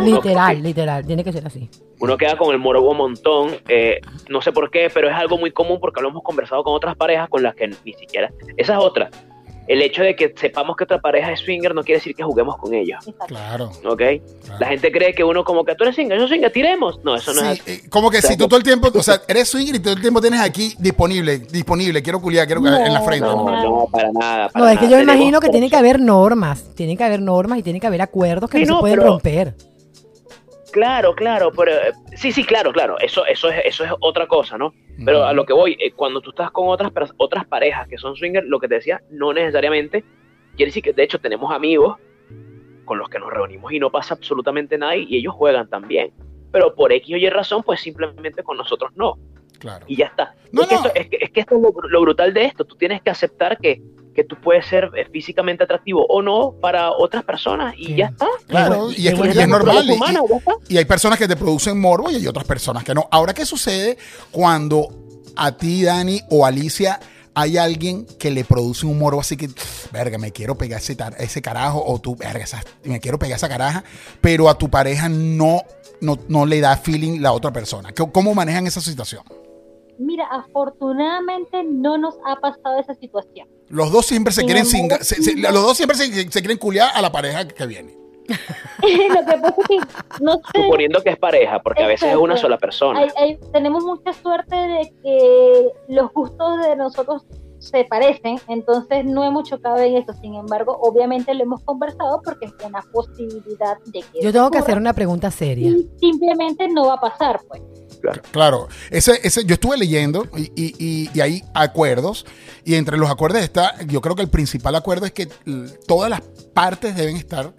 literal, 0.00 0.62
literal, 0.62 1.06
tiene 1.06 1.24
que 1.24 1.32
ser 1.32 1.46
así. 1.46 1.68
Uno 1.98 2.16
queda 2.16 2.36
con 2.36 2.52
el 2.52 2.58
morbo 2.58 2.94
montón, 2.94 3.52
eh, 3.68 4.00
no 4.28 4.42
sé 4.42 4.52
por 4.52 4.70
qué, 4.70 4.90
pero 4.92 5.08
es 5.08 5.14
algo 5.14 5.38
muy 5.38 5.50
común 5.50 5.78
porque 5.80 6.00
lo 6.02 6.10
hemos 6.10 6.22
conversado 6.22 6.62
con 6.62 6.74
otras 6.74 6.94
parejas 6.94 7.28
con 7.28 7.42
las 7.42 7.54
que 7.54 7.68
ni 7.68 7.94
siquiera. 7.94 8.30
Esa 8.56 8.74
es 8.74 8.78
otra 8.78 9.10
el 9.66 9.82
hecho 9.82 10.02
de 10.02 10.14
que 10.14 10.32
sepamos 10.36 10.76
que 10.76 10.84
otra 10.84 11.00
pareja 11.00 11.32
es 11.32 11.40
swinger 11.40 11.74
no 11.74 11.82
quiere 11.82 11.98
decir 11.98 12.14
que 12.14 12.22
juguemos 12.22 12.56
con 12.56 12.72
ella. 12.74 12.98
Claro. 13.26 13.70
¿Ok? 13.84 14.02
La 14.60 14.68
gente 14.68 14.92
cree 14.92 15.12
que 15.12 15.24
uno 15.24 15.44
como 15.44 15.64
que 15.64 15.74
tú 15.74 15.84
eres 15.84 15.96
swinger, 15.96 16.18
yo 16.18 16.28
swinger, 16.28 16.52
tiremos. 16.52 17.00
No, 17.04 17.16
eso 17.16 17.32
no 17.32 17.40
es 17.40 17.60
así. 17.60 17.70
Eh, 17.70 17.80
como 17.88 18.10
que 18.10 18.22
si 18.22 18.36
tú 18.36 18.46
todo 18.46 18.58
el 18.58 18.64
tiempo, 18.64 18.88
o 18.94 19.02
sea, 19.02 19.20
eres 19.28 19.48
swinger 19.48 19.74
y 19.74 19.80
todo 19.80 19.94
el 19.94 20.00
tiempo 20.00 20.20
tienes 20.20 20.40
aquí 20.40 20.74
disponible, 20.78 21.38
disponible, 21.38 22.02
quiero 22.02 22.20
culiar, 22.20 22.46
quiero 22.46 22.66
en 22.66 22.94
la 22.94 23.00
frente. 23.02 23.26
No, 23.26 23.44
no, 23.44 23.86
para 23.90 24.12
nada. 24.12 24.50
no, 24.54 24.68
es 24.68 24.78
que 24.78 24.88
yo 24.88 24.96
me 24.96 25.02
imagino 25.02 25.40
que 25.40 25.48
tiene 25.48 25.68
que 25.68 25.76
haber 25.76 26.00
normas, 26.00 26.64
tiene 26.74 26.96
que 26.96 27.04
haber 27.04 27.20
normas 27.20 27.58
y 27.58 27.62
tiene 27.62 27.80
que 27.80 27.86
haber 27.86 28.02
acuerdos 28.02 28.50
que 28.50 28.64
no, 28.64 28.76
se 28.76 28.80
pueden 28.80 29.00
romper. 29.00 29.54
Claro, 30.76 31.14
claro, 31.14 31.50
pero 31.56 31.72
eh, 31.72 31.92
sí, 32.16 32.32
sí, 32.32 32.44
claro, 32.44 32.70
claro, 32.70 32.98
eso, 32.98 33.24
eso 33.24 33.48
es, 33.48 33.64
eso 33.64 33.82
es 33.82 33.90
otra 34.00 34.26
cosa, 34.26 34.58
¿no? 34.58 34.74
Pero 35.06 35.24
a 35.24 35.32
lo 35.32 35.46
que 35.46 35.54
voy, 35.54 35.74
eh, 35.80 35.92
cuando 35.92 36.20
tú 36.20 36.28
estás 36.28 36.50
con 36.50 36.68
otras, 36.68 36.92
otras 37.16 37.46
parejas 37.46 37.88
que 37.88 37.96
son 37.96 38.14
swingers, 38.14 38.46
lo 38.46 38.60
que 38.60 38.68
te 38.68 38.74
decía, 38.74 39.00
no 39.08 39.32
necesariamente 39.32 40.04
quiere 40.54 40.68
decir 40.68 40.82
que 40.82 40.92
de 40.92 41.04
hecho 41.04 41.18
tenemos 41.18 41.50
amigos 41.50 41.96
con 42.84 42.98
los 42.98 43.08
que 43.08 43.18
nos 43.18 43.32
reunimos 43.32 43.72
y 43.72 43.78
no 43.78 43.90
pasa 43.90 44.12
absolutamente 44.12 44.76
nada 44.76 44.94
y 44.96 45.16
ellos 45.16 45.32
juegan 45.34 45.66
también. 45.70 46.12
Pero 46.52 46.74
por 46.74 46.92
X 46.92 47.14
o 47.14 47.16
Y 47.16 47.30
razón, 47.30 47.62
pues 47.62 47.80
simplemente 47.80 48.42
con 48.42 48.58
nosotros 48.58 48.92
no. 48.96 49.16
Claro. 49.58 49.82
Y 49.88 49.96
ya 49.96 50.08
está. 50.08 50.34
es, 50.52 50.68
Que 50.68 50.74
es, 51.00 51.08
que, 51.08 51.16
es, 51.22 51.30
que 51.30 51.40
esto 51.40 51.56
es 51.56 51.90
lo, 51.90 52.00
brutal 52.02 52.34
de 52.34 52.44
esto. 52.44 52.66
Tú 52.66 52.76
tienes 52.76 53.00
que 53.00 53.08
aceptar 53.08 53.56
que 53.56 53.80
que 54.16 54.24
tú 54.24 54.36
puedes 54.42 54.66
ser 54.66 54.90
eh, 54.96 55.06
físicamente 55.12 55.62
atractivo 55.62 56.04
o 56.08 56.22
no 56.22 56.54
para 56.60 56.90
otras 56.90 57.22
personas 57.22 57.74
y 57.76 57.94
ya 57.94 58.06
está. 58.06 58.26
Claro, 58.48 58.90
y, 58.90 59.06
es, 59.06 59.46
normal. 59.46 59.86
y, 60.68 60.78
hay 60.78 60.84
personas 60.86 61.18
que 61.18 61.28
te 61.28 61.36
producen 61.36 61.78
morbo 61.78 62.10
y 62.10 62.16
hay 62.16 62.26
otras 62.26 62.46
personas 62.46 62.82
que 62.82 62.94
no. 62.94 63.06
Ahora, 63.12 63.34
¿qué 63.34 63.44
sucede 63.44 63.98
cuando 64.32 64.88
a 65.36 65.52
ti, 65.52 65.84
Dani 65.84 66.22
o 66.30 66.46
Alicia, 66.46 66.98
hay 67.34 67.58
alguien 67.58 68.06
que 68.18 68.30
le 68.30 68.44
produce 68.44 68.86
un 68.86 68.98
morbo 68.98 69.20
así 69.20 69.36
que, 69.36 69.50
verga, 69.92 70.16
me 70.16 70.32
quiero 70.32 70.56
pegar 70.56 70.80
ese, 70.80 70.96
ese 71.18 71.42
carajo, 71.42 71.84
o 71.86 72.00
tú, 72.00 72.16
verga, 72.16 72.46
me 72.84 72.98
quiero 72.98 73.18
pegar 73.18 73.36
esa 73.36 73.48
caraja, 73.48 73.84
pero 74.22 74.48
a 74.48 74.56
tu 74.56 74.70
pareja 74.70 75.10
no, 75.10 75.62
no, 76.00 76.18
no 76.28 76.46
le 76.46 76.60
da 76.60 76.78
feeling 76.78 77.20
la 77.20 77.32
otra 77.32 77.52
persona. 77.52 77.92
¿Cómo 77.92 78.34
manejan 78.34 78.66
esa 78.66 78.80
situación? 78.80 79.22
Mira, 79.98 80.26
afortunadamente 80.26 81.64
no 81.64 81.98
nos 81.98 82.16
ha 82.24 82.36
pasado 82.36 82.78
esa 82.78 82.94
situación. 82.94 83.48
Los 83.68 83.90
dos 83.90 84.06
siempre 84.06 84.32
se 84.32 84.44
quieren 84.44 84.64
los 85.38 85.62
dos 85.62 85.76
siempre 85.76 85.96
se, 85.96 86.10
quieren 86.30 86.58
culiar 86.58 86.90
a 86.94 87.02
la 87.02 87.10
pareja 87.10 87.46
que 87.48 87.66
viene. 87.66 87.96
Lo 88.28 89.20
que 89.24 89.38
pasa 89.38 89.54
es 89.58 89.68
que 89.68 89.78
no 90.20 90.34
sé. 90.52 90.62
Suponiendo 90.64 91.02
que 91.02 91.10
es 91.10 91.18
pareja, 91.18 91.60
porque 91.60 91.82
a 91.84 91.86
veces 91.86 92.10
es 92.10 92.16
una 92.16 92.36
sola 92.36 92.58
persona. 92.58 93.06
tenemos 93.52 93.84
mucha 93.84 94.12
suerte 94.12 94.54
de 94.54 94.92
que 95.02 95.68
los 95.88 96.12
gustos 96.12 96.60
de 96.62 96.76
nosotros 96.76 97.24
se 97.58 97.84
parecen, 97.84 98.38
entonces 98.48 99.04
no 99.04 99.24
hemos 99.24 99.48
chocado 99.48 99.78
en 99.78 99.96
eso. 99.96 100.12
Sin 100.14 100.34
embargo, 100.34 100.76
obviamente 100.80 101.34
lo 101.34 101.44
hemos 101.44 101.62
conversado 101.62 102.20
porque 102.22 102.46
es 102.46 102.52
una 102.64 102.82
posibilidad 102.92 103.78
de 103.86 104.00
que. 104.00 104.22
Yo 104.22 104.32
tengo 104.32 104.50
que 104.50 104.58
hacer 104.58 104.76
una 104.76 104.92
pregunta 104.92 105.30
seria. 105.30 105.72
Simplemente 105.98 106.68
no 106.68 106.86
va 106.86 106.94
a 106.94 107.00
pasar, 107.00 107.40
pues. 107.48 107.62
Claro, 108.30 108.68
ese, 108.90 109.20
ese, 109.22 109.44
yo 109.44 109.54
estuve 109.54 109.76
leyendo 109.76 110.28
y, 110.36 111.20
hay 111.20 111.42
acuerdos 111.54 112.26
y 112.64 112.74
entre 112.74 112.96
los 112.96 113.10
acuerdos 113.10 113.42
está, 113.42 113.74
yo 113.86 114.00
creo 114.00 114.14
que 114.14 114.22
el 114.22 114.28
principal 114.28 114.74
acuerdo 114.74 115.06
es 115.06 115.12
que 115.12 115.26
todas 115.86 116.10
las 116.10 116.20
partes 116.52 116.96
deben 116.96 117.16
estar 117.16 117.52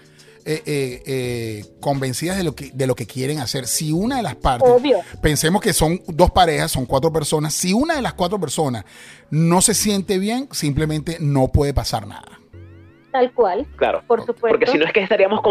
eh, 0.49 0.63
eh, 0.65 1.03
eh, 1.05 1.65
convencidas 1.81 2.37
de 2.37 2.43
lo, 2.45 2.55
que, 2.55 2.71
de 2.73 2.87
lo 2.87 2.95
que 2.95 3.05
quieren 3.05 3.39
hacer. 3.39 3.67
Si 3.67 3.91
una 3.91 4.15
de 4.15 4.23
las 4.23 4.35
partes, 4.35 4.69
pensemos 5.21 5.61
que 5.61 5.73
son 5.73 6.01
dos 6.07 6.31
parejas, 6.31 6.71
son 6.71 6.85
cuatro 6.85 7.11
personas, 7.11 7.53
si 7.53 7.73
una 7.73 7.95
de 7.95 8.01
las 8.01 8.13
cuatro 8.13 8.39
personas 8.39 8.85
no 9.29 9.61
se 9.61 9.73
siente 9.73 10.17
bien, 10.19 10.47
simplemente 10.53 11.17
no 11.19 11.49
puede 11.49 11.73
pasar 11.73 12.07
nada. 12.07 12.39
Tal 13.17 13.31
cual. 13.31 13.65
Claro. 13.77 14.03
Por 14.05 14.19
supuesto. 14.19 14.49
Porque 14.49 14.67
si 14.67 14.77
no 14.77 14.85
es 14.85 14.93
que 14.93 14.99
estaríamos, 14.99 15.41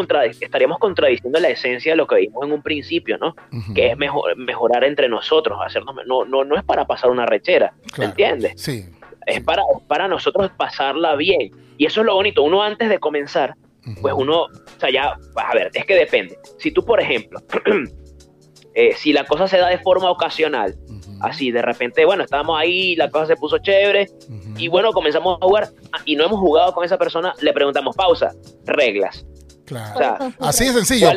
estaríamos 0.41 0.79
contradiciendo 0.79 1.41
la 1.41 1.49
esencia 1.49 1.95
de 1.95 1.97
lo 1.97 2.07
que 2.07 2.15
vimos 2.15 2.45
en 2.45 2.53
un 2.53 2.63
principio, 2.63 3.19
¿no? 3.19 3.35
Que 3.75 3.89
es 3.89 3.99
mejor, 3.99 4.37
mejorar 4.37 4.85
entre 4.85 5.09
nosotros, 5.09 5.59
hacernos. 5.61 5.97
No, 6.07 6.25
no, 6.25 6.45
no 6.45 6.57
es 6.57 6.63
para 6.63 6.85
pasar 6.87 7.11
una 7.11 7.27
rechera, 7.27 7.73
¿entiendes? 7.99 8.53
Sí. 8.57 8.85
Es 9.27 9.41
para, 9.41 9.65
para 9.89 10.07
nosotros 10.07 10.49
pasarla 10.57 11.17
bien. 11.17 11.51
Y 11.77 11.87
eso 11.87 12.03
es 12.03 12.07
lo 12.07 12.15
bonito. 12.15 12.45
Uno 12.45 12.63
antes 12.63 12.89
de 12.89 13.01
comenzar, 13.01 13.57
pues 14.01 14.15
uno, 14.17 14.43
o 14.43 14.81
sea, 14.81 14.93
ya, 14.93 15.17
a 15.35 15.55
ver, 15.55 15.73
es 15.75 15.85
que 15.85 15.97
depende. 15.97 16.39
Si 16.61 16.71
tú, 16.71 16.85
por 16.85 17.01
ejemplo, 17.01 17.41
eh, 18.75 18.93
si 18.95 19.13
la 19.13 19.25
cosa 19.25 19.49
se 19.49 19.59
da 19.59 19.71
de 19.71 19.79
forma 19.79 20.09
ocasional, 20.09 20.77
así 21.21 21.51
de 21.51 21.63
repente, 21.63 22.05
bueno, 22.05 22.25
estábamos 22.25 22.59
ahí, 22.59 22.97
la 22.97 23.11
cosa 23.11 23.27
se 23.27 23.37
puso 23.37 23.59
chévere, 23.59 24.09
y 24.57 24.69
bueno, 24.69 24.93
comenzamos 24.93 25.39
a 25.41 25.47
jugar, 25.47 25.69
y 26.05 26.17
no 26.17 26.25
hemos 26.25 26.41
jugado 26.41 26.73
con 26.73 26.85
esa 26.85 26.99
persona, 26.99 27.35
le 27.41 27.53
preguntamos, 27.53 27.95
pausa, 27.97 28.33
reglas. 28.65 29.25
Claro. 29.67 30.33
así 30.39 30.65
de 30.65 30.73
sencillo. 30.73 31.11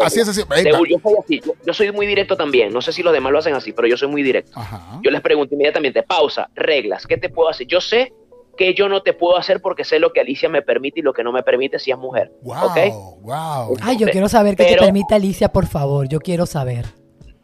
así 0.00 0.18
de 0.18 0.24
sencillo. 0.26 0.46
yo, 0.84 0.98
soy 1.02 1.14
así. 1.22 1.42
Yo, 1.66 1.74
soy 1.74 1.90
muy 1.90 2.06
directo 2.06 2.36
también. 2.36 2.72
No 2.72 2.80
sé 2.80 2.92
si 2.92 3.02
los 3.02 3.12
demás 3.12 3.32
lo 3.32 3.40
hacen 3.40 3.54
así, 3.54 3.72
pero 3.72 3.88
yo 3.88 3.96
soy 3.96 4.08
muy 4.08 4.22
directo. 4.22 4.60
Yo 5.02 5.10
les 5.10 5.20
pregunto 5.20 5.54
inmediatamente, 5.54 6.04
pausa, 6.04 6.48
reglas, 6.54 7.06
¿qué 7.06 7.16
te 7.16 7.28
puedo 7.28 7.48
hacer? 7.48 7.66
Yo 7.66 7.80
sé 7.80 8.12
que 8.56 8.74
yo 8.74 8.88
no 8.88 9.02
te 9.02 9.12
puedo 9.12 9.36
hacer 9.36 9.60
porque 9.60 9.84
sé 9.84 9.98
lo 9.98 10.12
que 10.12 10.20
Alicia 10.20 10.48
me 10.48 10.62
permite 10.62 11.00
y 11.00 11.02
lo 11.02 11.12
que 11.12 11.22
no 11.22 11.32
me 11.32 11.42
permite 11.42 11.78
si 11.78 11.90
es 11.90 11.98
mujer. 11.98 12.32
Wow, 12.42 13.20
wow. 13.22 13.76
Ay, 13.82 13.98
yo 13.98 14.08
quiero 14.08 14.28
saber 14.28 14.56
qué 14.56 14.64
te 14.64 14.76
permite 14.76 15.14
Alicia, 15.14 15.48
por 15.48 15.66
favor. 15.66 16.08
Yo 16.08 16.20
quiero 16.20 16.46
saber. 16.46 16.86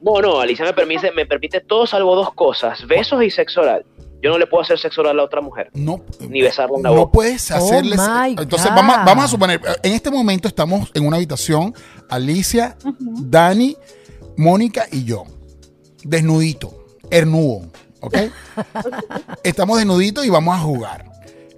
No, 0.02 0.20
no, 0.20 0.40
Alicia 0.40 0.64
me 0.64 0.72
permite, 0.72 1.12
me 1.12 1.26
permite 1.26 1.60
todo 1.60 1.86
salvo 1.86 2.16
dos 2.16 2.34
cosas, 2.34 2.86
besos 2.86 3.22
y 3.22 3.30
sexo 3.30 3.60
oral. 3.60 3.84
Yo 4.22 4.30
no 4.30 4.38
le 4.38 4.46
puedo 4.46 4.62
hacer 4.62 4.78
sexo 4.78 5.00
oral 5.00 5.14
a 5.14 5.16
la 5.16 5.24
otra 5.24 5.40
mujer. 5.40 5.70
No. 5.74 6.00
Ni 6.28 6.42
besarla 6.42 6.76
en 6.76 6.82
la 6.84 6.90
No 6.90 7.10
puedes 7.10 7.50
hacerle. 7.50 7.96
Oh 7.98 8.40
entonces, 8.40 8.70
vamos, 8.74 8.96
vamos, 9.04 9.24
a 9.24 9.28
suponer, 9.28 9.60
en 9.82 9.92
este 9.92 10.10
momento 10.10 10.46
estamos 10.46 10.90
en 10.94 11.06
una 11.06 11.16
habitación, 11.16 11.74
Alicia, 12.08 12.76
Dani, 13.00 13.76
Mónica 14.36 14.86
y 14.90 15.04
yo. 15.04 15.24
Desnudito, 16.04 16.86
hernudo, 17.10 17.68
¿ok? 18.00 18.16
estamos 19.44 19.78
desnuditos 19.78 20.24
y 20.24 20.30
vamos 20.30 20.56
a 20.56 20.60
jugar. 20.60 21.11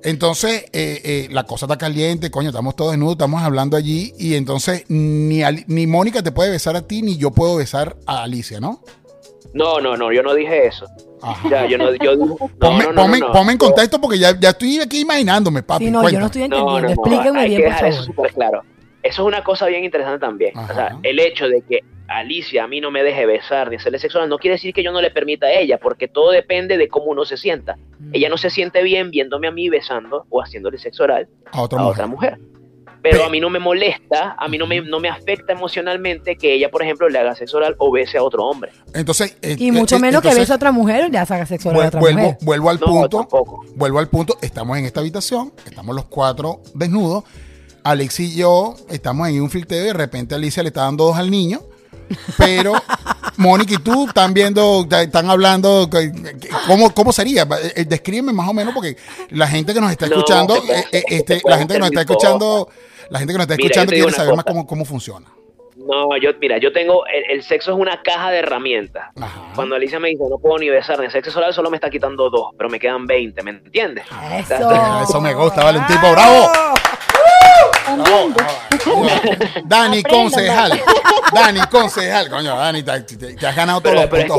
Entonces, 0.05 0.67
eh, 0.75 1.01
eh, 1.03 1.29
la 1.31 1.45
cosa 1.45 1.64
está 1.64 1.79
caliente, 1.79 2.31
coño, 2.31 2.51
estamos 2.51 2.77
todos 2.77 2.93
desnudos, 2.93 3.14
estamos 3.14 3.43
hablando 3.43 3.75
allí, 3.75 4.12
y 4.19 4.35
entonces 4.35 4.85
ni, 4.88 5.40
ni 5.67 5.87
Mónica 5.87 6.23
te 6.23 6.31
puede 6.31 6.51
besar 6.51 6.77
a 6.77 6.87
ti, 6.87 7.01
ni 7.01 7.17
yo 7.17 7.31
puedo 7.31 7.57
besar 7.57 7.97
a 8.07 8.23
Alicia, 8.23 8.61
¿no? 8.61 8.83
No, 9.55 9.81
no, 9.81 9.97
no, 9.97 10.12
yo 10.12 10.23
no 10.23 10.35
dije 10.35 10.67
eso. 10.67 10.85
Ya, 11.49 11.64
yo 11.67 11.79
no, 11.79 11.95
yo 11.95 12.17
no, 12.17 12.37
ponme, 12.59 12.85
no, 13.21 13.33
ponme, 13.33 13.53
en 13.53 13.59
contexto 13.59 13.99
porque 13.99 14.19
ya, 14.19 14.38
ya 14.38 14.51
estoy 14.51 14.79
aquí 14.81 15.01
imaginándome, 15.01 15.62
papi. 15.62 15.87
Sí, 15.87 15.90
no, 15.90 16.07
yo 16.11 16.21
no 16.21 16.27
estoy 16.27 16.43
entendiendo. 16.43 16.88
Explíqueme 16.88 17.47
bien, 17.47 17.62
por 17.62 17.73
favor. 17.73 17.88
Eso 17.88 18.03
súper 18.03 18.33
claro. 18.35 18.62
Eso 19.03 19.23
es 19.23 19.29
una 19.29 19.43
cosa 19.43 19.67
bien 19.67 19.85
interesante 19.85 20.19
también. 20.19 20.57
O 20.59 20.67
sea, 20.67 20.99
el 21.03 21.19
hecho 21.19 21.49
de 21.49 21.62
que 21.62 21.81
Alicia 22.09 22.64
a 22.64 22.69
mí 22.69 22.81
no 22.81 22.90
me 22.90 23.03
deje 23.03 23.25
besar 23.27 23.71
ni 23.71 23.77
hacerle 23.77 23.99
sexual 23.99 24.29
no 24.29 24.38
quiere 24.38 24.57
decir 24.57 24.75
que 24.75 24.83
yo 24.83 24.93
no 24.93 25.01
le 25.01 25.11
permita 25.11 25.47
a 25.47 25.53
ella, 25.53 25.79
porque 25.79 26.09
todo 26.09 26.31
depende 26.31 26.77
de 26.77 26.88
cómo 26.88 27.07
uno 27.07 27.25
se 27.25 27.37
sienta. 27.37 27.77
Mm. 27.99 28.11
Ella 28.12 28.29
no 28.29 28.37
se 28.37 28.51
siente 28.51 28.83
bien 28.83 29.11
viéndome 29.11 29.49
a 29.49 29.51
mí 29.51 29.69
besando 29.69 30.27
o 30.29 30.43
haciéndole 30.43 30.79
sexo 30.79 31.05
oral 31.05 31.29
a 31.53 31.62
otra 31.62 32.07
mujer. 32.07 32.38
Pero, 33.05 33.23
a 33.23 33.29
mí 33.29 33.38
no 33.38 33.51
me 33.51 33.59
molesta, 33.59 34.35
a 34.38 34.49
mí 34.49 34.57
no 34.57 34.67
me, 34.67 34.81
no 34.81 34.99
me 34.99 35.11
afecta 35.11 35.53
emocionalmente 35.53 36.37
que 36.37 36.55
ella, 36.55 36.71
por 36.71 36.83
ejemplo, 36.83 37.07
le 37.11 37.19
haga 37.19 37.35
sexo 37.35 37.59
oral 37.59 37.75
o 37.77 37.93
bese 37.93 38.17
a 38.17 38.23
otro 38.23 38.47
hombre. 38.47 38.73
Entonces, 38.95 39.37
eh, 39.43 39.57
y 39.59 39.71
mucho 39.73 39.97
eh, 39.97 39.99
menos 39.99 40.23
que 40.23 40.35
bese 40.35 40.51
a 40.51 40.57
otra 40.57 40.73
mujer 40.73 41.05
o 41.05 41.09
le 41.09 41.19
haga 41.19 41.45
sexo 41.45 41.69
oral 41.69 41.83
a 41.83 41.88
otra 41.88 42.01
vuelvo, 42.01 42.21
mujer. 42.21 42.38
Vuelvo 42.40 42.71
al 42.71 42.79
punto. 42.79 43.29
Vuelvo 43.77 43.99
al 43.99 44.09
punto. 44.09 44.38
Estamos 44.40 44.79
en 44.79 44.87
esta 44.87 45.01
habitación, 45.01 45.53
estamos 45.67 45.95
los 45.95 46.07
cuatro 46.07 46.62
desnudos. 46.75 47.25
Alex 47.83 48.21
y 48.21 48.37
yo 48.37 48.75
estamos 48.88 49.29
en 49.29 49.43
un 49.43 49.51
filteo 49.51 49.83
y 49.83 49.88
de 49.88 49.93
repente 49.93 50.35
Alicia 50.35 50.62
le 50.62 50.69
está 50.69 50.85
dando 50.85 51.05
dos 51.05 51.19
al 51.19 51.31
niño. 51.31 51.61
Pero 52.38 52.74
Mónica 53.37 53.74
y 53.74 53.79
tú 53.79 54.07
están 54.07 54.35
viendo, 54.35 54.87
están 54.90 55.31
hablando, 55.31 55.88
¿cómo, 56.66 56.92
cómo 56.94 57.12
sería? 57.12 57.46
Eh, 57.74 57.85
descríbeme 57.85 58.33
más 58.33 58.48
o 58.48 58.53
menos 58.53 58.74
porque 58.74 58.96
la 59.31 59.46
gente 59.46 59.74
que 59.74 59.81
nos 59.81 59.90
está 59.90 60.07
escuchando, 60.07 60.57
este, 60.92 61.40
la 61.44 61.59
gente 61.59 61.74
que 61.74 61.81
nos 61.81 61.88
está 61.88 62.00
escuchando 62.00 62.68
la 63.11 63.18
gente 63.18 63.33
que 63.33 63.38
nos 63.38 63.44
está 63.44 63.55
escuchando 63.55 63.92
quiere 63.92 64.12
saber 64.12 64.35
más 64.35 64.44
cómo, 64.44 64.66
cómo 64.66 64.85
funciona. 64.85 65.27
No, 65.77 66.16
yo, 66.16 66.31
mira, 66.40 66.59
yo 66.59 66.72
tengo, 66.72 67.05
el, 67.07 67.42
sexo 67.42 67.72
es 67.72 67.79
una 67.79 68.00
caja 68.03 68.31
de 68.31 68.38
herramientas. 68.38 69.11
Cuando 69.55 69.74
Alicia 69.74 69.98
me 69.98 70.09
dice, 70.09 70.24
no 70.31 70.38
puedo 70.38 70.59
ni 70.59 70.70
besar 70.70 70.98
ni 71.00 71.11
sexo 71.11 71.38
oral, 71.38 71.53
solo 71.53 71.68
me 71.68 71.77
está 71.77 71.90
quitando 71.90 72.31
dos, 72.31 72.53
pero 72.57 72.70
me 72.70 72.79
quedan 72.79 73.07
20, 73.07 73.42
¿me 73.42 73.50
entiendes? 73.50 74.05
Eso, 74.38 74.55
Eso 75.03 75.20
me 75.20 75.35
gusta, 75.35 75.64
vale, 75.64 75.81
bravo. 78.35 78.55
Dani, 79.64 80.03
concejal. 80.03 80.81
Dani, 81.33 81.61
concejal. 81.70 82.31
Coño, 82.31 82.57
Dani, 82.57 82.83
te, 82.83 83.46
has 83.46 83.57
ganado 83.57 83.81
todos 83.81 83.96
los 83.96 84.07
puntos 84.07 84.38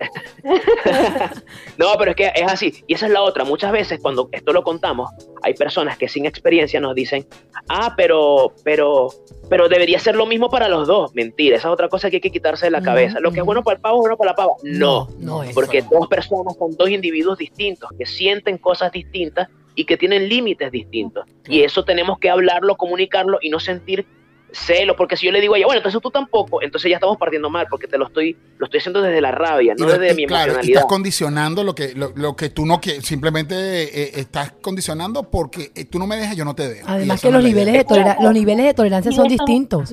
no, 1.76 1.86
pero 1.98 2.10
es 2.12 2.16
que 2.16 2.32
es 2.34 2.50
así. 2.50 2.84
Y 2.86 2.94
esa 2.94 3.06
es 3.06 3.12
la 3.12 3.22
otra. 3.22 3.44
Muchas 3.44 3.72
veces 3.72 4.00
cuando 4.00 4.28
esto 4.32 4.52
lo 4.52 4.62
contamos, 4.62 5.10
hay 5.42 5.54
personas 5.54 5.98
que 5.98 6.08
sin 6.08 6.26
experiencia 6.26 6.80
nos 6.80 6.94
dicen, 6.94 7.26
ah, 7.68 7.94
pero, 7.96 8.54
pero, 8.64 9.08
pero 9.48 9.68
debería 9.68 9.98
ser 9.98 10.16
lo 10.16 10.26
mismo 10.26 10.48
para 10.48 10.68
los 10.68 10.86
dos. 10.86 11.14
Mentira, 11.14 11.56
esa 11.56 11.68
es 11.68 11.72
otra 11.72 11.88
cosa 11.88 12.10
que 12.10 12.16
hay 12.16 12.20
que 12.20 12.30
quitarse 12.30 12.66
de 12.66 12.70
la 12.70 12.82
cabeza. 12.82 13.20
Lo 13.20 13.32
que 13.32 13.40
es 13.40 13.46
bueno 13.46 13.62
para 13.62 13.76
el 13.76 13.80
pavo 13.80 13.96
es 13.98 14.00
bueno 14.00 14.16
para 14.16 14.30
la 14.30 14.36
pava. 14.36 14.52
No, 14.62 15.08
no, 15.18 15.42
es 15.42 15.54
porque 15.54 15.82
dos 15.82 16.08
personas 16.08 16.56
son 16.58 16.76
dos 16.76 16.88
individuos 16.88 17.38
distintos 17.38 17.90
que 17.98 18.06
sienten 18.06 18.58
cosas 18.58 18.92
distintas 18.92 19.48
y 19.80 19.86
que 19.86 19.96
tienen 19.96 20.28
límites 20.28 20.70
distintos. 20.70 21.24
Y 21.48 21.62
eso 21.62 21.84
tenemos 21.84 22.18
que 22.18 22.28
hablarlo, 22.28 22.76
comunicarlo 22.76 23.38
y 23.40 23.48
no 23.48 23.58
sentir 23.58 24.06
celo, 24.52 24.94
porque 24.94 25.16
si 25.16 25.24
yo 25.24 25.32
le 25.32 25.40
digo 25.40 25.54
a 25.54 25.56
ella, 25.56 25.66
bueno, 25.66 25.78
entonces 25.78 26.02
tú 26.02 26.10
tampoco, 26.10 26.60
entonces 26.60 26.90
ya 26.90 26.96
estamos 26.96 27.16
partiendo 27.16 27.48
mal, 27.48 27.66
porque 27.70 27.86
te 27.86 27.96
lo 27.96 28.08
estoy, 28.08 28.36
lo 28.58 28.66
estoy 28.66 28.78
haciendo 28.78 29.00
desde 29.00 29.22
la 29.22 29.30
rabia, 29.30 29.74
no 29.78 29.86
desde 29.86 30.14
mi 30.14 30.26
claro, 30.26 30.52
emocionalidad. 30.52 30.80
Estás 30.80 30.84
condicionando 30.84 31.64
lo 31.64 31.74
que, 31.74 31.94
lo, 31.94 32.36
que 32.36 32.50
tú 32.50 32.66
no 32.66 32.78
quieres, 32.78 33.06
simplemente 33.06 33.54
eh, 33.54 34.20
estás 34.20 34.52
condicionando 34.60 35.30
porque 35.30 35.70
eh, 35.74 35.86
tú 35.86 35.98
no 35.98 36.06
me 36.06 36.16
dejas, 36.16 36.36
yo 36.36 36.44
no 36.44 36.54
te 36.54 36.68
dejo. 36.68 36.86
Además 36.86 37.22
que 37.22 37.30
los 37.30 37.42
niveles, 37.42 37.86
de 37.86 38.16
los 38.20 38.34
niveles 38.34 38.66
de 38.66 38.74
tolerancia 38.74 39.12
son 39.12 39.28
distintos. 39.28 39.92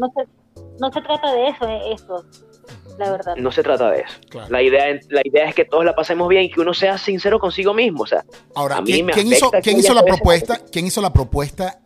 No 0.79 0.91
se, 0.91 1.01
trata 1.01 1.33
de 1.33 1.47
eso, 1.47 1.67
eh, 1.69 1.93
eso, 1.93 2.25
la 2.97 3.11
verdad. 3.11 3.35
No 3.37 3.51
se 3.51 3.63
trata 3.63 3.91
de 3.91 4.01
eso. 4.01 4.47
La, 4.49 4.61
idea, 4.61 4.99
la 5.09 5.21
idea 5.23 5.49
es 5.49 5.55
que 5.55 5.65
todos 5.65 5.85
la 5.85 5.95
pasemos 5.95 6.27
bien 6.27 6.43
y 6.43 6.51
que 6.51 6.59
uno 6.59 6.73
sea 6.73 6.97
sincero 6.97 7.39
consigo 7.39 7.73
mismo. 7.73 8.03
O 8.03 8.07
sea, 8.07 8.25
Ahora, 8.55 8.81
¿quién, 8.83 9.09
hizo, 9.27 9.51
¿quién 9.61 9.79
hizo 9.79 9.93
la 9.93 10.03
propuesta? 10.03 10.59
¿Quién 10.71 10.87
hizo 10.87 11.01
la 11.01 11.13
propuesta 11.13 11.79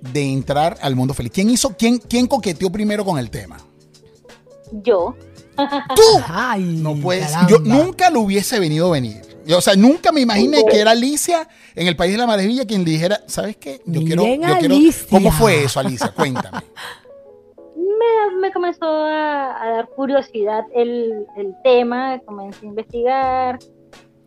de 0.00 0.22
entrar 0.22 0.78
al 0.80 0.94
mundo 0.94 1.14
feliz? 1.14 1.32
¿Quién 1.32 1.50
hizo, 1.50 1.76
quién, 1.76 1.98
quién 1.98 2.26
coqueteó 2.26 2.70
primero 2.70 3.04
con 3.04 3.18
el 3.18 3.30
tema? 3.30 3.58
Yo. 4.72 5.16
¿Tú? 5.56 6.22
Ay, 6.28 6.62
no 6.62 6.94
puedes. 6.96 7.30
Yo 7.48 7.58
nunca 7.58 8.10
lo 8.10 8.20
hubiese 8.20 8.60
venido 8.60 8.88
a 8.88 8.92
venir. 8.92 9.22
Yo, 9.46 9.58
o 9.58 9.60
sea, 9.60 9.76
nunca 9.76 10.10
me 10.12 10.20
imaginé 10.20 10.64
que 10.68 10.80
era 10.80 10.90
Alicia 10.90 11.48
en 11.74 11.86
el 11.86 11.96
País 11.96 12.12
de 12.12 12.18
la 12.18 12.26
Maravilla 12.26 12.66
quien 12.66 12.84
dijera, 12.84 13.20
¿sabes 13.26 13.56
qué? 13.56 13.80
Yo 13.86 14.02
quiero, 14.02 14.26
yo 14.26 14.58
quiero. 14.58 14.76
¿Cómo 15.08 15.30
fue 15.30 15.64
eso, 15.64 15.80
Alicia? 15.80 16.08
Cuéntame. 16.08 16.58
me, 18.34 18.52
comenzó 18.52 18.86
a, 18.86 19.58
dar 19.64 19.88
curiosidad 19.88 20.64
el, 20.74 21.26
el 21.36 21.54
tema, 21.62 22.18
comencé 22.24 22.66
a 22.66 22.68
investigar, 22.68 23.58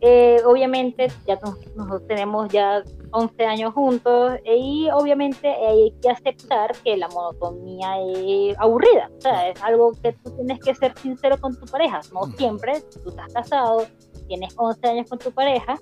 eh, 0.02 0.40
obviamente 0.46 1.12
ya 1.26 1.38
nosotros 1.76 2.06
tenemos 2.08 2.48
ya 2.50 2.82
11 3.10 3.44
años 3.44 3.74
juntos 3.74 4.32
y 4.46 4.88
obviamente 4.94 5.46
hay 5.46 5.92
que 6.00 6.08
aceptar 6.08 6.74
que 6.82 6.96
la 6.96 7.06
monotonía 7.08 8.00
es 8.16 8.58
aburrida, 8.58 9.10
o 9.18 9.20
sea, 9.20 9.50
es 9.50 9.62
algo 9.62 9.92
que 10.02 10.12
tú 10.12 10.30
tienes 10.36 10.58
que 10.60 10.74
ser 10.74 10.96
sincero 10.98 11.38
con 11.38 11.54
tu 11.54 11.66
pareja, 11.66 12.00
no 12.14 12.24
siempre, 12.38 12.80
tú 13.02 13.10
estás 13.10 13.30
casado, 13.34 13.86
tienes 14.26 14.54
11 14.56 14.88
años 14.88 15.10
con 15.10 15.18
tu 15.18 15.32
pareja, 15.32 15.78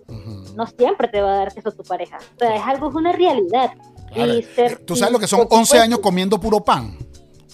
no 0.57 0.67
siempre 0.67 1.07
te 1.07 1.21
va 1.21 1.35
a 1.35 1.37
dar 1.37 1.53
eso 1.55 1.71
tu 1.71 1.85
pareja, 1.85 2.17
o 2.17 2.39
sea, 2.41 2.57
es 2.57 2.63
algo, 2.67 2.89
es 2.89 2.95
una 2.97 3.13
realidad. 3.13 3.71
Y 4.17 4.43
ser, 4.43 4.85
¿Tú 4.85 4.97
sabes 4.97 5.13
lo 5.13 5.21
que 5.21 5.29
son 5.29 5.47
11 5.49 5.79
años 5.79 6.01
comiendo 6.01 6.41
puro 6.41 6.59
pan? 6.59 6.97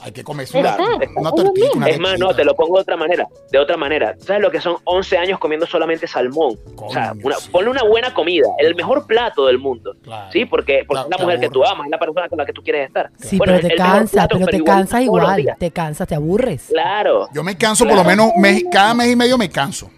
Hay 0.04 0.12
que 0.12 0.22
comer 0.22 0.46
una, 0.52 0.76
una 0.76 1.88
Es 1.88 1.98
más, 1.98 2.18
no, 2.18 2.34
te 2.34 2.44
lo 2.44 2.54
pongo 2.54 2.76
de 2.76 2.82
otra 2.82 2.94
manera. 2.94 3.26
De 3.50 3.58
otra 3.58 3.78
manera. 3.78 4.14
¿Sabes 4.18 4.42
lo 4.42 4.50
que 4.50 4.60
son 4.60 4.76
11 4.84 5.16
años 5.16 5.38
comiendo 5.38 5.64
solamente 5.66 6.06
salmón? 6.06 6.58
o 6.76 6.92
sea, 6.92 7.14
ponle 7.50 7.70
una 7.70 7.84
buena 7.84 8.12
comida, 8.12 8.46
el 8.58 8.74
mejor 8.74 9.06
plato 9.06 9.46
del 9.46 9.58
mundo. 9.58 9.96
¿Sí? 10.30 10.44
Porque, 10.44 10.80
es 10.80 10.86
la 10.90 11.16
mujer 11.18 11.40
que 11.40 11.48
tú 11.48 11.64
amas, 11.64 11.86
es 11.86 11.90
la 11.90 11.98
persona 11.98 12.28
con 12.28 12.36
la 12.36 12.44
que 12.44 12.52
tú 12.52 12.62
quieres 12.62 12.88
estar. 12.88 13.10
Sí, 13.18 13.38
pero 13.38 13.58
te 13.58 13.74
cansa, 13.76 14.28
pero, 14.28 14.44
te 14.46 14.62
cansas 14.62 15.00
igual. 15.00 15.56
Te 15.58 15.70
cansas, 15.70 16.06
te 16.06 16.14
aburres. 16.14 16.66
Claro. 16.68 17.30
Yo 17.32 17.42
me 17.42 17.56
canso 17.56 17.86
por 17.86 17.96
lo 17.96 18.04
menos 18.04 18.30
cada 18.70 18.92
mes 18.92 19.10
y 19.10 19.16
medio 19.16 19.38
me 19.38 19.48
canso. 19.48 19.90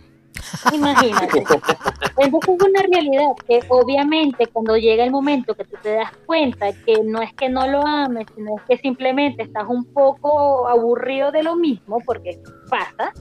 Imagínate. 0.73 1.45
Entonces 2.19 2.55
es 2.57 2.63
una 2.63 2.83
realidad 2.83 3.33
que 3.47 3.61
obviamente 3.69 4.47
cuando 4.47 4.77
llega 4.77 5.05
el 5.05 5.11
momento 5.11 5.55
que 5.55 5.65
tú 5.65 5.77
te 5.83 5.91
das 5.95 6.11
cuenta 6.25 6.73
que 6.73 7.03
no 7.05 7.23
es 7.23 7.33
que 7.35 7.49
no 7.49 7.67
lo 7.69 7.87
ames, 7.87 8.27
sino 8.35 8.57
es 8.57 8.63
que 8.69 8.79
simplemente 8.79 9.43
estás 9.43 9.65
un 9.69 9.85
poco 9.85 10.69
aburrido 10.69 11.31
de 11.31 11.43
lo 11.43 11.57
mismo, 11.57 11.99
porque 12.05 12.41
pasa, 12.71 13.13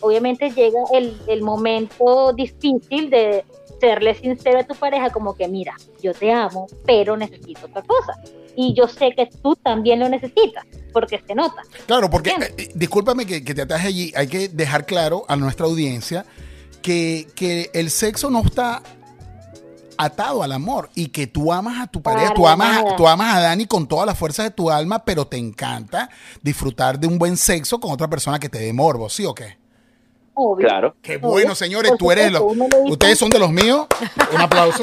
obviamente 0.00 0.50
llega 0.50 0.80
el, 0.92 1.16
el 1.26 1.42
momento 1.42 2.32
difícil 2.32 3.10
de 3.10 3.44
serle 3.80 4.14
sincero 4.14 4.60
a 4.60 4.64
tu 4.64 4.74
pareja 4.74 5.10
como 5.10 5.34
que 5.34 5.48
mira, 5.48 5.74
yo 6.02 6.12
te 6.12 6.32
amo, 6.32 6.66
pero 6.86 7.16
necesito 7.16 7.66
otra 7.66 7.82
cosa. 7.82 8.14
Y 8.56 8.72
yo 8.74 8.86
sé 8.86 9.12
que 9.16 9.28
tú 9.42 9.56
también 9.56 9.98
lo 9.98 10.08
necesitas, 10.08 10.64
porque 10.92 11.20
se 11.26 11.34
nota. 11.34 11.62
Claro, 11.86 12.08
porque, 12.08 12.30
eh, 12.30 12.68
discúlpame 12.74 13.26
que, 13.26 13.42
que 13.42 13.52
te 13.52 13.62
ataje 13.62 13.88
allí, 13.88 14.12
hay 14.16 14.28
que 14.28 14.48
dejar 14.48 14.86
claro 14.86 15.24
a 15.28 15.36
nuestra 15.36 15.66
audiencia 15.66 16.24
que, 16.84 17.70
el 17.72 17.90
sexo 17.90 18.30
no 18.30 18.42
está 18.42 18.82
atado 19.96 20.42
al 20.42 20.52
amor 20.52 20.90
y 20.94 21.08
que 21.08 21.26
tú 21.26 21.52
amas 21.52 21.80
a 21.80 21.86
tu 21.86 22.02
pareja, 22.02 22.34
tú 22.34 22.46
amas, 22.46 22.96
tú 22.96 23.08
amas 23.08 23.36
a 23.36 23.40
Dani 23.40 23.64
con 23.66 23.86
toda 23.86 24.04
la 24.04 24.14
fuerza 24.14 24.42
de 24.42 24.50
tu 24.50 24.70
alma, 24.70 25.02
pero 25.04 25.26
te 25.26 25.38
encanta 25.38 26.10
disfrutar 26.42 26.98
de 26.98 27.06
un 27.06 27.18
buen 27.18 27.36
sexo 27.36 27.80
con 27.80 27.90
otra 27.92 28.08
persona 28.08 28.38
que 28.38 28.50
te 28.50 28.58
dé 28.58 28.72
morbo, 28.72 29.08
¿sí 29.08 29.24
o 29.24 29.34
qué? 29.34 29.56
Claro. 30.58 30.96
Qué 31.00 31.16
bueno, 31.16 31.54
señores, 31.54 31.92
tú 31.98 32.10
eres 32.10 32.30
los, 32.30 32.42
ustedes 32.86 33.18
son 33.18 33.30
de 33.30 33.38
los 33.38 33.50
míos. 33.50 33.86
Un 34.34 34.40
aplauso. 34.40 34.80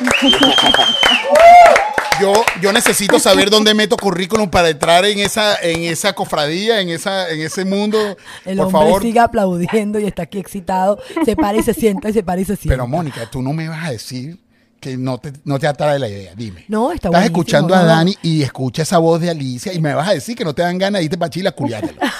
yo, 2.20 2.32
yo 2.60 2.72
necesito 2.72 3.18
saber 3.18 3.50
dónde 3.50 3.74
meto 3.74 3.96
currículum 3.96 4.48
para 4.48 4.68
entrar 4.68 5.04
en 5.04 5.18
esa, 5.18 5.56
en 5.62 5.82
esa 5.82 6.12
cofradía, 6.12 6.80
en 6.80 6.90
esa, 6.90 7.30
en 7.30 7.40
ese 7.40 7.64
mundo. 7.64 7.98
El 8.44 8.58
por 8.58 8.66
hombre 8.66 8.80
favor. 8.80 9.02
sigue 9.02 9.20
aplaudiendo 9.20 9.98
y 9.98 10.04
está 10.06 10.22
aquí 10.22 10.38
excitado. 10.38 10.98
Se 11.24 11.36
para 11.36 11.58
y 11.58 11.62
se 11.62 11.74
sienta 11.74 12.08
y 12.10 12.12
se 12.12 12.22
para 12.22 12.40
y 12.40 12.44
se 12.44 12.56
sienta. 12.56 12.74
Pero 12.74 12.86
Mónica, 12.86 13.28
tú 13.30 13.42
no 13.42 13.52
me 13.52 13.68
vas 13.68 13.86
a 13.86 13.90
decir 13.90 14.38
que 14.80 14.96
no 14.96 15.18
te, 15.18 15.32
no 15.44 15.58
te 15.58 15.66
atrae 15.66 15.98
la 15.98 16.08
idea. 16.08 16.34
Dime. 16.36 16.64
No, 16.68 16.92
está 16.92 17.08
Estás 17.08 17.24
escuchando 17.24 17.74
a 17.74 17.84
Dani 17.84 18.16
y 18.22 18.42
escucha 18.42 18.82
esa 18.82 18.98
voz 18.98 19.20
de 19.20 19.30
Alicia 19.30 19.72
y 19.72 19.80
me 19.80 19.94
vas 19.94 20.08
a 20.08 20.14
decir 20.14 20.36
que 20.36 20.44
no 20.44 20.54
te 20.54 20.62
dan 20.62 20.78
ganas 20.78 21.00
de 21.00 21.04
irte 21.04 21.18
para 21.18 21.30
Chile 21.30 21.48
a 21.48 21.52
culiártelo. 21.52 22.00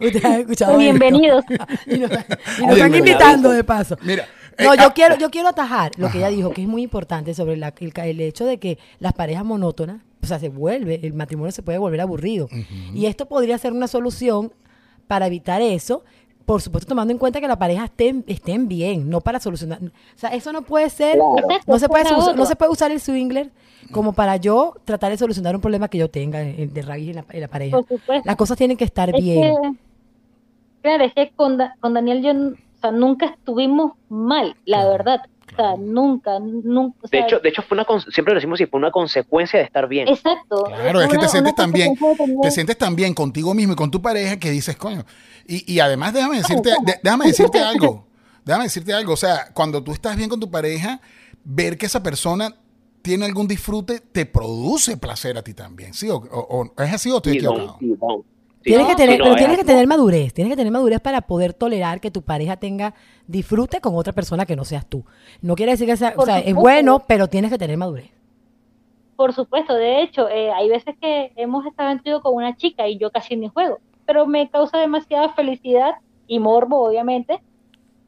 Ustedes 0.00 0.24
han 0.24 0.40
escuchado 0.40 0.76
Bienvenidos. 0.76 1.44
y 1.86 1.98
nos, 1.98 2.10
están 2.10 2.94
invitando 2.94 3.50
de 3.50 3.64
paso. 3.64 3.96
Mira. 4.02 4.26
No, 4.58 4.74
eh, 4.74 4.76
yo 4.76 4.88
ah, 4.88 4.92
quiero, 4.94 5.16
yo 5.18 5.30
quiero 5.30 5.48
atajar 5.48 5.92
lo 5.96 6.10
que 6.10 6.18
ella 6.18 6.28
dijo, 6.28 6.50
que 6.50 6.62
es 6.62 6.68
muy 6.68 6.82
importante 6.82 7.34
sobre 7.34 7.56
la, 7.56 7.72
el, 7.78 8.20
hecho 8.20 8.44
de 8.44 8.58
que 8.58 8.78
las 8.98 9.12
parejas 9.12 9.44
monótonas, 9.44 10.02
o 10.22 10.26
sea, 10.26 10.38
se 10.38 10.48
vuelve, 10.48 11.00
el 11.02 11.14
matrimonio 11.14 11.52
se 11.52 11.62
puede 11.62 11.78
volver 11.78 12.00
aburrido. 12.00 12.48
Y 12.94 13.06
esto 13.06 13.26
podría 13.26 13.58
ser 13.58 13.72
una 13.72 13.88
solución 13.88 14.52
para 15.06 15.26
evitar 15.26 15.60
eso, 15.60 16.04
por 16.46 16.60
supuesto 16.60 16.88
tomando 16.88 17.12
en 17.12 17.18
cuenta 17.18 17.40
que 17.40 17.48
la 17.48 17.58
pareja 17.58 17.84
estén, 17.84 18.24
estén 18.26 18.68
bien, 18.68 19.08
no 19.08 19.20
para 19.20 19.40
solucionar. 19.40 19.80
O 19.82 19.90
sea, 20.18 20.30
eso 20.30 20.52
no 20.52 20.62
puede 20.62 20.90
ser, 20.90 21.16
no, 21.18 21.78
se 21.78 21.88
puede, 21.88 22.04
no 22.36 22.46
se 22.46 22.56
puede 22.56 22.70
usar 22.70 22.90
el 22.90 23.00
swingler 23.00 23.50
como 23.90 24.12
para 24.12 24.36
yo 24.36 24.74
tratar 24.84 25.10
de 25.10 25.18
solucionar 25.18 25.54
un 25.54 25.60
problema 25.60 25.88
que 25.88 25.98
yo 25.98 26.10
tenga 26.10 26.40
de 26.40 26.82
raíz 26.82 27.16
en 27.16 27.40
la, 27.40 27.48
pareja. 27.48 27.78
Las 28.24 28.36
cosas 28.36 28.56
tienen 28.56 28.76
que 28.76 28.84
estar 28.84 29.12
bien. 29.12 29.78
claro, 30.82 31.04
es 31.04 31.12
que 31.14 31.30
con, 31.34 31.58
con 31.80 31.94
Daniel 31.94 32.22
yo 32.22 32.32
nunca 32.90 33.26
estuvimos 33.26 33.92
mal, 34.08 34.56
la 34.64 34.88
verdad. 34.88 35.20
O 35.52 35.56
sea, 35.56 35.76
nunca, 35.76 36.40
nunca. 36.40 36.98
de 37.10 37.18
hecho, 37.20 37.38
de 37.38 37.48
hecho 37.48 37.62
fue 37.62 37.76
una 37.76 37.86
siempre 38.10 38.34
lo 38.34 38.38
decimos 38.38 38.60
y 38.60 38.66
fue 38.66 38.78
una 38.78 38.90
consecuencia 38.90 39.58
de 39.58 39.64
estar 39.64 39.86
bien. 39.86 40.08
Exacto. 40.08 40.64
Claro, 40.64 41.00
es, 41.00 41.08
que 41.08 41.18
te 41.18 41.28
sientes 41.28 41.54
tan 41.54 41.70
bien, 41.70 41.96
te 42.42 42.50
sientes 42.50 42.76
tan 42.76 42.96
bien 42.96 43.14
contigo 43.14 43.54
mismo 43.54 43.74
y 43.74 43.76
con 43.76 43.90
tu 43.90 44.02
pareja 44.02 44.38
que 44.38 44.50
dices, 44.50 44.76
coño. 44.76 45.04
Y, 45.46 45.72
y 45.72 45.80
además 45.80 46.12
déjame 46.12 46.38
decirte, 46.38 46.70
déjame 47.02 47.26
decirte 47.26 47.60
algo. 47.62 48.06
Déjame 48.44 48.64
decirte 48.64 48.92
algo. 48.92 49.12
O 49.12 49.16
sea, 49.16 49.52
cuando 49.54 49.82
tú 49.82 49.92
estás 49.92 50.16
bien 50.16 50.28
con 50.28 50.40
tu 50.40 50.50
pareja, 50.50 51.00
ver 51.44 51.78
que 51.78 51.86
esa 51.86 52.02
persona 52.02 52.54
tiene 53.02 53.26
algún 53.26 53.46
disfrute 53.46 54.00
te 54.00 54.24
produce 54.24 54.96
placer 54.96 55.36
a 55.36 55.42
ti 55.42 55.54
también. 55.54 55.94
¿Sí? 55.94 56.08
¿O, 56.10 56.72
es 56.78 56.92
así 56.92 57.10
o 57.10 57.18
estoy 57.18 57.36
equivocado? 57.36 57.78
Tienes 58.64 58.86
que 58.86 58.96
tener, 58.96 59.20
pero 59.22 59.36
tienes 59.36 59.58
que 59.58 59.64
tener 59.64 59.86
madurez, 59.86 60.32
tienes 60.32 60.50
que 60.50 60.56
tener 60.56 60.72
madurez 60.72 61.00
para 61.00 61.20
poder 61.20 61.52
tolerar 61.52 62.00
que 62.00 62.10
tu 62.10 62.22
pareja 62.22 62.56
tenga 62.56 62.94
disfrute 63.26 63.80
con 63.80 63.94
otra 63.94 64.14
persona 64.14 64.46
que 64.46 64.56
no 64.56 64.64
seas 64.64 64.86
tú. 64.86 65.04
No 65.42 65.54
quiere 65.54 65.72
decir 65.72 65.86
que 65.86 65.96
sea, 65.96 66.14
o 66.16 66.24
sea, 66.24 66.38
es 66.38 66.54
bueno, 66.54 67.02
pero 67.06 67.28
tienes 67.28 67.50
que 67.50 67.58
tener 67.58 67.76
madurez. 67.76 68.10
Por 69.16 69.32
supuesto, 69.32 69.74
de 69.74 70.02
hecho, 70.02 70.28
eh, 70.28 70.50
hay 70.50 70.68
veces 70.68 70.96
que 71.00 71.32
hemos 71.36 71.66
estado 71.66 71.90
en 71.90 72.20
con 72.20 72.34
una 72.34 72.56
chica 72.56 72.88
y 72.88 72.98
yo 72.98 73.10
casi 73.10 73.36
ni 73.36 73.48
juego, 73.48 73.78
pero 74.06 74.26
me 74.26 74.48
causa 74.50 74.78
demasiada 74.78 75.28
felicidad 75.34 75.92
y 76.26 76.40
morbo, 76.40 76.88
obviamente, 76.88 77.40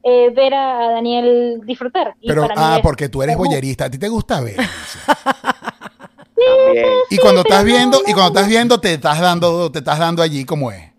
eh, 0.03 0.31
ver 0.31 0.53
a 0.53 0.91
Daniel 0.91 1.61
disfrutar. 1.65 2.15
pero, 2.25 2.47
ah, 2.55 2.79
porque 2.81 3.09
tú 3.09 3.21
eres 3.21 3.37
boyerista, 3.37 3.85
¿a 3.85 3.89
ti 3.89 3.97
te 3.97 4.09
gusta 4.09 4.41
ver? 4.41 4.57
Y 7.09 7.17
cuando 7.17 7.41
estás 7.41 7.63
viendo, 7.63 8.01
y 8.05 8.13
cuando 8.13 8.39
estás 8.39 8.47
viendo, 8.47 8.79
te 8.79 8.93
estás 8.93 9.19
dando, 9.19 9.71
te 9.71 9.79
estás 9.79 9.99
dando 9.99 10.21
allí 10.21 10.45
como 10.45 10.71
es. 10.71 10.91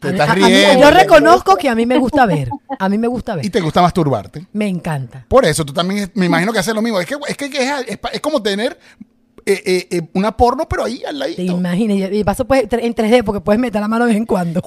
Te 0.00 0.10
estás 0.10 0.34
riendo. 0.34 0.80
yo 0.80 0.90
reconozco 0.90 1.56
que 1.56 1.68
a 1.68 1.74
mí 1.74 1.84
me 1.84 1.98
gusta 1.98 2.24
ver. 2.26 2.48
A 2.78 2.88
mí 2.88 2.96
me 2.96 3.06
gusta 3.06 3.36
ver. 3.36 3.44
Y 3.44 3.50
te 3.50 3.60
gusta 3.60 3.82
masturbarte. 3.82 4.46
Me 4.52 4.66
encanta. 4.66 5.26
Por 5.28 5.44
eso 5.44 5.64
tú 5.64 5.72
también 5.72 6.10
me 6.14 6.26
imagino 6.26 6.52
que 6.52 6.58
haces 6.58 6.74
lo 6.74 6.82
mismo. 6.82 7.00
Es 7.00 7.06
que 7.06 7.16
es, 7.28 7.36
que 7.36 7.98
es, 8.12 8.20
como 8.20 8.42
tener 8.42 8.78
eh, 9.46 9.62
eh, 9.64 9.88
eh, 9.90 10.02
una 10.14 10.36
porno, 10.36 10.68
pero 10.68 10.84
ahí 10.84 11.02
al 11.04 11.18
lado. 11.18 11.34
Te 11.34 11.42
imaginas, 11.42 12.10
y 12.12 12.24
paso 12.24 12.46
pues, 12.46 12.64
en 12.70 12.94
3D 12.94 13.24
porque 13.24 13.40
puedes 13.40 13.60
meter 13.60 13.80
la 13.80 13.88
mano 13.88 14.04
de 14.04 14.12
vez 14.12 14.16
en 14.16 14.26
cuando. 14.26 14.62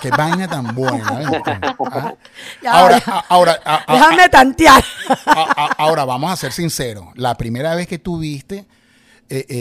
qué 0.00 0.10
vaina 0.10 0.48
tan 0.48 0.74
buena. 0.74 1.04
¿Ah? 1.86 2.14
Ahora, 2.66 3.02
ahora, 3.28 3.84
déjame 3.88 4.28
tantear. 4.28 4.82
ahora, 5.78 6.04
vamos 6.04 6.30
a 6.30 6.36
ser 6.36 6.52
sinceros. 6.52 7.06
La 7.14 7.36
primera 7.36 7.74
vez 7.74 7.86
que 7.86 7.98
tú 7.98 8.18
viste, 8.18 8.66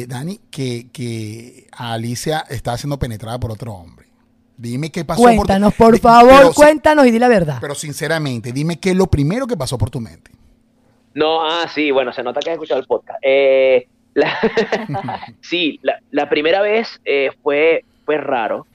Dani, 0.08 0.39
que, 0.49 0.89
que 0.91 1.67
Alicia 1.71 2.45
estaba 2.49 2.78
siendo 2.78 2.97
penetrada 2.97 3.39
por 3.39 3.52
otro 3.52 3.73
hombre. 3.73 4.08
Dime 4.58 4.91
qué 4.91 5.04
pasó. 5.04 5.21
Cuéntanos, 5.21 5.73
por, 5.73 5.99
favor, 5.99 6.54
cuéntanos 6.54 7.06
y 7.08 7.12
di 7.12 7.19
la 7.19 7.28
verdad. 7.28 7.58
Pero 7.60 7.76
sinceramente, 7.76 8.52
dime 8.52 8.80
qué 8.80 8.91
es 8.91 8.95
lo 8.95 9.08
primero 9.08 9.47
que 9.47 9.58
pasó 9.58 9.78
por 9.78 9.89
tu 9.89 9.99
mente. 9.99 10.32
No, 11.13 11.43
ah, 11.43 11.67
sí, 11.73 11.91
bueno, 11.91 12.12
se 12.12 12.23
nota 12.23 12.39
que 12.39 12.49
has 12.49 12.54
escuchado 12.56 12.80
el 12.80 12.88
podcast. 12.88 13.19
Eh, 13.21 13.88
sí, 15.41 15.80
la, 16.12 16.30
primera 16.30 16.62
vez 16.62 17.02
eh, 17.06 17.32
fue, 17.41 17.84
fue 18.06 18.17
raro, 18.17 18.67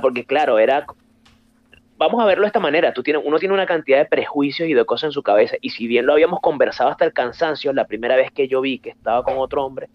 porque 0.00 0.24
claro, 0.24 0.58
era... 0.58 0.86
Vamos 1.96 2.22
a 2.22 2.26
verlo 2.26 2.42
de 2.42 2.48
esta 2.48 2.60
manera, 2.60 2.92
Tú 2.92 3.02
tienes, 3.02 3.22
uno 3.24 3.40
tiene 3.40 3.54
una 3.54 3.66
cantidad 3.66 3.98
de 3.98 4.04
prejuicios 4.04 4.68
y 4.68 4.74
de 4.74 4.84
cosas 4.84 5.08
en 5.08 5.12
su 5.12 5.22
cabeza, 5.24 5.56
y 5.60 5.70
si 5.70 5.88
bien 5.88 6.06
lo 6.06 6.12
habíamos 6.12 6.40
conversado 6.40 6.90
hasta 6.90 7.04
el 7.04 7.12
cansancio, 7.12 7.72
la 7.72 7.86
primera 7.86 8.14
vez 8.14 8.30
que 8.30 8.46
yo 8.46 8.60
vi 8.60 8.78
que 8.78 8.90
estaba 8.90 9.24
con 9.24 9.34
otro 9.38 9.64
hombre, 9.64 9.88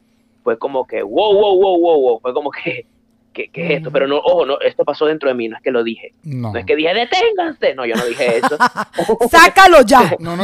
fue 0.43 0.57
como 0.57 0.85
que, 0.85 1.01
wow, 1.01 1.33
wow, 1.33 1.59
wow, 1.59 1.79
wow, 1.79 2.01
wow, 2.01 2.19
fue 2.19 2.33
como 2.33 2.51
que, 2.51 2.85
¿qué, 3.33 3.49
es 3.53 3.71
esto? 3.77 3.91
Pero 3.91 4.07
no, 4.07 4.17
ojo, 4.17 4.45
no, 4.45 4.59
esto 4.59 4.85
pasó 4.85 5.05
dentro 5.05 5.29
de 5.29 5.35
mí, 5.35 5.47
no 5.47 5.57
es 5.57 5.63
que 5.63 5.71
lo 5.71 5.83
dije. 5.83 6.13
No, 6.23 6.55
es 6.55 6.65
que 6.65 6.75
dije, 6.75 6.93
deténganse. 6.93 7.75
No, 7.75 7.85
yo 7.85 7.95
no 7.95 8.05
dije 8.05 8.37
eso. 8.37 8.57
Sácalo 9.29 9.81
ya. 9.81 10.15
No, 10.19 10.37
no, 10.37 10.43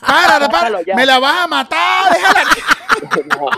para, 0.00 0.48
para, 0.48 0.78
me 0.96 1.04
la 1.04 1.18
vas 1.18 1.44
a 1.44 1.46
matar, 1.46 2.12
déjala. 2.12 2.42
no, 3.38 3.50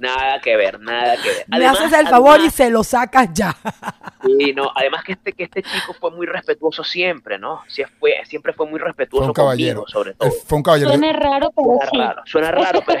nada 0.00 0.40
que 0.40 0.56
ver, 0.56 0.80
nada 0.80 1.16
que 1.16 1.28
ver. 1.28 1.44
Me 1.48 1.66
haces 1.66 1.92
el 1.92 2.08
favor 2.08 2.40
y 2.40 2.50
se 2.50 2.70
lo 2.70 2.84
sacas 2.84 3.28
ya. 3.32 3.56
Sí, 4.24 4.52
no, 4.54 4.70
además 4.74 5.04
que 5.04 5.12
este, 5.12 5.32
que 5.32 5.44
este 5.44 5.62
chico 5.62 5.94
fue 5.98 6.10
muy 6.10 6.26
respetuoso 6.26 6.82
siempre, 6.82 7.38
¿no? 7.38 7.62
Sí, 7.68 7.82
fue, 7.98 8.14
siempre 8.24 8.52
fue 8.52 8.66
muy 8.66 8.78
respetuoso 8.78 9.32
caballero. 9.32 9.84
sobre 9.86 10.14
todo. 10.14 10.30
Fue 10.46 10.58
un 10.58 10.62
caballero. 10.62 10.90
Suena 10.90 11.12
raro, 11.12 11.52
pero 11.54 11.68
suena 11.68 11.90
sí. 11.90 11.98
Raro, 11.98 12.22
suena 12.26 12.50
raro, 12.50 12.82
pero 12.86 13.00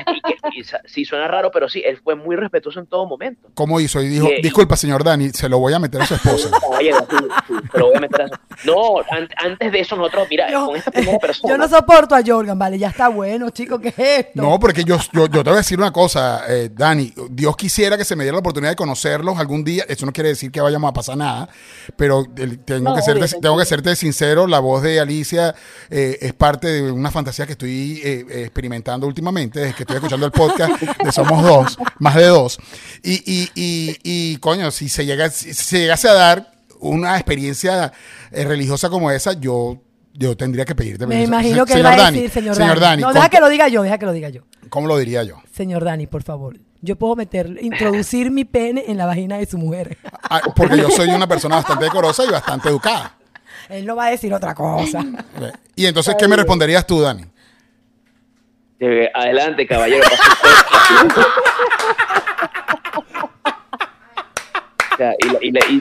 sí, 0.84 1.04
suena 1.04 1.28
raro, 1.28 1.50
pero 1.50 1.68
sí, 1.68 1.82
él 1.84 1.98
fue 2.02 2.14
muy 2.14 2.36
respetuoso 2.36 2.80
en 2.80 2.86
todo 2.86 3.06
momento. 3.06 3.48
¿Cómo 3.54 3.80
hizo? 3.80 4.00
Y 4.00 4.08
dijo, 4.08 4.28
disculpa, 4.42 4.76
señor 4.76 5.04
Dani, 5.04 5.30
se 5.30 5.48
lo 5.48 5.58
voy 5.58 5.74
a 5.74 5.78
meter 5.78 6.02
a 6.02 6.06
su 6.06 6.14
esposa. 6.16 6.48
se 6.48 7.78
lo 7.78 7.86
voy 7.86 7.96
a 7.96 8.00
meter 8.00 8.22
a 8.22 8.28
su... 8.28 8.34
No, 8.64 9.02
antes 9.36 9.72
de 9.72 9.80
eso 9.80 9.96
nosotros, 9.96 10.26
mira, 10.30 10.52
con 10.52 10.76
esta 10.76 10.90
primera 10.90 11.18
persona... 11.18 11.52
Yo 11.54 11.58
no 11.58 11.68
soporto 11.68 12.14
a 12.14 12.22
Jorgan, 12.24 12.58
vale, 12.58 12.78
ya 12.78 12.88
está 12.88 13.08
bueno, 13.08 13.50
chico, 13.50 13.78
¿qué 13.78 13.88
es 13.88 13.98
esto? 13.98 14.42
No, 14.42 14.58
porque 14.58 14.84
yo, 14.84 14.98
yo, 15.12 15.28
te 15.28 15.42
voy 15.42 15.54
a 15.54 15.56
decir 15.56 15.78
una 15.78 15.92
cosa, 15.92 16.44
eh, 16.48 16.70
Dani, 16.72 16.85
Dios 17.30 17.56
quisiera 17.56 17.96
que 17.96 18.04
se 18.04 18.16
me 18.16 18.24
diera 18.24 18.34
la 18.34 18.40
oportunidad 18.40 18.70
de 18.70 18.76
conocerlos 18.76 19.38
algún 19.38 19.64
día, 19.64 19.84
eso 19.88 20.06
no 20.06 20.12
quiere 20.12 20.30
decir 20.30 20.50
que 20.50 20.60
vayamos 20.60 20.90
a 20.90 20.92
pasar 20.92 21.16
nada, 21.16 21.48
pero 21.96 22.26
tengo, 22.64 22.94
que 22.94 23.02
serte, 23.02 23.40
tengo 23.40 23.56
que 23.56 23.64
serte 23.64 23.96
sincero, 23.96 24.46
la 24.46 24.58
voz 24.58 24.82
de 24.82 25.00
Alicia 25.00 25.54
eh, 25.90 26.18
es 26.20 26.32
parte 26.34 26.68
de 26.68 26.90
una 26.90 27.10
fantasía 27.10 27.46
que 27.46 27.52
estoy 27.52 28.00
eh, 28.04 28.26
experimentando 28.44 29.06
últimamente, 29.06 29.60
desde 29.60 29.74
que 29.74 29.82
estoy 29.82 29.96
escuchando 29.96 30.26
el 30.26 30.32
podcast 30.32 30.80
de 30.80 31.12
Somos 31.12 31.42
Dos, 31.42 31.78
más 31.98 32.14
de 32.14 32.26
dos. 32.26 32.58
Y, 33.02 33.14
y, 33.24 33.50
y, 33.54 33.96
y 34.02 34.36
coño, 34.36 34.70
si 34.70 34.88
se, 34.88 35.06
llega, 35.06 35.30
si 35.30 35.54
se 35.54 35.78
llegase 35.80 36.08
a 36.08 36.14
dar 36.14 36.52
una 36.80 37.16
experiencia 37.16 37.92
eh, 38.30 38.44
religiosa 38.44 38.90
como 38.90 39.10
esa, 39.10 39.32
yo 39.32 39.80
yo 40.18 40.34
tendría 40.34 40.64
que 40.64 40.74
pedirte 40.74 41.06
Me 41.06 41.24
imagino 41.24 41.66
que 41.66 41.74
señor 41.74 41.86
va 41.86 42.06
a 42.06 42.10
decir, 42.10 42.30
señor, 42.30 42.80
Dani. 42.80 43.02
No, 43.02 43.12
deja 43.12 43.28
que 43.28 43.38
lo 43.38 43.50
diga 43.50 43.68
yo, 43.68 43.82
deja 43.82 43.98
que 43.98 44.06
lo 44.06 44.12
diga 44.12 44.30
yo. 44.30 44.44
¿Cómo 44.70 44.86
lo 44.86 44.96
diría 44.96 45.22
yo? 45.24 45.42
Señor 45.52 45.84
Dani, 45.84 46.06
por 46.06 46.22
favor 46.22 46.56
yo 46.80 46.96
puedo 46.96 47.16
meter, 47.16 47.58
introducir 47.60 48.30
mi 48.30 48.44
pene 48.44 48.84
en 48.88 48.96
la 48.96 49.06
vagina 49.06 49.38
de 49.38 49.46
su 49.46 49.58
mujer. 49.58 49.98
Ah, 50.28 50.40
porque 50.54 50.76
yo 50.76 50.90
soy 50.90 51.08
una 51.08 51.26
persona 51.26 51.56
bastante 51.56 51.84
decorosa 51.84 52.24
y 52.24 52.30
bastante 52.30 52.68
educada. 52.68 53.16
Él 53.68 53.86
no 53.86 53.96
va 53.96 54.06
a 54.06 54.10
decir 54.10 54.32
otra 54.32 54.54
cosa. 54.54 55.04
Y 55.74 55.86
entonces, 55.86 56.14
¿qué 56.18 56.28
me 56.28 56.36
responderías 56.36 56.86
tú, 56.86 57.00
Dani? 57.00 57.24
Eh, 58.78 59.10
adelante, 59.14 59.66
caballero. 59.66 60.04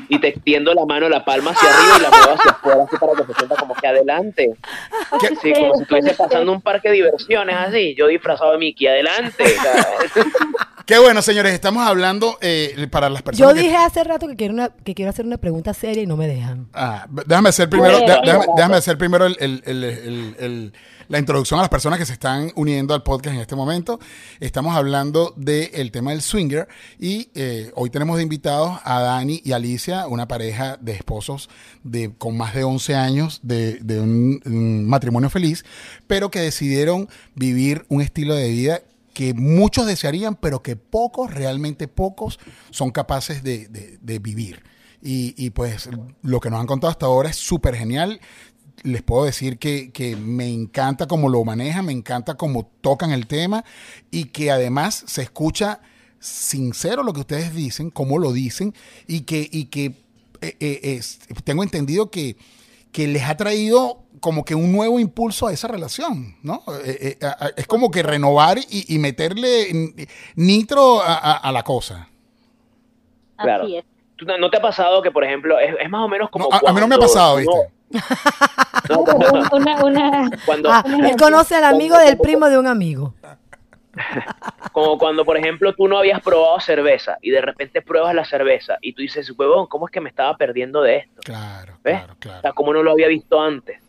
y, 0.09 0.19
te 0.19 0.27
extiendo 0.27 0.73
la 0.73 0.85
mano, 0.85 1.07
la 1.09 1.23
palma 1.23 1.51
hacia 1.51 1.69
arriba 1.69 1.97
y 1.97 2.01
la 2.01 2.09
muevo 2.09 2.33
hacia 2.33 2.51
afuera, 2.51 2.83
así 2.83 2.97
para 2.97 3.13
que 3.13 3.23
se 3.23 3.33
sienta 3.33 3.55
como 3.55 3.73
que 3.75 3.87
adelante. 3.87 4.53
Sí, 5.41 5.53
como 5.53 5.75
si 5.75 5.83
estuviese 5.83 6.13
pasando 6.13 6.51
un 6.51 6.61
parque 6.61 6.89
de 6.89 6.95
diversiones, 6.95 7.55
así. 7.55 7.95
Yo 7.95 8.07
disfrazado 8.07 8.53
de 8.53 8.57
Mickey, 8.57 8.87
adelante. 8.87 9.43
Qué 10.85 10.99
bueno, 10.99 11.23
señores, 11.23 11.51
estamos 11.51 11.87
hablando 11.87 12.37
eh, 12.41 12.87
para 12.91 13.09
las 13.09 13.23
personas. 13.23 13.55
Yo 13.55 13.59
dije 13.59 13.75
hace 13.75 14.03
rato 14.03 14.27
que 14.27 14.35
quiero, 14.35 14.53
una, 14.53 14.69
que 14.69 14.93
quiero 14.93 15.09
hacer 15.09 15.25
una 15.25 15.37
pregunta 15.37 15.73
seria 15.73 16.03
y 16.03 16.05
no 16.05 16.15
me 16.15 16.27
dejan. 16.27 16.67
Ah, 16.75 17.07
déjame 17.09 17.49
hacer 17.49 17.67
primero, 17.71 17.97
déjame, 18.55 18.75
hacer 18.75 18.95
primero 18.95 19.25
la 19.27 21.17
introducción 21.17 21.59
a 21.59 21.63
las 21.63 21.69
personas 21.69 21.97
que 21.97 22.05
se 22.05 22.13
están 22.13 22.51
uniendo 22.55 22.93
al 22.93 23.01
podcast 23.01 23.33
en 23.33 23.41
este 23.41 23.55
momento. 23.55 23.99
Estamos 24.39 24.75
hablando 24.75 25.33
del 25.35 25.91
tema 25.91 26.11
del 26.11 26.21
swinger 26.21 26.67
y 26.99 27.29
eh, 27.33 27.71
hoy 27.73 27.89
tenemos 27.89 28.17
de 28.17 28.23
invitados 28.23 28.79
a 28.83 29.01
Dani 29.01 29.41
y 29.43 29.53
Alicia, 29.53 30.05
una 30.05 30.27
pareja 30.27 30.77
de 30.79 30.91
esposos 30.91 31.49
de, 31.83 32.13
con 32.15 32.37
más 32.37 32.53
de 32.53 32.63
11 32.63 32.93
años 32.93 33.39
de, 33.41 33.79
un 33.99 34.87
matrimonio 34.87 35.31
feliz, 35.31 35.65
pero 36.05 36.29
que 36.29 36.41
decidieron 36.41 37.09
vivir 37.33 37.85
un 37.89 38.03
estilo 38.03 38.35
de 38.35 38.49
vida 38.49 38.81
que 39.15 39.33
muchos 39.33 39.87
desearían, 39.87 40.35
pero 40.35 40.61
que 40.61 40.75
pocos, 40.75 41.33
realmente 41.33 41.87
pocos, 41.87 42.37
son 42.69 42.91
capaces 42.91 43.43
de, 43.43 44.19
vivir. 44.21 44.61
Y, 45.01 45.49
pues 45.51 45.89
lo 46.21 46.41
que 46.41 46.49
nos 46.49 46.59
han 46.59 46.67
contado 46.67 46.91
hasta 46.91 47.05
ahora 47.05 47.29
es 47.29 47.37
súper 47.37 47.75
genial. 47.75 48.19
Les 48.83 49.01
puedo 49.03 49.23
decir 49.23 49.57
que, 49.57 50.17
me 50.21 50.49
encanta 50.49 51.07
cómo 51.07 51.29
lo 51.29 51.45
manejan, 51.45 51.85
me 51.85 51.93
encanta 51.93 52.35
cómo 52.35 52.69
tocan 52.81 53.11
el 53.11 53.25
tema 53.25 53.63
y 54.11 54.25
que 54.25 54.51
además 54.51 55.05
se 55.07 55.21
escucha 55.21 55.79
sincero 56.19 57.01
lo 57.01 57.13
que 57.13 57.21
ustedes 57.21 57.55
dicen, 57.55 57.91
cómo 57.91 58.19
lo 58.19 58.33
dicen 58.33 58.73
y 59.07 59.21
que, 59.21 59.47
y 59.49 59.65
que 59.65 59.85
eh, 60.41 60.57
eh, 60.59 61.01
tengo 61.45 61.63
entendido 61.63 62.11
que, 62.11 62.35
que 62.91 63.07
les 63.07 63.23
ha 63.23 63.37
traído 63.37 64.04
como 64.19 64.43
que 64.43 64.55
un 64.55 64.71
nuevo 64.71 64.99
impulso 64.99 65.47
a 65.47 65.53
esa 65.53 65.67
relación, 65.67 66.37
¿no? 66.43 66.63
Eh, 66.83 67.17
eh, 67.21 67.27
es 67.57 67.67
como 67.67 67.91
que 67.91 68.03
renovar 68.03 68.57
y, 68.69 68.97
meterle 68.99 69.67
nitro 70.35 71.01
a, 71.03 71.51
la 71.51 71.63
cosa. 71.63 72.09
Claro. 73.37 73.67
¿No 74.39 74.49
te 74.49 74.57
ha 74.57 74.61
pasado 74.61 75.01
que, 75.01 75.11
por 75.11 75.23
ejemplo, 75.23 75.59
es, 75.59 75.89
más 75.89 76.01
o 76.01 76.07
menos 76.07 76.29
como... 76.29 76.47
a, 76.51 76.73
mí 76.73 76.79
no 76.79 76.87
me 76.87 76.95
ha 76.95 76.99
pasado, 76.99 77.37
¿viste? 77.37 77.75
cuando, 80.45 80.71
ah, 80.71 80.83
él 80.85 81.15
conoce 81.17 81.55
al 81.55 81.65
amigo 81.65 81.97
del 81.97 82.17
primo 82.17 82.49
de 82.49 82.57
un 82.57 82.67
amigo. 82.67 83.13
Como 84.71 84.97
cuando, 84.97 85.23
por 85.23 85.37
ejemplo, 85.37 85.73
tú 85.73 85.87
no 85.87 85.97
habías 85.97 86.21
probado 86.21 86.59
cerveza 86.59 87.17
y 87.21 87.31
de 87.31 87.41
repente 87.41 87.81
pruebas 87.81 88.13
la 88.13 88.25
cerveza 88.25 88.77
y 88.81 88.93
tú 88.93 89.01
dices, 89.01 89.31
huevón, 89.37 89.67
¿cómo 89.67 89.87
es 89.87 89.91
que 89.91 90.01
me 90.01 90.09
estaba 90.09 90.35
perdiendo 90.35 90.81
de 90.81 90.97
esto? 90.97 91.21
Claro, 91.23 91.77
claro, 91.81 92.15
claro. 92.19 92.39
O 92.39 92.41
sea, 92.41 92.51
como 92.51 92.73
no 92.73 92.83
lo 92.83 92.91
había 92.91 93.07
visto 93.07 93.41
antes. 93.41 93.79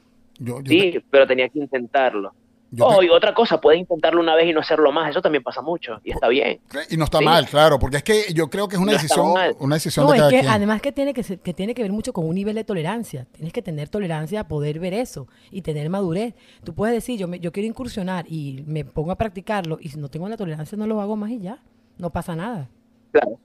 Sí, 0.67 0.99
pero 1.11 1.27
tenía 1.27 1.49
que 1.49 1.59
intentarlo. 1.59 2.33
oh, 2.81 3.03
y 3.03 3.09
otra 3.09 3.33
cosa, 3.33 3.61
puedes 3.61 3.81
intentarlo 3.81 4.21
una 4.21 4.35
vez 4.35 4.49
y 4.49 4.53
no 4.53 4.61
hacerlo 4.61 4.93
más, 4.93 5.11
eso 5.11 5.23
también 5.23 5.43
pasa 5.43 5.63
mucho 5.63 6.01
y 6.05 6.11
está 6.11 6.29
bien. 6.29 6.61
Y 6.91 6.97
no 6.97 7.05
está 7.05 7.21
mal, 7.21 7.47
claro, 7.47 7.79
porque 7.79 7.99
es 7.99 8.03
que 8.03 8.33
yo 8.35 8.49
creo 8.49 8.69
que 8.69 8.77
es 8.77 8.83
una 8.83 8.93
decisión, 8.93 9.35
una 9.59 9.77
decisión 9.77 10.07
de 10.09 10.29
que 10.29 10.49
además 10.49 10.83
que 10.83 10.93
tiene 10.93 11.15
que, 11.15 11.23
que 11.23 11.55
tiene 11.55 11.75
que 11.75 11.83
ver 11.83 11.93
mucho 11.93 12.13
con 12.13 12.27
un 12.27 12.35
nivel 12.35 12.55
de 12.55 12.65
tolerancia. 12.65 13.27
Tienes 13.33 13.53
que 13.53 13.63
tener 13.63 13.89
tolerancia 13.89 14.41
a 14.41 14.49
poder 14.49 14.79
ver 14.79 14.95
eso 14.95 15.29
y 15.51 15.63
tener 15.63 15.89
madurez. 15.91 16.35
Tú 16.65 16.75
puedes 16.75 16.95
decir, 16.95 17.19
yo 17.19 17.29
me, 17.29 17.41
yo 17.41 17.53
quiero 17.53 17.67
incursionar 17.69 18.27
y 18.29 18.65
me 18.67 18.85
pongo 18.85 19.13
a 19.13 19.17
practicarlo 19.17 19.79
y 19.81 19.89
si 19.89 19.99
no 19.99 20.09
tengo 20.09 20.29
la 20.29 20.37
tolerancia 20.37 20.77
no 20.77 20.87
lo 20.87 21.01
hago 21.01 21.17
más 21.17 21.31
y 21.31 21.41
ya, 21.41 21.63
no 21.99 22.11
pasa 22.11 22.37
nada. 22.37 22.69
Claro. 23.13 23.39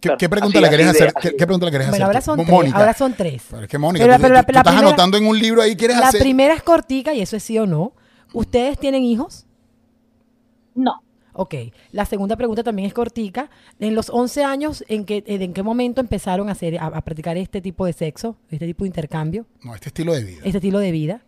¿Qué, 0.00 0.28
pregunta 0.28 0.60
le 0.60 0.70
querés 0.70 0.88
hacer? 0.88 1.12
¿Qué, 1.14 1.32
pregunta 1.32 1.66
le 1.66 1.72
querés 1.72 1.88
bueno, 1.88 2.04
hacer? 2.04 2.06
Ahora 2.06 2.20
son, 2.20 2.44
tres, 2.44 2.74
ahora 2.74 2.94
son 2.94 3.14
tres. 3.14 3.42
Pero 3.50 3.62
es 3.62 3.68
que 3.68 3.78
Mónica, 3.78 4.18
tú, 4.18 4.24
estás 4.24 4.76
anotando 4.76 5.16
en 5.16 5.26
un 5.26 5.38
libro 5.38 5.62
ahí, 5.62 5.76
¿quieres 5.76 5.98
la 5.98 6.08
hacer? 6.08 6.20
La 6.20 6.24
primera 6.24 6.54
es 6.54 6.62
cortica 6.62 7.14
y 7.14 7.20
eso 7.20 7.36
es 7.36 7.42
sí 7.42 7.58
o 7.58 7.66
no. 7.66 7.92
¿Ustedes 8.32 8.78
tienen 8.78 9.02
hijos? 9.02 9.46
No. 10.74 11.02
Ok. 11.32 11.54
La 11.92 12.06
segunda 12.06 12.36
pregunta 12.36 12.62
también 12.62 12.86
es 12.86 12.94
cortica. 12.94 13.50
En 13.78 13.94
los 13.94 14.10
11 14.10 14.44
años, 14.44 14.84
¿en 14.88 15.04
qué, 15.04 15.22
en 15.26 15.52
qué 15.52 15.62
momento 15.62 16.00
empezaron 16.00 16.48
a, 16.48 16.52
hacer, 16.52 16.78
a, 16.78 17.00
practicar 17.02 17.36
este 17.36 17.60
tipo 17.60 17.86
de 17.86 17.92
sexo, 17.92 18.36
este 18.50 18.66
tipo 18.66 18.84
de 18.84 18.88
intercambio? 18.88 19.46
No, 19.62 19.74
este 19.74 19.88
estilo 19.88 20.12
de 20.12 20.24
vida. 20.24 20.40
Este 20.44 20.58
estilo 20.58 20.78
de 20.78 20.92
vida. 20.92 21.20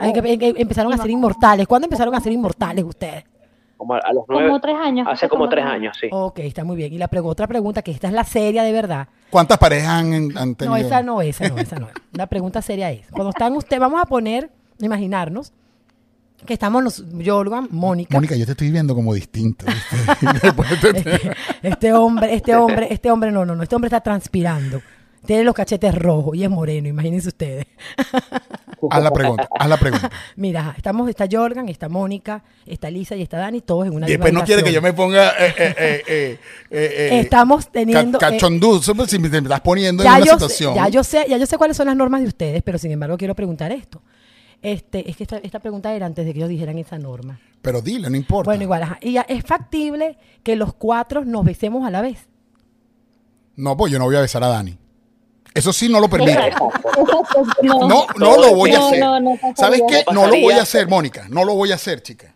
empezaron 0.00 0.92
a 0.92 0.96
ser 0.96 1.10
inmortales. 1.10 1.66
¿Cuándo 1.66 1.86
empezaron 1.86 2.14
a 2.14 2.20
ser 2.20 2.32
inmortales 2.32 2.84
ustedes? 2.84 3.24
Como 3.84 4.00
a 4.02 4.12
los 4.14 4.24
nueve, 4.28 4.48
como 4.48 4.60
tres 4.60 4.76
años. 4.76 5.06
Hace 5.10 5.28
como 5.28 5.46
tres 5.46 5.62
años, 5.66 5.94
sí. 6.00 6.08
Ok, 6.10 6.38
está 6.38 6.64
muy 6.64 6.74
bien. 6.74 6.90
Y 6.94 6.96
la 6.96 7.10
otra 7.22 7.46
pregunta, 7.46 7.82
que 7.82 7.90
esta 7.90 8.08
es 8.08 8.14
la 8.14 8.24
seria 8.24 8.62
de 8.62 8.72
verdad. 8.72 9.08
¿Cuántas 9.28 9.58
parejas 9.58 9.90
han, 9.90 10.54
tenido? 10.54 10.70
No, 10.70 10.76
esa 10.76 11.02
no, 11.02 11.20
esa 11.20 11.48
no, 11.50 11.58
esa 11.58 11.78
no. 11.78 11.88
La 12.12 12.26
pregunta 12.26 12.62
seria 12.62 12.90
es, 12.90 13.06
cuando 13.10 13.28
están 13.28 13.52
ustedes, 13.52 13.80
vamos 13.80 14.00
a 14.00 14.06
poner, 14.06 14.50
imaginarnos, 14.80 15.52
que 16.46 16.54
estamos 16.54 16.82
los, 16.82 17.04
Jorgan, 17.22 17.68
Mónica. 17.70 18.16
Mónica, 18.16 18.36
yo 18.36 18.46
te 18.46 18.52
estoy 18.52 18.70
viendo 18.70 18.94
como 18.94 19.12
distinto. 19.12 19.66
este, 20.82 21.32
este 21.62 21.92
hombre, 21.92 22.34
este 22.34 22.56
hombre, 22.56 22.88
este 22.90 23.10
hombre, 23.10 23.32
no, 23.32 23.44
no, 23.44 23.54
no, 23.54 23.64
este 23.64 23.74
hombre 23.74 23.88
está 23.88 24.00
transpirando. 24.00 24.80
Tiene 25.26 25.44
los 25.44 25.54
cachetes 25.54 25.94
rojos 25.94 26.36
y 26.36 26.44
es 26.44 26.50
moreno, 26.50 26.88
imagínense 26.88 27.28
ustedes. 27.28 27.66
Haz 28.90 29.02
la 29.02 29.10
pregunta, 29.10 29.48
haz 29.58 29.68
la 29.68 29.76
pregunta. 29.78 30.10
Mira, 30.36 30.74
estamos, 30.76 31.08
está 31.08 31.26
Jorgan, 31.30 31.68
está 31.68 31.88
Mónica, 31.88 32.44
está 32.66 32.90
Lisa 32.90 33.16
y 33.16 33.22
está 33.22 33.38
Dani, 33.38 33.62
todos 33.62 33.86
en 33.86 33.94
una 33.94 34.06
Y 34.06 34.12
después 34.12 34.32
no 34.32 34.44
quiere 34.44 34.62
que 34.62 34.72
yo 34.72 34.82
me 34.82 34.92
ponga 34.92 35.32
eh, 35.38 36.04
eh, 36.06 36.38
eh, 36.70 37.20
Estamos 37.20 37.70
teniendo... 37.70 38.18
cachondú, 38.18 38.82
si 38.82 39.18
me 39.18 39.28
estás 39.28 39.60
poniendo 39.60 40.02
en 40.02 40.08
una 40.10 40.22
situación. 40.22 40.74
ya, 40.74 40.88
yo 40.88 41.02
sé, 41.02 41.24
ya 41.28 41.38
yo 41.38 41.46
sé 41.46 41.56
cuáles 41.56 41.76
son 41.76 41.86
las 41.86 41.96
normas 41.96 42.20
de 42.20 42.28
ustedes, 42.28 42.62
pero 42.62 42.78
sin 42.78 42.90
embargo 42.90 43.16
quiero 43.16 43.34
preguntar 43.34 43.72
esto. 43.72 44.02
Este, 44.60 45.10
es 45.10 45.16
que 45.16 45.24
esta, 45.24 45.38
esta 45.38 45.58
pregunta 45.58 45.94
era 45.94 46.06
antes 46.06 46.24
de 46.24 46.32
que 46.32 46.38
ellos 46.38 46.48
dijeran 46.48 46.78
esa 46.78 46.98
norma. 46.98 47.38
Pero 47.60 47.80
dile, 47.82 48.08
no 48.08 48.16
importa. 48.16 48.50
Bueno, 48.50 48.62
igual, 48.62 48.82
ajá. 48.82 48.98
¿Y 49.00 49.12
ya 49.12 49.22
es 49.22 49.44
factible 49.44 50.16
que 50.42 50.56
los 50.56 50.74
cuatro 50.74 51.24
nos 51.24 51.44
besemos 51.44 51.86
a 51.86 51.90
la 51.90 52.00
vez? 52.00 52.28
No, 53.56 53.76
pues 53.76 53.92
yo 53.92 53.98
no 53.98 54.06
voy 54.06 54.16
a 54.16 54.20
besar 54.20 54.42
a 54.42 54.48
Dani. 54.48 54.78
Eso 55.54 55.72
sí 55.72 55.88
no 55.88 56.00
lo 56.00 56.08
permito. 56.08 56.32
No, 57.62 58.06
no, 58.16 58.36
lo 58.36 58.54
voy 58.54 58.72
a 58.72 58.78
hacer. 58.78 59.04
¿Sabes 59.56 59.82
qué? 59.88 60.04
No 60.12 60.26
lo 60.26 60.40
voy 60.40 60.54
a 60.54 60.62
hacer, 60.62 60.88
Mónica. 60.88 61.26
No 61.28 61.44
lo 61.44 61.54
voy 61.54 61.72
a 61.72 61.76
hacer, 61.76 62.02
chica. 62.02 62.34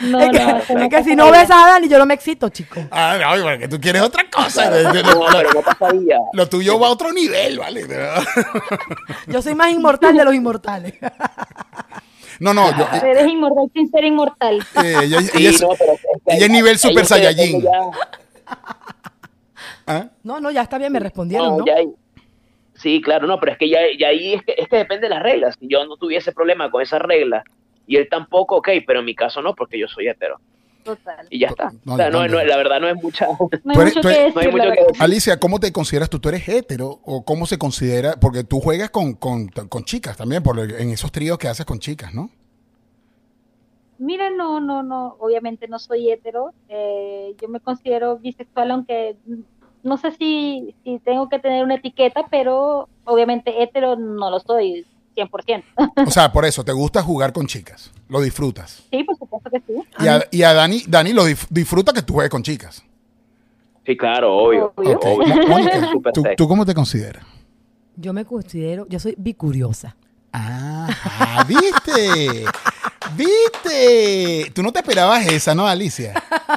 No, 0.00 0.20
es 0.20 0.30
que, 0.30 0.74
es 0.84 0.88
que 0.88 1.04
si 1.04 1.16
no 1.16 1.30
ves 1.30 1.50
a 1.50 1.66
Dani, 1.66 1.88
yo 1.88 1.98
no 1.98 2.06
me 2.06 2.14
excito, 2.14 2.48
chico. 2.48 2.80
Ah, 2.90 3.18
no, 3.20 3.42
porque 3.42 3.68
tú 3.68 3.80
quieres 3.80 4.02
otra 4.02 4.28
cosa. 4.30 4.70
Lo 6.32 6.48
tuyo 6.48 6.78
va 6.78 6.88
a 6.88 6.90
otro 6.90 7.12
nivel, 7.12 7.58
¿vale? 7.58 7.86
Yo 9.26 9.42
soy 9.42 9.54
más 9.54 9.70
inmortal 9.70 10.16
de 10.16 10.24
los 10.24 10.34
inmortales. 10.34 10.94
No, 12.40 12.52
no, 12.52 12.76
yo. 12.76 12.84
Eres 13.06 13.28
inmortal 13.28 13.70
sin 13.72 13.88
ser 13.88 14.04
inmortal. 14.04 14.58
Eh, 14.82 14.96
ella, 15.04 15.18
es, 15.20 16.50
nivel 16.50 16.76
Super 16.80 17.06
Saiyajin. 17.06 17.64
¿Ah? 19.86 20.08
No, 20.24 20.40
no, 20.40 20.50
ya 20.50 20.62
está 20.62 20.76
bien, 20.76 20.92
me 20.92 20.98
respondieron, 20.98 21.58
¿no? 21.58 21.64
Sí, 22.84 23.00
claro, 23.00 23.26
no, 23.26 23.40
pero 23.40 23.52
es 23.52 23.56
que 23.56 23.70
ya, 23.70 23.78
ahí 24.06 24.34
es 24.34 24.42
que, 24.42 24.54
es 24.58 24.68
que 24.68 24.76
depende 24.76 25.06
de 25.06 25.14
las 25.14 25.22
reglas. 25.22 25.56
Si 25.58 25.66
yo 25.68 25.86
no 25.86 25.96
tuviese 25.96 26.32
problema 26.32 26.70
con 26.70 26.82
esas 26.82 27.00
reglas 27.00 27.42
y 27.86 27.96
él 27.96 28.08
tampoco, 28.10 28.56
ok, 28.56 28.68
pero 28.86 29.00
en 29.00 29.06
mi 29.06 29.14
caso 29.14 29.40
no, 29.40 29.54
porque 29.54 29.78
yo 29.78 29.88
soy 29.88 30.06
hetero. 30.06 30.38
Total. 30.82 31.26
Y 31.30 31.38
ya 31.38 31.46
está. 31.46 31.72
No, 31.86 31.96
la 31.96 32.56
verdad 32.58 32.80
no 32.80 32.88
es 32.88 33.02
mucha. 33.02 33.26
No 33.26 33.48
hay, 33.74 33.78
mucho, 33.86 34.02
que 34.02 34.08
decir, 34.08 34.62
Alicia, 34.98 35.40
¿cómo 35.40 35.58
te 35.60 35.72
consideras 35.72 36.10
tú? 36.10 36.18
¿Tú 36.18 36.28
eres 36.28 36.46
hetero? 36.46 37.00
¿O 37.04 37.24
cómo 37.24 37.46
se 37.46 37.56
considera? 37.56 38.20
Porque 38.20 38.44
tú 38.44 38.60
juegas 38.60 38.90
con, 38.90 39.14
con, 39.14 39.48
con 39.48 39.84
chicas 39.84 40.18
también, 40.18 40.42
por 40.42 40.60
en 40.60 40.90
esos 40.90 41.10
tríos 41.10 41.38
que 41.38 41.48
haces 41.48 41.64
con 41.64 41.78
chicas, 41.78 42.12
¿no? 42.12 42.28
Mira, 43.96 44.28
no, 44.28 44.60
no, 44.60 44.82
no. 44.82 45.16
Obviamente 45.20 45.68
no 45.68 45.78
soy 45.78 46.10
hetero. 46.10 46.52
Eh, 46.68 47.34
yo 47.40 47.48
me 47.48 47.60
considero 47.60 48.18
bisexual, 48.18 48.72
aunque 48.72 49.16
no 49.84 49.96
sé 49.98 50.12
si, 50.12 50.74
si 50.82 50.98
tengo 50.98 51.28
que 51.28 51.38
tener 51.38 51.62
una 51.62 51.76
etiqueta, 51.76 52.26
pero 52.30 52.88
obviamente 53.04 53.62
hetero 53.62 53.96
no 53.96 54.30
lo 54.30 54.40
soy 54.40 54.86
100%. 55.14 55.62
O 56.06 56.10
sea, 56.10 56.32
por 56.32 56.44
eso, 56.44 56.64
¿te 56.64 56.72
gusta 56.72 57.02
jugar 57.02 57.32
con 57.32 57.46
chicas? 57.46 57.92
¿Lo 58.08 58.20
disfrutas? 58.20 58.82
Sí, 58.90 59.04
por 59.04 59.16
supuesto 59.16 59.50
que 59.50 59.60
sí. 59.60 59.74
Y 60.00 60.08
a, 60.08 60.24
y 60.30 60.42
a 60.42 60.52
Dani, 60.54 60.82
Dani 60.88 61.12
lo 61.12 61.24
disfruta 61.24 61.92
que 61.92 62.02
tú 62.02 62.14
juegues 62.14 62.30
con 62.30 62.42
chicas. 62.42 62.82
Sí, 63.86 63.96
claro, 63.96 64.34
obvio. 64.36 64.72
¿tú, 66.36 66.48
cómo 66.48 66.64
te 66.64 66.74
consideras? 66.74 67.24
Yo 67.96 68.12
me 68.12 68.24
considero, 68.24 68.86
yo 68.88 68.98
soy 68.98 69.14
bicuriosa. 69.18 69.94
Ah, 70.32 71.44
¿viste? 71.46 72.44
¿Viste? 73.16 74.50
Tú 74.52 74.62
no 74.62 74.72
te 74.72 74.80
esperabas 74.80 75.26
esa, 75.26 75.54
¿no, 75.54 75.66
Alicia? 75.66 76.14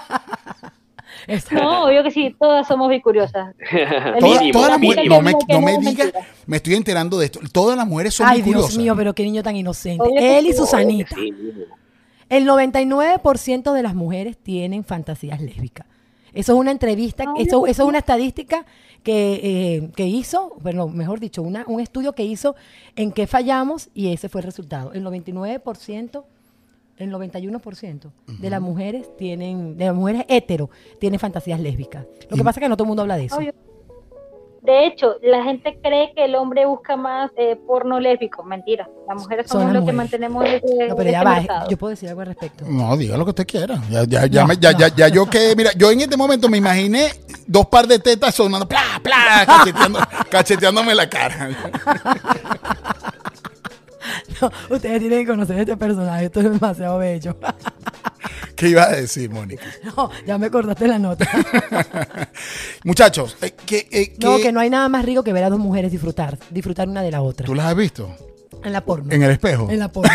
No, 1.52 1.86
obvio 1.86 2.04
que 2.04 2.12
sí, 2.12 2.36
todas 2.40 2.68
somos 2.68 2.90
bicuriosas. 2.90 3.54
todas 4.54 4.70
las 4.70 4.80
mujeres, 4.80 5.10
no 5.10 5.22
me, 5.22 5.34
no 5.50 5.62
me 5.62 5.78
digas, 5.80 6.14
me 6.46 6.58
estoy 6.58 6.76
enterando 6.76 7.20
de 7.20 7.26
esto. 7.26 7.40
Todas 7.52 7.78
las 7.78 7.86
mujeres 7.86 8.14
son 8.14 8.28
Ay, 8.28 8.42
Dios 8.42 8.78
mío, 8.78 8.96
pero 8.96 9.14
qué 9.14 9.24
niño 9.24 9.44
tan 9.44 9.56
inocente. 9.56 10.06
Él 10.18 10.48
y 10.48 10.54
Susanita. 10.54 11.16
El 12.30 12.46
99% 12.46 13.74
de 13.74 13.84
las 13.84 13.96
mujeres 13.96 14.38
tienen 14.38 14.84
fantasías 14.84 15.42
lésbicas. 15.42 15.86
Eso 16.34 16.54
es 16.54 16.60
una 16.60 16.72
entrevista, 16.72 17.24
eso, 17.38 17.66
eso 17.66 17.84
es 17.84 17.90
una 17.90 17.98
estadística 18.00 18.66
que, 19.02 19.40
eh, 19.42 19.90
que 19.96 20.06
hizo, 20.06 20.56
bueno, 20.62 20.88
mejor 20.88 21.20
dicho, 21.20 21.42
una, 21.42 21.64
un 21.68 21.80
estudio 21.80 22.14
que 22.14 22.24
hizo 22.24 22.56
en 22.96 23.12
qué 23.12 23.26
fallamos 23.28 23.90
y 23.94 24.14
ese 24.14 24.30
fue 24.30 24.42
el 24.42 24.46
resultado. 24.46 24.94
El 24.94 25.04
99% 25.04 26.26
el 26.98 27.12
91% 27.12 28.12
de 28.40 28.50
las 28.50 28.62
mujeres 28.62 29.16
tienen, 29.18 29.78
de 29.78 29.86
las 29.86 29.96
mujeres 29.96 30.26
hetero, 30.28 30.70
tienen 31.00 31.20
fantasías 31.20 31.60
lésbicas. 31.60 32.06
Lo 32.30 32.38
que 32.38 32.44
pasa 32.44 32.60
es 32.60 32.64
que 32.64 32.70
no 32.70 32.76
todo 32.76 32.86
el 32.86 32.88
mundo 32.88 33.04
habla 33.04 33.18
de 33.18 33.26
eso. 33.26 33.40
De 34.68 34.86
hecho, 34.86 35.16
la 35.22 35.44
gente 35.44 35.80
cree 35.82 36.12
que 36.14 36.26
el 36.26 36.36
hombre 36.36 36.66
busca 36.66 36.98
más 36.98 37.32
eh, 37.38 37.56
porno 37.56 38.02
lésbico. 38.02 38.44
Mentira. 38.44 38.90
Las 39.08 39.22
mujeres 39.22 39.50
somos 39.50 39.72
los 39.72 39.86
que 39.86 39.94
mantenemos 39.94 40.44
ese, 40.44 40.90
no, 40.90 40.96
pero 40.98 41.10
ya 41.10 41.24
va, 41.24 41.68
yo 41.70 41.78
puedo 41.78 41.92
decir 41.92 42.10
algo 42.10 42.20
al 42.20 42.28
respecto. 42.28 42.66
No, 42.68 42.98
diga 42.98 43.16
lo 43.16 43.24
que 43.24 43.30
usted 43.30 43.48
quiera. 43.48 43.82
Ya, 43.90 44.04
ya, 44.04 44.26
ya, 44.26 44.46
ya, 44.60 44.88
ya, 44.90 45.08
yo 45.08 45.26
que, 45.30 45.54
mira, 45.56 45.72
yo 45.78 45.90
en 45.90 46.02
este 46.02 46.18
momento 46.18 46.50
me 46.50 46.58
imaginé 46.58 47.12
dos 47.46 47.68
par 47.68 47.88
de 47.88 47.98
tetas 48.00 48.36
sonando, 48.36 48.68
pla, 48.68 49.00
pla, 49.02 49.46
cacheteando, 49.46 50.00
cacheteándome 50.30 50.96
la 50.96 51.10
cara. 51.10 51.50
no, 54.42 54.52
ustedes 54.70 55.00
tienen 55.00 55.20
que 55.20 55.28
conocer 55.28 55.58
a 55.58 55.62
este 55.62 55.78
personaje, 55.78 56.26
esto 56.26 56.40
es 56.40 56.52
demasiado 56.52 56.98
bello. 56.98 57.38
¿Qué 58.56 58.70
iba 58.70 58.84
a 58.84 58.92
decir, 58.92 59.30
Mónica? 59.30 59.64
No, 59.96 60.10
ya 60.26 60.38
me 60.38 60.48
acordaste 60.48 60.88
la 60.88 61.00
nota. 61.00 61.28
Muchachos, 62.84 63.38
eh, 63.42 63.52
que, 63.52 63.88
eh, 63.92 64.16
no, 64.20 64.38
que 64.38 64.52
no 64.52 64.60
hay 64.60 64.70
nada 64.70 64.90
más 64.90 65.06
rico 65.06 65.24
que 65.24 65.32
ver 65.32 65.44
a 65.44 65.50
dos 65.50 65.60
mujeres 65.60 65.92
disfrutar, 65.92 66.38
disfrutar 66.50 66.90
una 66.90 67.02
de 67.02 67.12
la 67.12 67.22
otra. 67.22 67.46
¿Tú 67.46 67.54
las 67.54 67.68
has 67.68 67.76
visto? 67.76 68.16
En 68.64 68.74
la 68.74 68.82
porno. 68.82 69.14
¿En 69.14 69.22
el 69.22 69.32
espejo? 69.32 69.70
En 69.70 69.80
la 69.80 69.92
porno. 69.92 70.12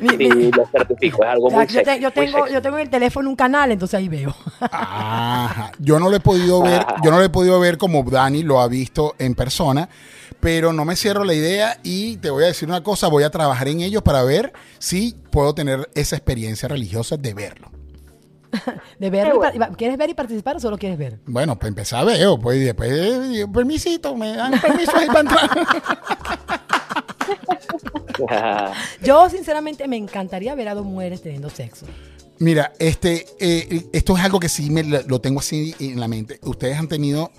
sí, 0.00 0.50
lo 0.56 0.66
certifico, 0.66 1.24
es 1.24 1.30
algo 1.30 1.50
muy 1.50 1.66
yo, 1.66 1.82
yo, 2.00 2.10
tengo, 2.12 2.46
yo 2.46 2.62
tengo 2.62 2.76
en 2.76 2.82
el 2.82 2.90
teléfono 2.90 3.28
un 3.28 3.36
canal, 3.36 3.72
entonces 3.72 3.98
ahí 3.98 4.08
veo. 4.08 4.34
Ajá. 4.60 5.72
Yo 5.80 5.98
no 5.98 6.08
lo 6.08 6.16
he 6.16 6.20
podido 6.20 6.62
ver, 6.62 6.86
yo 7.02 7.10
no 7.10 7.18
lo 7.18 7.24
he 7.24 7.28
podido 7.28 7.58
ver 7.58 7.76
como 7.76 8.04
Dani 8.04 8.42
lo 8.42 8.60
ha 8.60 8.68
visto 8.68 9.16
en 9.18 9.34
persona, 9.34 9.88
pero 10.44 10.74
no 10.74 10.84
me 10.84 10.94
cierro 10.94 11.24
la 11.24 11.32
idea 11.32 11.80
y 11.82 12.18
te 12.18 12.28
voy 12.28 12.44
a 12.44 12.48
decir 12.48 12.68
una 12.68 12.82
cosa, 12.82 13.08
voy 13.08 13.24
a 13.24 13.30
trabajar 13.30 13.66
en 13.66 13.80
ello 13.80 14.04
para 14.04 14.22
ver 14.24 14.52
si 14.78 15.16
puedo 15.30 15.54
tener 15.54 15.88
esa 15.94 16.16
experiencia 16.16 16.68
religiosa 16.68 17.16
de 17.16 17.32
verlo. 17.32 17.70
de 18.98 19.08
verlo 19.08 19.40
¿Quieres 19.78 19.96
ver 19.96 20.10
y 20.10 20.14
participar 20.14 20.56
o 20.56 20.60
solo 20.60 20.76
quieres 20.76 20.98
ver? 20.98 21.18
Bueno, 21.24 21.58
pues 21.58 21.68
empezar 21.70 22.04
veo, 22.04 22.38
pues 22.38 22.62
después, 22.62 22.92
eh, 22.92 23.46
permisito, 23.50 24.14
me 24.16 24.36
dan 24.36 24.60
permiso 24.60 24.94
ahí 24.94 25.06
para 25.06 25.20
entrar. 25.20 25.50
Yo, 29.02 29.30
sinceramente, 29.30 29.88
me 29.88 29.96
encantaría 29.96 30.54
ver 30.54 30.68
a 30.68 30.74
dos 30.74 30.84
mujeres 30.84 31.22
teniendo 31.22 31.48
sexo. 31.48 31.86
Mira, 32.38 32.74
este, 32.78 33.24
eh, 33.40 33.86
esto 33.94 34.14
es 34.14 34.22
algo 34.22 34.40
que 34.40 34.50
sí 34.50 34.68
me 34.68 34.82
lo 34.82 35.22
tengo 35.22 35.40
así 35.40 35.74
en 35.80 35.98
la 35.98 36.06
mente. 36.06 36.38
Ustedes 36.42 36.78
han 36.78 36.88
tenido 36.88 37.32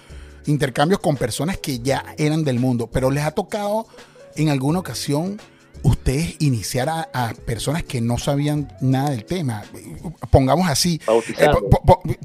intercambios 0.46 1.00
con 1.00 1.18
personas 1.18 1.58
que 1.58 1.80
ya 1.80 2.04
eran 2.18 2.44
del 2.44 2.60
mundo, 2.60 2.88
pero 2.92 3.12
les 3.12 3.24
ha 3.24 3.32
tocado 3.32 3.88
en 4.36 4.50
alguna 4.50 4.80
ocasión 4.80 5.40
ustedes 5.86 6.36
iniciar 6.40 6.90
a, 6.90 7.34
personas 7.46 7.84
que 7.84 8.02
no 8.02 8.18
sabían 8.18 8.76
nada 8.82 9.12
del 9.12 9.24
tema. 9.24 9.64
Pongamos 10.32 10.68
así. 10.68 11.00
Eh, 11.38 11.48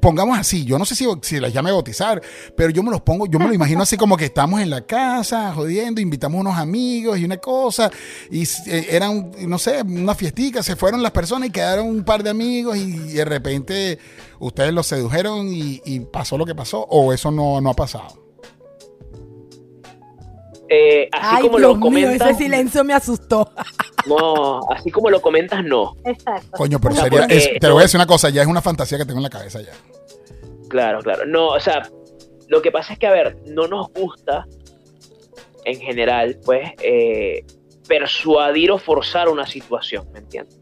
pongamos 0.00 0.38
así. 0.38 0.64
Yo 0.64 0.78
no 0.78 0.86
sé 0.86 0.94
si, 0.94 1.06
si 1.20 1.38
las 1.38 1.52
llame 1.52 1.68
a 1.68 1.74
bautizar, 1.74 2.22
pero 2.56 2.70
yo 2.70 2.82
me 2.82 2.90
los 2.90 3.02
pongo, 3.02 3.26
yo 3.26 3.38
me 3.38 3.46
lo 3.46 3.52
imagino 3.52 3.82
así 3.82 3.98
como 3.98 4.16
que 4.16 4.24
estamos 4.24 4.62
en 4.62 4.70
la 4.70 4.80
casa 4.86 5.52
jodiendo, 5.52 6.00
invitamos 6.00 6.40
unos 6.40 6.56
amigos 6.56 7.18
y 7.18 7.24
una 7.24 7.36
cosa, 7.36 7.90
y 8.30 8.44
eh, 8.44 8.86
eran, 8.90 9.30
no 9.46 9.58
sé, 9.58 9.82
una 9.82 10.14
fiestica, 10.14 10.62
se 10.62 10.74
fueron 10.74 11.02
las 11.02 11.12
personas 11.12 11.50
y 11.50 11.52
quedaron 11.52 11.86
un 11.86 12.02
par 12.02 12.22
de 12.22 12.30
amigos 12.30 12.78
y, 12.78 12.90
de 13.10 13.24
repente 13.26 13.98
ustedes 14.38 14.72
los 14.72 14.86
sedujeron 14.86 15.48
y, 15.52 16.00
pasó 16.10 16.38
lo 16.38 16.46
que 16.46 16.54
pasó, 16.54 16.80
o 16.88 17.12
eso 17.12 17.30
no, 17.30 17.60
no 17.60 17.70
ha 17.70 17.74
pasado. 17.74 18.29
Eh, 20.72 21.08
así 21.12 21.42
como 21.42 21.58
lo 21.58 21.80
comentas. 21.80 22.30
ese 22.30 22.44
silencio 22.44 22.84
me 22.84 22.94
asustó. 22.94 23.52
No, 24.06 24.60
así 24.70 24.90
como 24.90 25.10
lo 25.10 25.20
comentas, 25.20 25.62
no. 25.62 25.94
Exacto. 26.06 26.52
Coño, 26.52 26.80
pero 26.80 26.94
sería, 26.94 27.26
te 27.26 27.68
lo 27.68 27.74
voy 27.74 27.82
a 27.82 27.84
decir 27.84 27.98
una 27.98 28.06
cosa, 28.06 28.30
ya 28.30 28.40
es 28.40 28.48
una 28.48 28.62
fantasía 28.62 28.96
que 28.96 29.04
tengo 29.04 29.18
en 29.18 29.24
la 29.24 29.28
cabeza 29.28 29.60
ya. 29.60 29.72
Claro, 30.70 31.00
claro. 31.00 31.26
No, 31.26 31.48
o 31.48 31.60
sea, 31.60 31.82
lo 32.48 32.62
que 32.62 32.72
pasa 32.72 32.94
es 32.94 32.98
que, 32.98 33.06
a 33.06 33.10
ver, 33.10 33.36
no 33.48 33.68
nos 33.68 33.92
gusta, 33.92 34.46
en 35.66 35.78
general, 35.80 36.38
pues, 36.46 36.70
eh, 36.82 37.44
persuadir 37.86 38.70
o 38.70 38.78
forzar 38.78 39.28
una 39.28 39.46
situación, 39.46 40.10
¿me 40.14 40.20
entiendes? 40.20 40.58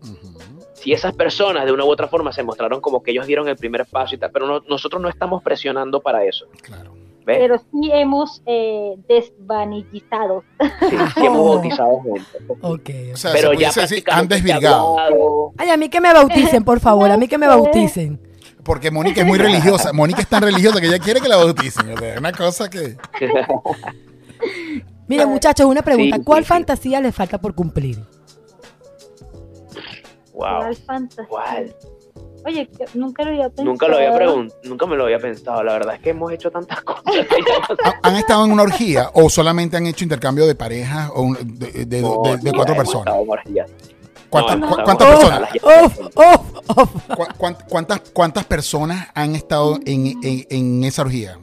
Si 0.75 0.93
esas 0.93 1.15
personas 1.15 1.65
de 1.65 1.71
una 1.71 1.85
u 1.85 1.91
otra 1.91 2.09
forma 2.09 2.33
se 2.33 2.43
mostraron 2.43 2.81
como 2.81 3.05
que 3.05 3.13
ellos 3.13 3.29
dieron 3.29 3.49
el 3.49 3.57
primer 3.57 3.87
paso 3.87 4.17
y 4.17 4.19
tal, 4.19 4.33
pero 4.33 4.65
nosotros 4.69 5.01
no 5.01 5.09
estamos 5.09 5.45
presionando 5.45 6.01
para 6.01 6.25
eso. 6.25 6.47
Claro 6.61 6.93
pero 7.37 7.59
sí 7.59 7.91
hemos 7.93 8.43
eh, 8.47 8.95
desvanillizado. 9.07 10.45
Sí, 10.59 10.97
sí 11.15 11.27
hemos 11.27 11.45
bautizado 11.55 12.01
Okay. 12.63 13.13
O 13.13 13.17
sea, 13.17 13.33
pero 13.33 13.53
ya 13.53 13.71
decir, 13.71 14.03
han 14.11 14.27
desvirgado. 14.27 15.53
Ay, 15.59 15.69
a 15.69 15.77
mí 15.77 15.91
que 15.91 16.01
me 16.01 16.13
bauticen, 16.13 16.65
por 16.65 16.81
favor, 16.81 17.11
a 17.11 17.19
mí 17.19 17.29
que 17.29 17.37
me 17.37 17.47
bauticen. 17.47 18.19
Porque 18.65 18.91
Mónica 18.91 19.21
es 19.21 19.27
muy 19.27 19.39
religiosa. 19.39 19.93
Mónica 19.93 20.23
es 20.23 20.29
tan 20.29 20.43
religiosa 20.43 20.81
que 20.81 20.87
ella 20.87 20.99
quiere 20.99 21.21
que 21.21 21.29
la 21.29 21.37
bauticen. 21.37 21.91
Es 21.91 22.19
una 22.19 22.33
cosa 22.33 22.71
que. 22.71 22.97
Mire, 25.07 25.27
muchachos, 25.27 25.67
una 25.67 25.83
pregunta. 25.83 26.19
¿Cuál 26.25 26.45
fantasía 26.45 27.01
le 27.01 27.13
falta 27.13 27.39
por 27.39 27.55
cumplir? 27.55 27.99
Wow. 30.33 30.59
¿Cuál 30.61 30.77
fantasía? 30.77 31.29
¿Cuál? 31.29 31.75
Oye, 32.45 32.69
nunca 32.95 33.25
lo 33.25 33.31
había 33.31 33.49
pensado. 33.49 33.65
Nunca 33.65 33.89
lo 33.89 33.97
había 33.97 34.15
preguntado, 34.15 34.61
nunca 34.65 34.87
me 34.87 34.97
lo 34.97 35.05
había 35.05 35.19
pensado. 35.19 35.63
La 35.63 35.73
verdad 35.75 35.95
es 35.95 36.01
que 36.01 36.11
hemos 36.11 36.33
hecho 36.33 36.51
tantas 36.51 36.81
cosas. 36.85 37.05
¿Han 38.03 38.17
estado 38.17 38.45
en 38.45 38.53
una 38.53 38.63
orgía 38.63 39.11
o 39.15 39.29
solamente 39.29 39.77
han 39.77 39.87
hecho 39.87 40.05
intercambio 40.05 40.47
de 40.47 40.55
parejas 40.55 41.11
o 41.15 41.35
de, 41.35 41.85
de, 41.85 42.53
cuatro 42.53 42.77
personas? 42.77 43.15
¿Cuántas, 44.31 44.59
¿cuántas 44.85 45.09
personas? 45.09 45.51
¿Cuántas, 47.69 48.01
¿Cuántas 48.13 48.45
personas 48.45 49.09
han 49.15 49.35
estado 49.35 49.79
en, 49.87 50.15
en, 50.23 50.85
esa 50.85 51.03
orgía? 51.03 51.39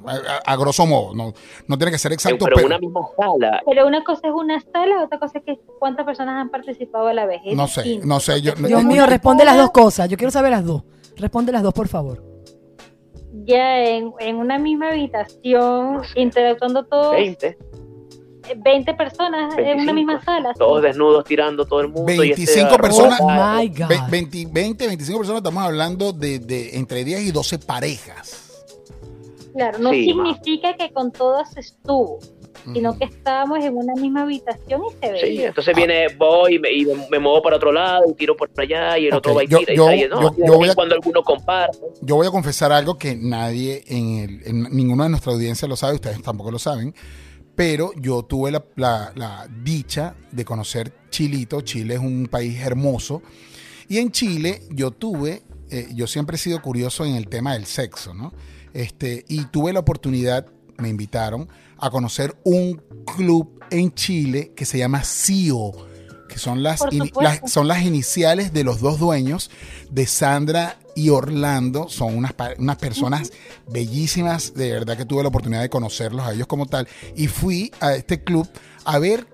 A, 0.45 0.55
grosso 0.55 0.85
modo, 0.85 1.15
no, 1.15 1.33
no 1.67 1.77
tiene 1.77 1.91
que 1.91 1.97
ser 1.97 2.13
exacto. 2.13 2.45
Pero, 2.45 2.55
pero, 2.57 2.67
una 2.67 2.79
misma 2.79 3.01
sala. 3.17 3.61
Pero 3.65 3.87
una 3.87 4.03
cosa 4.03 4.27
es 4.27 4.33
una 4.33 4.61
sala, 4.61 5.03
otra 5.03 5.19
cosa 5.19 5.39
es 5.39 5.45
que 5.45 5.59
cuántas 5.79 6.05
personas 6.05 6.41
han 6.41 6.49
participado 6.49 7.07
a 7.07 7.13
la 7.13 7.25
vez. 7.25 7.41
no 7.55 7.67
sé, 7.67 7.99
no 8.03 8.19
sé. 8.19 8.41
Yo, 8.41 8.53
Dios 8.53 8.83
mío, 8.83 9.05
responde 9.05 9.45
las 9.45 9.57
dos 9.57 9.71
cosas. 9.71 10.07
Yo 10.09 10.17
quiero 10.17 10.31
saber 10.31 10.51
las 10.51 10.65
dos. 10.65 10.83
Responde 11.17 11.51
las 11.51 11.63
dos, 11.63 11.73
por 11.73 11.87
favor. 11.87 12.23
Ya 13.45 13.83
en, 13.83 14.13
en 14.19 14.35
una 14.37 14.59
misma 14.59 14.89
habitación, 14.89 16.01
interactuando 16.15 16.85
todos. 16.85 17.13
20. 17.13 17.57
20 18.57 18.93
personas 18.93 19.57
en 19.57 19.81
una 19.81 19.93
misma 19.93 20.23
sala. 20.23 20.53
Todos 20.57 20.81
desnudos 20.81 21.25
tirando 21.25 21.65
todo 21.65 21.81
el 21.81 21.87
mundo. 21.87 22.05
25 22.05 22.67
este 22.67 22.79
personas. 22.79 23.19
Oh 23.21 23.27
20, 23.27 24.47
20, 24.51 24.87
25 24.87 25.19
personas, 25.19 25.39
estamos 25.39 25.63
hablando 25.63 26.13
de, 26.13 26.39
de, 26.39 26.77
entre 26.77 27.03
10 27.03 27.21
y 27.21 27.31
12 27.31 27.59
parejas. 27.59 28.45
Claro, 29.53 29.79
no 29.79 29.91
significa 29.91 30.75
que 30.75 30.91
con 30.91 31.13
todas 31.13 31.55
estuvo, 31.55 32.19
sino 32.73 32.97
que 32.97 33.05
estábamos 33.05 33.63
en 33.63 33.77
una 33.77 33.93
misma 33.95 34.23
habitación 34.23 34.81
y 34.83 35.05
se 35.05 35.11
veía. 35.13 35.25
Sí, 35.25 35.43
entonces 35.43 35.75
viene, 35.75 36.07
voy 36.17 36.55
y 36.55 36.59
me, 36.59 36.71
y 36.73 36.85
me, 37.09 37.19
muevo 37.19 37.41
para 37.41 37.55
otro 37.55 37.71
lado, 37.71 38.03
y 38.09 38.13
tiro 38.15 38.35
por 38.35 38.49
allá 38.57 38.97
y 38.97 39.07
el 39.07 39.13
otro 39.13 39.33
va 39.33 39.45
y 39.45 39.47
tira. 39.47 39.73
Yo, 39.73 39.89
y 39.93 40.09
¿no? 40.09 40.35
yo, 40.35 40.57
voy 40.57 40.67
a, 40.67 40.75
cuando 40.75 40.95
alguno 40.95 41.23
comparte. 41.23 41.77
Yo 42.01 42.15
voy 42.15 42.27
a 42.27 42.31
confesar 42.31 42.73
algo 42.73 42.97
que 42.97 43.15
nadie 43.15 43.83
en, 43.87 44.17
el, 44.17 44.47
en 44.47 44.75
ninguna 44.75 45.05
de 45.05 45.11
nuestra 45.11 45.31
audiencia 45.31 45.69
lo 45.69 45.77
sabe, 45.77 45.95
ustedes 45.95 46.21
tampoco 46.21 46.51
lo 46.51 46.59
saben 46.59 46.93
pero 47.55 47.93
yo 47.95 48.23
tuve 48.23 48.51
la, 48.75 49.47
dicha 49.63 50.15
de 50.31 50.45
conocer 50.45 50.93
Chilito. 51.09 51.61
Chile 51.61 51.95
es 51.95 51.99
un 51.99 52.27
país 52.29 52.59
hermoso. 52.59 53.21
Y 53.87 53.97
en 53.99 54.11
Chile 54.11 54.63
yo 54.71 54.91
tuve, 54.91 55.43
eh, 55.69 55.87
yo 55.93 56.07
siempre 56.07 56.35
he 56.35 56.39
sido 56.39 56.61
curioso 56.61 57.05
en 57.05 57.15
el 57.15 57.27
tema 57.27 57.53
del 57.53 57.65
sexo, 57.65 58.13
¿no? 58.13 58.33
Este, 58.73 59.23
y 59.29 59.45
tuve 59.45 59.71
la 59.71 59.79
oportunidad, 59.79 60.47
me 60.77 60.89
invitaron 60.89 61.47
a 61.77 61.89
conocer 61.89 62.35
un 62.43 62.81
club 63.05 63.63
en 63.71 63.93
Chile 63.93 64.51
que 64.55 64.65
se 64.65 64.77
llama 64.77 65.03
CIO, 65.03 65.71
que 66.27 66.39
son 66.39 66.61
las, 66.61 66.81
son 67.45 67.67
las 67.67 67.83
iniciales 67.83 68.51
de 68.51 68.63
los 68.63 68.81
dos 68.81 68.99
dueños, 68.99 69.49
de 69.91 70.05
Sandra 70.05 70.77
y 70.95 71.09
Orlando 71.09 71.89
son 71.89 72.17
unas, 72.17 72.33
unas 72.57 72.77
personas 72.77 73.31
bellísimas, 73.69 74.53
de 74.53 74.71
verdad 74.71 74.97
que 74.97 75.05
tuve 75.05 75.21
la 75.21 75.29
oportunidad 75.29 75.61
de 75.61 75.69
conocerlos 75.69 76.25
a 76.25 76.33
ellos 76.33 76.47
como 76.47 76.65
tal, 76.65 76.87
y 77.15 77.27
fui 77.27 77.71
a 77.81 77.93
este 77.95 78.23
club 78.23 78.47
a 78.85 78.97
ver 78.97 79.27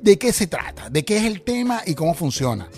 de 0.00 0.18
qué 0.18 0.32
se 0.32 0.46
trata, 0.46 0.88
de 0.90 1.04
qué 1.04 1.18
es 1.18 1.24
el 1.24 1.42
tema 1.42 1.82
y 1.86 1.94
cómo 1.94 2.14
funciona. 2.14 2.68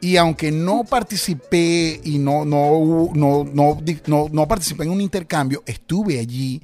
Y 0.00 0.16
aunque 0.16 0.52
no 0.52 0.84
participé 0.84 2.00
y 2.04 2.18
no, 2.18 2.44
no, 2.44 3.10
no, 3.14 3.44
no, 3.44 4.28
no, 4.30 4.48
participé 4.48 4.84
en 4.84 4.90
un 4.90 5.00
intercambio, 5.00 5.62
estuve 5.66 6.20
allí. 6.20 6.62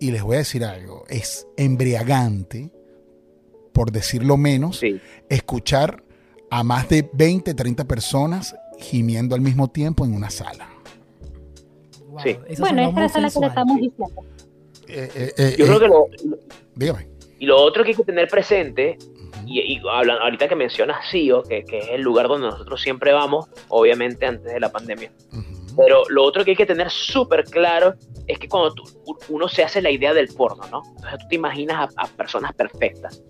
Y 0.00 0.10
les 0.10 0.22
voy 0.22 0.36
a 0.36 0.38
decir 0.38 0.64
algo, 0.64 1.04
es 1.10 1.46
embriagante, 1.58 2.72
por 3.74 3.92
decirlo 3.92 4.38
menos, 4.38 4.80
escuchar 5.28 6.02
a 6.50 6.64
más 6.64 6.88
de 6.88 7.08
20, 7.12 7.52
30 7.52 7.84
personas 7.84 8.54
gimiendo 8.80 9.34
al 9.34 9.40
mismo 9.40 9.68
tiempo 9.68 10.04
en 10.04 10.14
una 10.14 10.30
sala. 10.30 10.68
sí. 12.22 12.36
Bueno, 12.58 12.82
esta 12.82 13.04
es 13.04 13.04
la 13.04 13.08
sala 13.08 13.30
que 13.30 13.40
le 13.40 13.46
estamos 13.46 13.76
diciendo. 13.76 14.24
Eh, 14.88 15.10
eh, 15.14 15.32
eh, 15.36 15.54
Yo 15.58 15.66
creo 15.66 15.80
que 15.80 15.88
lo, 15.88 16.06
dígame. 16.74 17.08
Y 17.38 17.46
lo 17.46 17.60
otro 17.60 17.84
que 17.84 17.90
hay 17.90 17.96
que 17.96 18.04
tener 18.04 18.28
presente, 18.28 18.98
y, 19.46 19.80
ahorita 19.88 20.48
que 20.48 20.56
mencionas 20.56 21.10
CIO, 21.10 21.42
que, 21.42 21.64
que, 21.64 21.78
es 21.78 21.88
el 21.90 22.02
lugar 22.02 22.28
donde 22.28 22.48
nosotros 22.48 22.80
siempre 22.82 23.12
vamos, 23.12 23.46
obviamente 23.68 24.26
antes 24.26 24.52
de 24.52 24.60
la 24.60 24.70
pandemia. 24.70 25.10
Pero 25.76 26.02
lo 26.08 26.24
otro 26.24 26.44
que 26.44 26.50
hay 26.50 26.56
que 26.56 26.66
tener 26.66 26.90
súper 26.90 27.44
claro 27.44 27.94
es 28.26 28.38
que 28.38 28.48
cuando 28.48 28.74
uno 29.28 29.48
se 29.48 29.62
hace 29.62 29.80
la 29.80 29.90
idea 29.90 30.12
del 30.12 30.28
porno, 30.28 30.64
¿no? 30.70 30.82
Entonces 30.96 31.18
tú 31.20 31.28
te 31.28 31.34
imaginas 31.36 31.92
a, 31.96 32.06
personas 32.08 32.54
perfectas, 32.54 33.22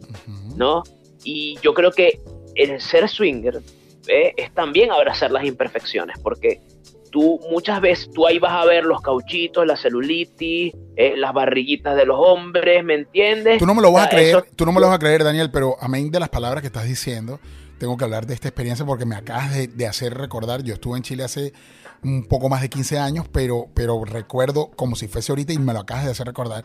¿no? 0.56 0.82
Y 1.22 1.58
yo 1.62 1.74
creo 1.74 1.92
que 1.92 2.20
el 2.54 2.80
ser 2.80 3.08
swinger 3.08 3.60
¿eh? 4.08 4.32
es 4.36 4.52
también 4.52 4.90
abrazar 4.90 5.30
las 5.30 5.44
imperfecciones, 5.44 6.18
porque 6.18 6.60
tú 7.10 7.40
muchas 7.50 7.80
veces, 7.80 8.10
tú 8.12 8.26
ahí 8.26 8.38
vas 8.38 8.52
a 8.52 8.64
ver 8.64 8.84
los 8.84 9.00
cauchitos, 9.00 9.66
la 9.66 9.76
celulitis, 9.76 10.72
¿eh? 10.96 11.14
las 11.16 11.32
barriguitas 11.32 11.96
de 11.96 12.06
los 12.06 12.18
hombres, 12.18 12.84
¿me 12.84 12.94
entiendes? 12.94 13.58
Tú 13.58 13.66
no 13.66 13.74
me 13.74 13.82
lo 13.82 13.92
vas 13.92 14.06
a 14.06 14.10
creer, 14.10 14.44
tú 14.56 14.64
no 14.64 14.72
me 14.72 14.80
lo 14.80 14.86
vas 14.86 14.96
a 14.96 14.98
creer, 14.98 15.24
Daniel, 15.24 15.50
pero 15.50 15.76
amén 15.80 16.10
de 16.10 16.20
las 16.20 16.28
palabras 16.28 16.60
que 16.60 16.68
estás 16.68 16.84
diciendo, 16.84 17.40
tengo 17.78 17.96
que 17.96 18.04
hablar 18.04 18.26
de 18.26 18.34
esta 18.34 18.48
experiencia 18.48 18.84
porque 18.84 19.06
me 19.06 19.16
acabas 19.16 19.76
de 19.76 19.86
hacer 19.86 20.14
recordar, 20.14 20.62
yo 20.62 20.74
estuve 20.74 20.96
en 20.96 21.02
Chile 21.02 21.24
hace 21.24 21.52
un 22.02 22.24
poco 22.24 22.48
más 22.48 22.62
de 22.62 22.70
15 22.70 22.98
años, 22.98 23.26
pero, 23.30 23.68
pero 23.74 24.04
recuerdo 24.04 24.70
como 24.76 24.96
si 24.96 25.08
fuese 25.08 25.32
ahorita 25.32 25.52
y 25.52 25.58
me 25.58 25.72
lo 25.72 25.80
acabas 25.80 26.04
de 26.04 26.10
hacer 26.12 26.26
recordar, 26.26 26.64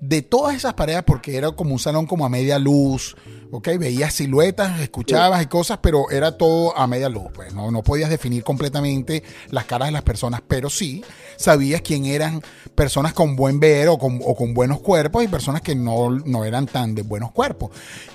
de 0.00 0.22
todas 0.22 0.54
esas 0.54 0.74
parejas, 0.74 1.04
porque 1.04 1.36
era 1.36 1.50
como 1.52 1.72
un 1.72 1.78
salón 1.78 2.06
como 2.06 2.26
a 2.26 2.28
media 2.28 2.58
luz, 2.58 3.16
¿ok? 3.50 3.68
Veías 3.78 4.14
siluetas, 4.14 4.80
escuchabas 4.80 5.42
y 5.42 5.46
cosas, 5.46 5.78
pero 5.82 6.10
era 6.10 6.36
todo 6.36 6.76
a 6.76 6.86
media 6.86 7.08
luz, 7.08 7.26
pues 7.34 7.54
no, 7.54 7.70
no 7.70 7.82
podías 7.82 8.10
definir 8.10 8.44
completamente 8.44 9.22
las 9.50 9.64
caras 9.64 9.88
de 9.88 9.92
las 9.92 10.02
personas, 10.02 10.42
pero 10.46 10.68
sí 10.68 11.02
sabías 11.36 11.82
quién 11.82 12.06
eran 12.06 12.42
personas 12.74 13.12
con 13.12 13.36
buen 13.36 13.60
ver 13.60 13.88
o 13.88 13.98
con, 13.98 14.20
o 14.24 14.34
con 14.34 14.54
buenos 14.54 14.80
cuerpos 14.80 15.24
y 15.24 15.28
personas 15.28 15.62
que 15.62 15.74
no, 15.74 16.10
no, 16.10 16.44
eran 16.44 16.66
tan 16.66 16.94
de 16.94 17.02
buenos 17.02 17.32
cuerpos. 17.32 17.70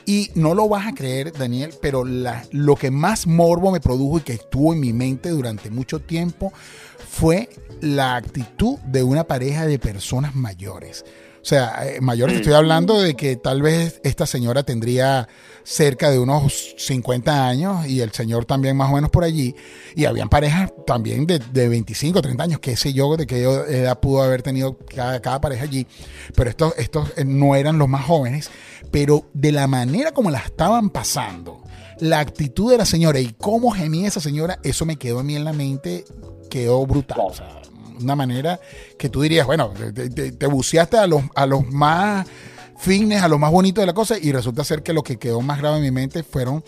Y 0.06 0.30
no 0.36 0.54
lo 0.54 0.68
vas 0.68 0.88
a 0.88 0.94
creer, 0.94 1.32
Daniel, 1.32 1.74
pero 1.82 2.04
lo 2.04 2.76
que 2.76 2.92
más 2.92 3.28
morbo 3.28 3.72
me 3.72 3.80
produjo 3.80 4.20
y 4.20 4.22
que 4.22 4.34
estuvo 4.34 4.74
en 4.74 4.80
mi 4.80 4.94
mente 4.94 5.30
durante 5.30 5.70
mucho 5.70 6.00
tiempo 6.00 6.51
fue 7.10 7.50
la 7.82 8.16
actitud 8.16 8.78
de 8.80 9.04
una 9.04 9.26
pareja 9.26 9.66
de 9.66 9.80
personas 9.80 10.36
mayores. 10.36 11.04
O 11.42 11.46
sea, 11.46 11.88
eh, 11.88 12.02
mayores, 12.02 12.36
estoy 12.38 12.54
hablando 12.54 13.02
de 13.02 13.16
que 13.16 13.36
tal 13.36 13.64
vez 13.64 14.00
esta 14.04 14.28
señora 14.28 14.62
tendría 14.62 15.28
cerca 15.64 16.12
de 16.12 16.20
unos 16.20 16.76
50 16.78 17.48
años 17.48 17.88
y 17.88 18.02
el 18.02 18.12
señor 18.12 18.46
también 18.46 18.78
más 18.78 18.92
o 18.92 18.96
menos 18.96 19.10
por 19.10 19.24
allí. 19.24 19.56
Y 19.96 20.06
habían 20.06 20.30
parejas 20.30 20.72
también 20.86 21.26
de, 21.26 21.40
de 21.40 21.68
25, 21.68 22.22
30 22.22 22.44
años, 22.44 22.60
qué 22.60 22.78
sé 22.78 22.94
yo, 22.94 23.18
de 23.18 23.26
qué 23.26 23.42
edad 23.42 24.00
pudo 24.00 24.22
haber 24.22 24.44
tenido 24.44 24.78
cada, 24.78 25.20
cada 25.20 25.42
pareja 25.42 25.64
allí. 25.64 25.88
Pero 26.36 26.50
estos, 26.52 26.74
estos 26.78 27.12
eh, 27.18 27.26
no 27.26 27.56
eran 27.56 27.80
los 27.80 27.90
más 27.90 28.06
jóvenes, 28.06 28.52
pero 28.92 29.26
de 29.34 29.52
la 29.52 29.66
manera 29.66 30.12
como 30.12 30.30
la 30.30 30.40
estaban 30.40 30.92
pasando, 30.92 31.61
la 32.02 32.20
actitud 32.20 32.72
de 32.72 32.78
la 32.78 32.86
señora 32.86 33.20
y 33.20 33.34
cómo 33.38 33.72
gemía 33.72 34.08
esa 34.08 34.20
señora, 34.20 34.60
eso 34.64 34.86
me 34.86 34.98
quedó 34.98 35.20
a 35.20 35.24
mí 35.24 35.36
en 35.36 35.44
la 35.44 35.54
mente, 35.54 36.04
quedó 36.50 36.86
brutal. 36.86 37.20
O 37.22 37.34
sea, 37.34 37.62
una 38.02 38.16
manera 38.16 38.60
que 38.98 39.08
tú 39.08 39.22
dirías, 39.22 39.46
bueno, 39.46 39.72
te, 39.94 40.48
buceaste 40.48 40.98
a 40.98 41.06
los, 41.06 41.22
a 41.36 41.46
los 41.46 41.66
más 41.68 42.28
fines, 42.78 43.22
a 43.22 43.28
lo 43.28 43.38
más 43.38 43.52
bonito 43.52 43.82
de 43.82 43.88
la 43.88 43.94
cosa, 43.94 44.18
y 44.20 44.32
resulta 44.32 44.64
ser 44.64 44.82
que 44.82 44.94
lo 44.94 45.04
que 45.04 45.18
quedó 45.18 45.42
más 45.42 45.60
grave 45.60 45.78
en 45.78 45.84
mi 45.84 45.92
mente 45.92 46.24
fueron 46.24 46.64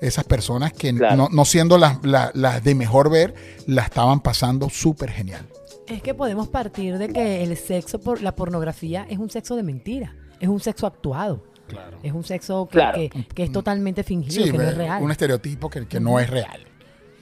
esas 0.00 0.24
personas 0.24 0.72
que 0.72 0.92
no, 0.92 1.28
no, 1.30 1.44
siendo 1.44 1.76
las, 1.76 1.98
las, 2.02 2.64
de 2.64 2.74
mejor 2.74 3.10
ver, 3.10 3.34
la 3.66 3.82
estaban 3.82 4.20
pasando 4.20 4.70
súper 4.70 5.10
genial. 5.10 5.46
Es 5.86 6.02
que 6.02 6.14
podemos 6.14 6.48
partir 6.48 6.96
de 6.96 7.08
que 7.10 7.42
el 7.42 7.54
sexo 7.58 8.00
por 8.00 8.22
la 8.22 8.34
pornografía 8.34 9.06
es 9.10 9.18
un 9.18 9.28
sexo 9.28 9.54
de 9.54 9.62
mentira, 9.62 10.16
es 10.40 10.48
un 10.48 10.60
sexo 10.60 10.86
actuado. 10.86 11.42
Claro. 11.68 11.98
Es 12.02 12.12
un 12.12 12.24
sexo 12.24 12.68
que, 12.68 13.10
que, 13.34 13.42
es 13.44 13.52
totalmente 13.52 14.02
fingido, 14.02 14.44
que 14.44 14.58
no 14.58 14.62
es 14.64 14.76
real. 14.76 15.02
Un 15.02 15.10
estereotipo 15.10 15.70
que, 15.70 15.86
que 15.86 16.00
no 16.00 16.18
es 16.18 16.28
real. 16.28 16.66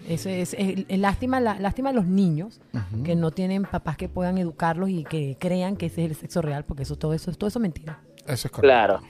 Eso 0.08 0.28
es, 0.28 0.56
lástima, 0.88 1.40
la, 1.40 1.58
lástima 1.58 1.90
a 1.90 1.92
los 1.92 2.06
niños 2.06 2.60
que 3.04 3.16
no 3.16 3.32
tienen 3.32 3.64
papás 3.64 3.96
que 3.96 4.08
puedan 4.08 4.38
educarlos 4.38 4.88
y 4.88 5.04
que 5.04 5.36
crean 5.38 5.76
que 5.76 5.86
ese 5.86 6.04
es 6.04 6.10
el 6.10 6.16
sexo 6.16 6.42
real, 6.42 6.64
porque 6.64 6.84
eso 6.84 6.96
todo 6.96 7.12
eso, 7.12 7.32
todo 7.32 7.48
eso 7.48 7.58
es 7.58 7.62
mentira. 7.62 7.98
Eso 8.26 8.46
es 8.46 8.50
correcto. 8.50 8.60
Claro. 8.62 9.00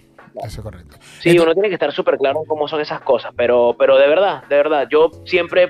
Eso 0.43 0.61
es 0.61 0.63
correcto. 0.63 0.97
Sí, 1.21 1.39
uno 1.39 1.53
tiene 1.55 1.69
que 1.69 1.75
estar 1.75 1.93
súper 1.93 2.19
claro 2.19 2.41
en 2.41 2.47
cómo 2.47 2.69
son 2.69 2.81
esas 2.81 3.01
cosas, 3.01 3.33
pero, 3.37 3.75
pero 3.79 3.97
de 3.97 4.07
verdad, 4.09 4.45
de 4.49 4.57
verdad, 4.57 4.87
yo 4.91 5.11
siempre, 5.25 5.69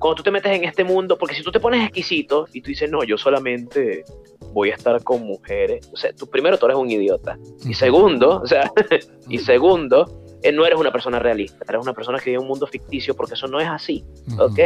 cuando 0.00 0.16
tú 0.16 0.22
te 0.22 0.30
metes 0.30 0.50
en 0.56 0.64
este 0.64 0.82
mundo, 0.82 1.16
porque 1.16 1.34
si 1.34 1.42
tú 1.42 1.52
te 1.52 1.60
pones 1.60 1.84
exquisito 1.84 2.48
y 2.52 2.62
tú 2.62 2.70
dices, 2.70 2.90
no, 2.90 3.04
yo 3.04 3.16
solamente 3.18 4.04
voy 4.52 4.70
a 4.70 4.74
estar 4.74 5.00
con 5.04 5.22
mujeres, 5.24 5.88
o 5.92 5.96
sea, 5.96 6.12
tú 6.12 6.26
primero 6.26 6.58
tú 6.58 6.66
eres 6.66 6.78
un 6.78 6.90
idiota, 6.90 7.38
y 7.64 7.74
segundo, 7.74 8.40
o 8.42 8.46
sea, 8.46 8.72
y 9.28 9.38
segundo, 9.38 10.24
eh, 10.42 10.52
no 10.52 10.64
eres 10.64 10.78
una 10.78 10.90
persona 10.90 11.18
realista, 11.18 11.64
eres 11.68 11.82
una 11.82 11.92
persona 11.92 12.18
que 12.18 12.30
vive 12.30 12.36
en 12.36 12.42
un 12.42 12.48
mundo 12.48 12.66
ficticio 12.66 13.14
porque 13.14 13.34
eso 13.34 13.46
no 13.46 13.60
es 13.60 13.68
así, 13.68 14.02
¿ok? 14.38 14.58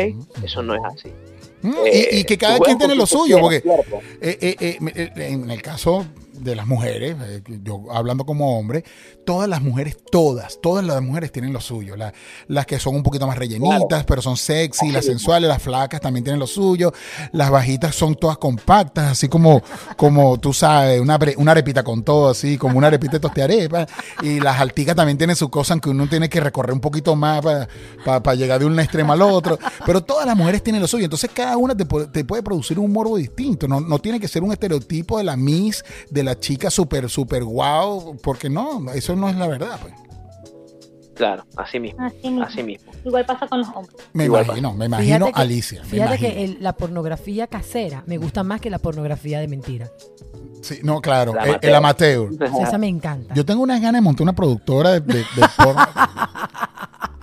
Eso 0.43 0.63
no 0.63 0.77
es 0.77 0.83
así. 0.85 1.13
Mm, 1.63 1.75
y, 1.93 2.19
y, 2.19 2.25
que 2.25 2.39
cada 2.39 2.59
quien 2.61 2.79
tiene 2.79 2.95
lo 2.95 3.05
suyo, 3.05 3.41
porque 3.41 3.63
eh, 4.21 4.57
eh, 4.61 5.11
en 5.17 5.51
el 5.51 5.63
caso 5.63 6.07
de 6.45 6.55
las 6.55 6.67
mujeres, 6.67 7.17
eh, 7.27 7.43
yo 7.63 7.85
hablando 7.91 8.25
como 8.25 8.59
hombre, 8.59 8.85
todas 9.25 9.49
las 9.49 9.63
mujeres, 9.63 9.97
todas, 10.11 10.61
todas 10.61 10.85
las 10.85 11.03
mujeres 11.03 11.33
tienen 11.33 11.53
lo 11.53 11.61
suyo. 11.61 11.97
las 12.49 12.67
que 12.67 12.79
son 12.79 12.95
un 12.95 13.03
poquito 13.03 13.27
más 13.27 13.39
rellenitas, 13.39 14.05
pero 14.05 14.23
son 14.23 14.37
sexy, 14.37 14.93
las 14.93 15.07
sensuales, 15.07 15.49
las 15.49 15.63
flacas 15.63 16.01
también 16.01 16.25
tienen 16.25 16.39
lo 16.39 16.47
suyo. 16.47 16.93
Las 17.33 17.51
bajitas 17.51 17.95
son 17.95 18.15
todas 18.15 18.39
compactas, 18.39 19.13
así 19.13 19.29
como, 19.29 19.63
como 19.97 20.39
tú 20.39 20.53
sabes, 20.53 21.01
una, 21.01 21.19
una 21.37 21.53
arepita 21.53 21.83
con 21.83 22.03
todo, 22.03 22.31
así 22.31 22.59
como 22.59 22.79
una 22.79 22.89
arepita 22.89 23.13
de 23.13 23.21
tostearepa. 23.21 23.87
Y 24.23 24.41
las 24.41 24.61
alticas 24.61 24.95
también 24.95 25.19
tienen 25.19 25.37
su 25.37 25.49
cosa, 25.49 25.75
aunque 25.75 25.91
uno 25.91 26.07
tiene 26.09 26.29
que 26.29 26.41
recorrer 26.41 26.73
un 26.73 26.81
poquito 26.81 27.17
más 27.17 27.43
para 28.05 28.35
llegar 28.35 28.61
de 28.61 28.67
un 28.67 28.79
extremo 28.79 29.13
al 29.13 29.23
otro. 29.23 29.59
Pero 29.87 30.03
todas 30.03 30.27
las 30.27 30.37
mujeres 30.37 30.63
tienen 30.63 30.83
lo 30.83 30.89
suyo. 30.89 31.05
Entonces 31.05 31.31
cada 31.33 31.57
una 31.57 31.75
te, 31.75 31.85
te 31.85 32.25
puede 32.25 32.43
producir 32.43 32.79
un 32.79 32.93
morbo 32.93 33.17
distinto. 33.17 33.67
No, 33.67 33.81
no 33.81 33.99
tiene 33.99 34.21
que 34.21 34.29
ser 34.29 34.43
un 34.43 34.53
estereotipo 34.53 35.19
de 35.19 35.25
la 35.25 35.37
Miss, 35.37 35.85
de 36.11 36.23
la 36.23 36.34
chica 36.39 36.71
súper, 36.71 37.09
súper 37.09 37.45
guau, 37.45 38.17
porque 38.23 38.49
no, 38.49 38.91
eso 38.93 39.17
no 39.17 39.29
es 39.29 39.37
la 39.37 39.47
verdad, 39.47 39.79
pues. 39.81 39.95
Claro, 41.15 41.47
así 41.57 41.79
mismo, 41.79 42.05
así 42.45 42.63
mismo. 42.63 42.91
Igual 43.05 43.25
pasa 43.25 43.47
con 43.47 43.61
los 43.61 43.69
hombres. 43.69 43.97
Me 44.13 44.25
imagino, 44.25 44.75
me 44.75 44.87
imagino 44.87 45.29
Alicia. 45.35 45.85
fíjate 45.85 46.19
que 46.19 46.57
la 46.61 46.73
pornografía 46.77 47.47
casera 47.47 48.03
me 48.07 48.19
gusta 48.19 48.43
más 48.43 48.61
que 48.61 48.69
la 48.69 48.79
pornografía 48.79 49.39
de 49.39 49.47
mentira. 49.47 49.91
Sí, 50.61 50.81
no, 50.83 51.01
claro, 51.01 51.35
el, 51.61 51.75
amateur. 51.75 52.31
Esa 52.61 52.79
me 52.79 52.89
encanta. 52.89 53.35
Yo 53.35 53.45
tengo 53.45 53.63
unas 53.63 53.81
ganas 53.81 54.01
de 54.01 54.05
montar 54.05 54.23
una 54.23 54.35
productora 54.35 54.93
de, 54.93 55.01
de, 55.01 55.19
de 55.19 55.47
porno. 55.57 55.87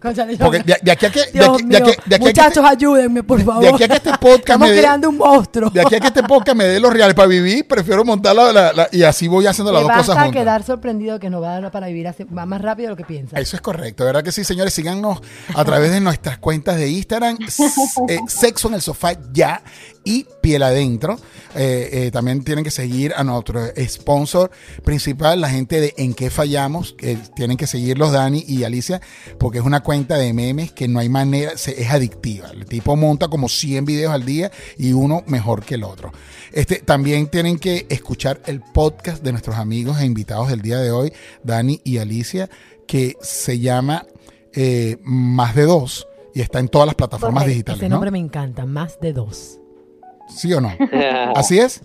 Porque 0.00 0.62
de, 0.62 0.90
aquí 0.90 1.06
a 1.06 1.10
que. 1.10 2.18
muchachos, 2.18 2.64
ayúdenme, 2.64 3.22
por 3.22 3.42
favor. 3.42 3.62
De 3.62 3.68
aquí 3.68 3.84
a 3.84 3.88
que 3.88 3.94
este 3.94 4.10
podcast. 4.12 4.38
Estamos 4.38 4.70
creando 4.70 5.08
un 5.08 5.16
monstruo. 5.16 5.70
De 5.70 5.80
aquí 5.80 5.94
a 5.94 6.00
que 6.00 6.06
este 6.08 6.22
podcast 6.22 6.56
me 6.56 6.64
dé 6.64 6.80
los 6.80 6.92
reales 6.92 7.14
para 7.14 7.28
vivir, 7.28 7.66
prefiero 7.66 8.04
montarla 8.04 8.88
y 8.92 9.02
así 9.02 9.28
voy 9.28 9.46
haciendo 9.46 9.72
las 9.72 9.82
dos 9.82 9.92
cosas 9.92 10.16
juntas. 10.16 10.32
quedar 10.32 10.62
sorprendido 10.62 11.18
que 11.18 11.30
nos 11.30 11.42
va 11.42 11.56
a 11.56 11.60
dar 11.60 11.70
para 11.70 11.86
vivir 11.88 12.06
va 12.06 12.46
más 12.46 12.60
rápido 12.60 12.86
de 12.86 12.90
lo 12.90 12.96
que 12.96 13.04
piensa. 13.04 13.38
Eso 13.38 13.56
es 13.56 13.62
correcto, 13.62 14.04
¿verdad 14.04 14.22
que 14.22 14.32
sí, 14.32 14.44
señores? 14.44 14.72
Síganos 14.72 15.20
a 15.54 15.64
través 15.64 15.90
de 15.90 16.00
nuestras 16.00 16.38
cuentas 16.38 16.76
de 16.76 16.88
Instagram, 16.88 17.38
eh, 18.08 18.18
Sexo 18.28 18.68
en 18.68 18.74
el 18.74 18.82
Sofá 18.82 19.12
Ya 19.32 19.62
y 20.06 20.24
Piel 20.40 20.62
Adentro. 20.62 21.18
Eh, 21.54 21.88
eh, 21.92 22.10
también 22.10 22.42
tienen 22.44 22.64
que 22.64 22.70
seguir 22.70 23.12
a 23.16 23.24
nuestro 23.24 23.60
sponsor 23.86 24.50
principal, 24.84 25.40
la 25.40 25.50
gente 25.50 25.80
de 25.80 25.94
En 25.98 26.14
qué 26.14 26.30
fallamos, 26.30 26.94
que 26.94 27.18
tienen 27.34 27.56
que 27.56 27.66
seguirlos 27.66 28.12
Dani 28.12 28.44
y 28.46 28.64
Alicia, 28.64 29.02
porque 29.38 29.58
es 29.58 29.64
una 29.64 29.82
cuenta 29.82 30.16
de 30.16 30.32
memes 30.32 30.72
que 30.72 30.86
no 30.86 31.00
hay 31.00 31.08
manera, 31.08 31.52
es 31.52 31.90
adictiva. 31.90 32.50
El 32.50 32.66
tipo 32.66 32.94
monta 32.96 33.28
como 33.28 33.48
100 33.48 33.84
videos 33.84 34.12
al 34.12 34.24
día 34.24 34.50
y 34.78 34.92
uno 34.92 35.24
mejor 35.26 35.64
que 35.64 35.74
el 35.74 35.84
otro. 35.84 36.12
Este, 36.52 36.76
también 36.76 37.26
tienen 37.26 37.58
que 37.58 37.86
escuchar 37.88 38.40
el 38.46 38.60
podcast 38.60 39.22
de 39.22 39.32
nuestros 39.32 39.56
amigos 39.56 39.98
e 40.00 40.06
invitados 40.06 40.48
del 40.48 40.62
día 40.62 40.78
de 40.78 40.92
hoy, 40.92 41.12
Dani 41.42 41.80
y 41.82 41.98
Alicia, 41.98 42.48
que 42.86 43.16
se 43.20 43.58
llama 43.58 44.06
eh, 44.52 44.98
Más 45.02 45.56
de 45.56 45.64
Dos 45.64 46.06
y 46.32 46.42
está 46.42 46.60
en 46.60 46.68
todas 46.68 46.86
las 46.86 46.94
plataformas 46.94 47.46
digitales. 47.46 47.80
Ese 47.80 47.88
nombre 47.88 48.10
me 48.10 48.18
encanta, 48.18 48.66
Más 48.66 49.00
de 49.00 49.12
Dos. 49.12 49.58
¿Sí 50.28 50.52
o 50.52 50.60
no? 50.60 50.72
¿Así 51.34 51.58
es? 51.58 51.82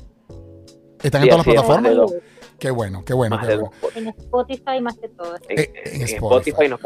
¿Están 1.01 1.23
en 1.23 1.29
todas 1.29 1.45
las 1.45 1.53
plataformas? 1.55 2.11
Qué 2.59 2.69
bueno, 2.69 3.03
qué 3.03 3.13
bueno. 3.13 3.39
En 3.95 4.07
Spotify 4.09 4.81
más 4.81 4.95
que 4.97 5.09
todo. 5.09 5.35
Eh, 5.49 5.73
en, 5.85 6.01
Spotify. 6.03 6.67
nos 6.69 6.79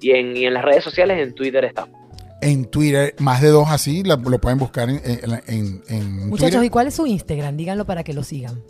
y 0.00 0.10
en, 0.10 0.36
y 0.36 0.46
en 0.46 0.54
las 0.54 0.64
redes 0.64 0.82
sociales, 0.82 1.18
en 1.20 1.32
Twitter 1.32 1.64
estamos. 1.64 1.94
En 2.42 2.64
Twitter, 2.64 3.14
más 3.18 3.40
de 3.40 3.48
dos 3.48 3.68
así, 3.68 4.02
lo, 4.02 4.18
pueden 4.18 4.58
buscar 4.58 4.88
en, 4.88 5.00
en, 5.46 6.28
Muchachos, 6.28 6.64
¿y 6.64 6.70
cuál 6.70 6.88
es 6.88 6.94
su 6.94 7.06
Instagram? 7.06 7.56
Díganlo 7.56 7.84
para 7.84 8.02
que 8.02 8.14
lo 8.14 8.24
sigan. 8.24 8.62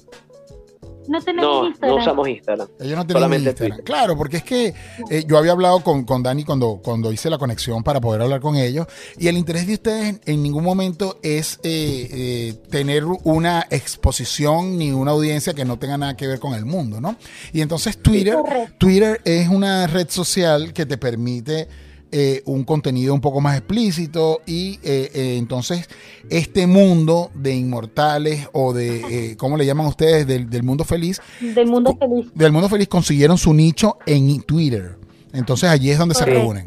No 1.11 1.21
tenemos 1.21 1.67
Instagram. 1.67 1.97
No 1.97 2.03
usamos 2.03 2.29
Instagram. 2.29 2.69
Ellos 2.79 2.97
no 2.97 3.07
tienen 3.07 3.43
Instagram. 3.43 3.81
Claro, 3.83 4.17
porque 4.17 4.37
es 4.37 4.45
que 4.45 4.75
eh, 5.11 5.25
yo 5.27 5.39
había 5.39 5.51
hablado 5.51 5.81
con, 5.83 6.05
con 6.05 6.23
Dani 6.23 6.45
cuando, 6.45 6.81
cuando 6.81 7.11
hice 7.11 7.29
la 7.29 7.37
conexión 7.37 7.83
para 7.83 8.01
poder 8.01 8.23
hablar 8.23 8.41
con 8.41 8.55
ellos. 8.55 8.87
Y 9.19 9.27
el 9.27 9.37
interés 9.37 9.67
de 9.67 9.75
ustedes 9.75 10.21
en 10.25 10.41
ningún 10.41 10.63
momento 10.63 11.19
es 11.25 11.59
eh, 11.65 12.09
eh, 12.13 12.55
tener 12.71 13.05
una 13.25 13.67
exposición 13.71 14.79
ni 14.79 14.93
una 14.93 15.11
audiencia 15.11 15.53
que 15.53 15.65
no 15.65 15.81
tenga 15.81 15.99
nada 15.99 16.17
que 16.17 16.29
ver 16.29 16.39
con 16.39 16.55
el 16.55 16.65
mundo, 16.65 17.01
¿no? 17.01 17.17
Y 17.53 17.61
entonces 17.61 17.99
Twitter, 17.99 18.37
Twitter 18.79 19.21
es 19.25 19.49
una 19.49 19.89
red 19.89 20.09
social 20.09 20.73
que 20.73 20.87
te 20.87 20.97
permite 20.97 21.67
eh, 22.13 22.43
un 22.47 22.65
contenido 22.65 23.15
un 23.15 23.21
poco 23.21 23.41
más 23.41 23.57
explícito 23.57 24.41
y 24.45 24.81
eh, 24.83 25.11
eh, 25.15 25.37
entonces 25.39 25.89
este 26.29 26.67
mundo 26.67 27.31
de 27.35 27.55
inmortales 27.55 28.49
o 28.53 28.73
de, 28.73 29.37
¿cómo 29.39 29.57
le 29.57 29.65
llaman 29.65 29.87
ustedes? 29.87 30.27
Del, 30.27 30.63
mundo 30.65 30.85
feliz. 30.85 31.21
Del 31.41 31.69
mundo 31.69 31.97
feliz. 31.97 32.27
Del 32.35 32.51
mundo 32.51 32.69
feliz 32.69 32.89
consiguieron 32.89 33.39
su 33.39 33.55
nicho 33.55 33.99
en 34.07 34.43
Twitter. 34.43 34.97
Entonces 35.33 35.71
allí 35.71 35.91
es 35.91 35.99
donde 35.99 36.17
se 36.17 36.25
reúnen. 36.25 36.65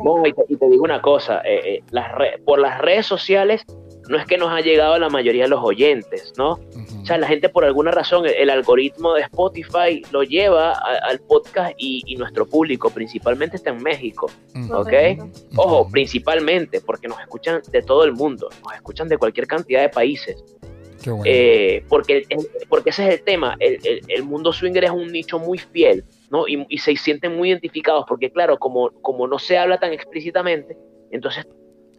y, 0.47 0.55
te, 0.55 0.69
digo 0.69 0.83
una 0.83 1.01
cosa, 1.01 1.41
las 1.91 2.05
por 2.45 2.59
las 2.59 2.79
redes 2.79 3.05
sociales 3.05 3.65
no 4.09 4.17
es 4.17 4.25
que 4.25 4.37
nos 4.37 4.49
ha 4.51 4.61
llegado 4.61 4.93
a 4.93 4.99
la 4.99 5.09
mayoría 5.09 5.43
de 5.43 5.49
los 5.49 5.63
oyentes, 5.63 6.33
¿no? 6.37 6.59
O 7.01 7.05
sea, 7.05 7.17
la 7.17 7.27
gente 7.27 7.49
por 7.49 7.65
alguna 7.65 7.91
razón, 7.91 8.25
el, 8.25 8.49
algoritmo 8.49 9.13
de 9.13 9.21
Spotify 9.23 10.01
lo 10.11 10.23
lleva 10.23 10.71
al 10.71 11.19
podcast 11.19 11.73
y, 11.77 12.15
nuestro 12.15 12.45
público 12.45 12.89
principalmente 12.89 13.57
está 13.57 13.71
en 13.71 13.81
México, 13.81 14.29
¿ok? 14.71 14.93
Ojo, 15.55 15.89
principalmente 15.89 16.81
porque 16.81 17.07
nos 17.07 17.19
escuchan 17.19 17.61
de 17.71 17.81
todo 17.81 18.03
el 18.03 18.13
mundo, 18.13 18.49
nos 18.63 18.73
escuchan 18.75 19.07
de 19.07 19.17
cualquier 19.17 19.47
cantidad 19.47 19.81
de 19.81 19.89
países. 19.89 20.43
Qué 21.01 21.09
bueno. 21.09 21.25
Eh, 21.25 21.83
porque, 21.89 22.23
porque 22.69 22.91
ese 22.91 23.05
es 23.07 23.15
el 23.15 23.23
tema, 23.23 23.57
el, 23.59 23.79
el, 24.07 24.23
mundo 24.23 24.53
swinger 24.53 24.85
es 24.85 24.91
un 24.91 25.11
nicho 25.11 25.37
muy 25.37 25.57
fiel, 25.57 26.05
¿no? 26.29 26.47
Y, 26.47 26.65
y, 26.69 26.77
se 26.77 26.95
sienten 26.95 27.35
muy 27.35 27.49
identificados, 27.49 28.05
porque 28.07 28.31
claro, 28.31 28.57
como, 28.57 28.89
como 29.01 29.27
no 29.27 29.37
se 29.37 29.57
habla 29.57 29.79
tan 29.79 29.91
explícitamente, 29.91 30.77
entonces 31.11 31.45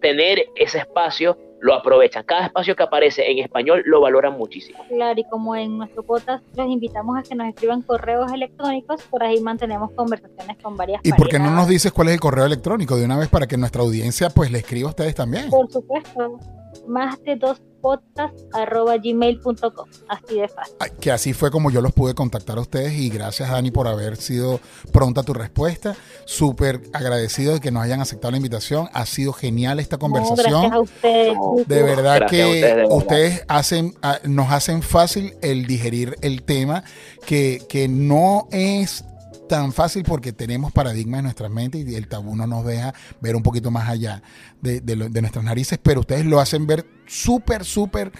tener 0.05 0.47
ese 0.57 0.79
espacio 0.79 1.39
lo 1.65 1.73
aprovechan. 1.73 2.25
Cada 2.25 2.45
espacio 2.45 2.77
que 2.77 2.83
aparece 2.83 3.31
en 3.31 3.39
español 3.39 3.83
lo 3.87 4.03
valoran 4.03 4.37
muchísimo. 4.37 4.85
Claro, 4.89 5.19
y 5.19 5.25
como 5.25 5.57
en 5.57 5.79
nuestro 5.79 6.03
podcast 6.03 6.45
los 6.55 6.69
invitamos 6.69 7.19
a 7.19 7.23
que 7.23 7.35
nos 7.35 7.49
escriban 7.49 7.81
correos 7.81 8.31
electrónicos, 8.31 9.03
por 9.05 9.23
ahí 9.23 9.41
mantenemos 9.41 9.91
conversaciones 9.93 10.59
con 10.63 10.77
varias 10.77 11.01
¿Y 11.03 11.13
por 11.15 11.31
qué 11.31 11.39
no 11.39 11.51
nos 11.51 11.67
dices 11.67 11.91
cuál 11.91 12.09
es 12.09 12.15
el 12.15 12.21
correo 12.21 12.45
electrónico 12.45 12.97
de 12.97 13.07
una 13.07 13.17
vez 13.17 13.31
para 13.31 13.47
que 13.47 13.57
nuestra 13.57 13.81
audiencia 13.81 14.29
pues 14.29 14.51
le 14.51 14.59
escriba 14.59 14.89
a 14.89 14.91
ustedes 14.91 15.15
también? 15.15 15.49
Por 15.49 15.73
supuesto, 15.73 16.39
más 16.87 17.23
de 17.23 17.37
dos 17.37 17.61
podcast.gmail.com. 17.85 19.89
Así 20.09 20.41
de 20.41 20.49
fácil. 20.49 20.75
Que 20.99 21.11
así 21.11 21.35
fue 21.35 21.51
como 21.51 21.71
yo 21.71 21.83
los 21.83 21.93
pude 21.93 22.15
contactar 22.15 22.57
a 22.57 22.63
ustedes 22.63 22.95
y 22.95 23.11
gracias 23.11 23.51
Dani 23.51 23.71
por 23.71 23.89
haber 23.89 24.17
sido 24.17 24.59
pronta 24.91 25.21
a 25.21 25.25
tu 25.25 25.35
respuesta. 25.35 25.95
Súper 26.25 26.81
agradecido 26.95 27.53
de 27.53 27.61
que 27.61 27.71
nos 27.71 27.83
hayan 27.83 28.01
aceptado 28.01 28.31
la 28.31 28.39
invitación. 28.39 28.89
Ha 28.95 29.05
sido 29.05 29.35
genial 29.35 29.81
esta 29.81 29.99
conversación. 29.99 30.73
a 30.73 30.81
ustedes. 30.81 31.37
De 31.67 31.83
verdad 31.83 32.27
que 32.27 32.87
ustedes, 32.89 33.45
hacen, 33.49 33.93
ah, 34.01 34.19
nos 34.25 34.51
hacen 34.51 34.81
fácil 34.81 35.37
el 35.43 35.67
digerir 35.67 36.17
el 36.23 36.43
tema 36.43 36.85
que, 37.27 37.61
que 37.69 37.89
no 37.89 38.49
es 38.51 39.05
tan 39.49 39.73
fácil 39.73 40.03
porque 40.05 40.33
tenemos 40.33 40.73
paradigmas 40.73 41.19
en 41.19 41.25
nuestras 41.25 41.51
mentes 41.51 41.87
y 41.87 41.95
el 41.95 42.09
tabú 42.09 42.37
no 42.37 42.47
nos 42.47 42.65
deja 42.65 42.95
ver 43.21 43.37
un 43.37 43.43
poquito 43.43 43.71
más 43.71 43.89
allá 43.89 44.23
de, 44.61 44.81
nuestras 45.21 45.45
narices, 45.45 45.79
pero 45.83 46.01
ustedes 46.01 46.25
lo 46.25 46.41
hacen 46.41 46.67
ver 46.67 46.87
súper, 47.07 47.65
súper 47.65 48.13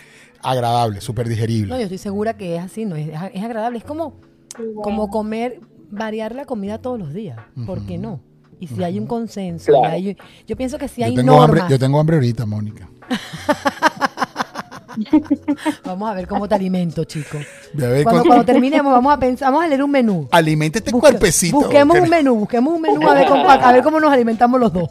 agradable, 0.43 1.01
súper 1.01 1.29
digerible. 1.29 1.73
No, 1.73 1.77
yo 1.77 1.85
estoy 1.85 1.99
segura 1.99 2.37
que 2.37 2.57
es 2.57 2.63
así, 2.63 2.85
no 2.85 2.97
es, 2.97 3.15
agradable, 3.15 3.79
es 3.79 3.85
como, 3.85 4.21
como 4.83 5.09
comer, 5.09 5.61
variar 5.91 6.35
la 6.35 6.45
comida 6.45 6.79
todos 6.79 6.99
los 6.99 7.13
días, 7.13 7.39
¿por 7.67 7.87
qué 7.87 7.99
no? 7.99 8.21
Y 8.61 8.69
si 8.69 8.83
hay 8.83 8.99
un 8.99 9.07
consenso, 9.07 9.73
yo 10.47 10.57
pienso 10.57 10.79
que 10.79 10.89
si 10.89 11.03
hay 11.03 11.15
normas. 11.17 11.69
yo 11.69 11.79
tengo 11.79 11.99
hambre 11.99 12.17
ahorita, 12.17 12.47
Mónica. 12.47 12.89
vamos 15.85 16.11
a 16.11 16.15
ver 16.15 16.27
cómo 16.27 16.49
te 16.49 16.55
alimento, 16.55 17.05
chico. 17.05 17.39
Cuando, 18.05 18.45
terminemos, 18.45 18.93
vamos 18.93 19.13
a 19.13 19.19
pensar, 19.19 19.51
vamos 19.51 19.65
a 19.65 19.69
leer 19.69 19.83
un 19.83 19.91
menú. 19.91 20.29
Alimente 20.31 20.79
este 20.79 20.93
cuerpecito. 20.93 21.59
Busquemos 21.59 21.99
un 21.99 22.09
menú, 22.09 22.35
busquemos 22.37 22.75
un 22.75 22.83
menú 22.83 23.09
a 23.09 23.15
ver, 23.15 23.29
cómo, 23.29 23.51
a 23.51 23.73
ver 23.73 23.83
cómo 23.83 24.01
nos 24.01 24.13
alimentamos 24.13 24.61
los 24.61 24.73
dos. 24.73 24.91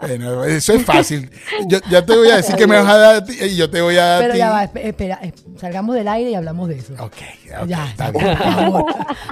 Bueno, 0.00 0.44
eso 0.44 0.72
es 0.72 0.84
fácil. 0.84 1.30
Yo 1.66 1.78
ya 1.90 2.04
te 2.04 2.16
voy 2.16 2.30
a 2.30 2.36
decir 2.36 2.54
que 2.56 2.66
me 2.66 2.76
vas 2.76 2.88
a 2.88 2.96
dar 2.96 3.24
y 3.28 3.56
yo 3.56 3.68
te 3.68 3.80
voy 3.80 3.96
a 3.96 4.04
dar. 4.04 4.22
Pero 4.22 4.34
ya 4.36 4.50
va, 4.50 4.64
espera, 4.64 5.20
salgamos 5.60 5.94
del 5.94 6.08
aire 6.08 6.30
y 6.30 6.34
hablamos 6.34 6.68
de 6.68 6.78
eso. 6.78 6.94
Ok, 6.98 7.16
ya, 7.66 7.90
está 7.90 8.10
bien. 8.10 8.26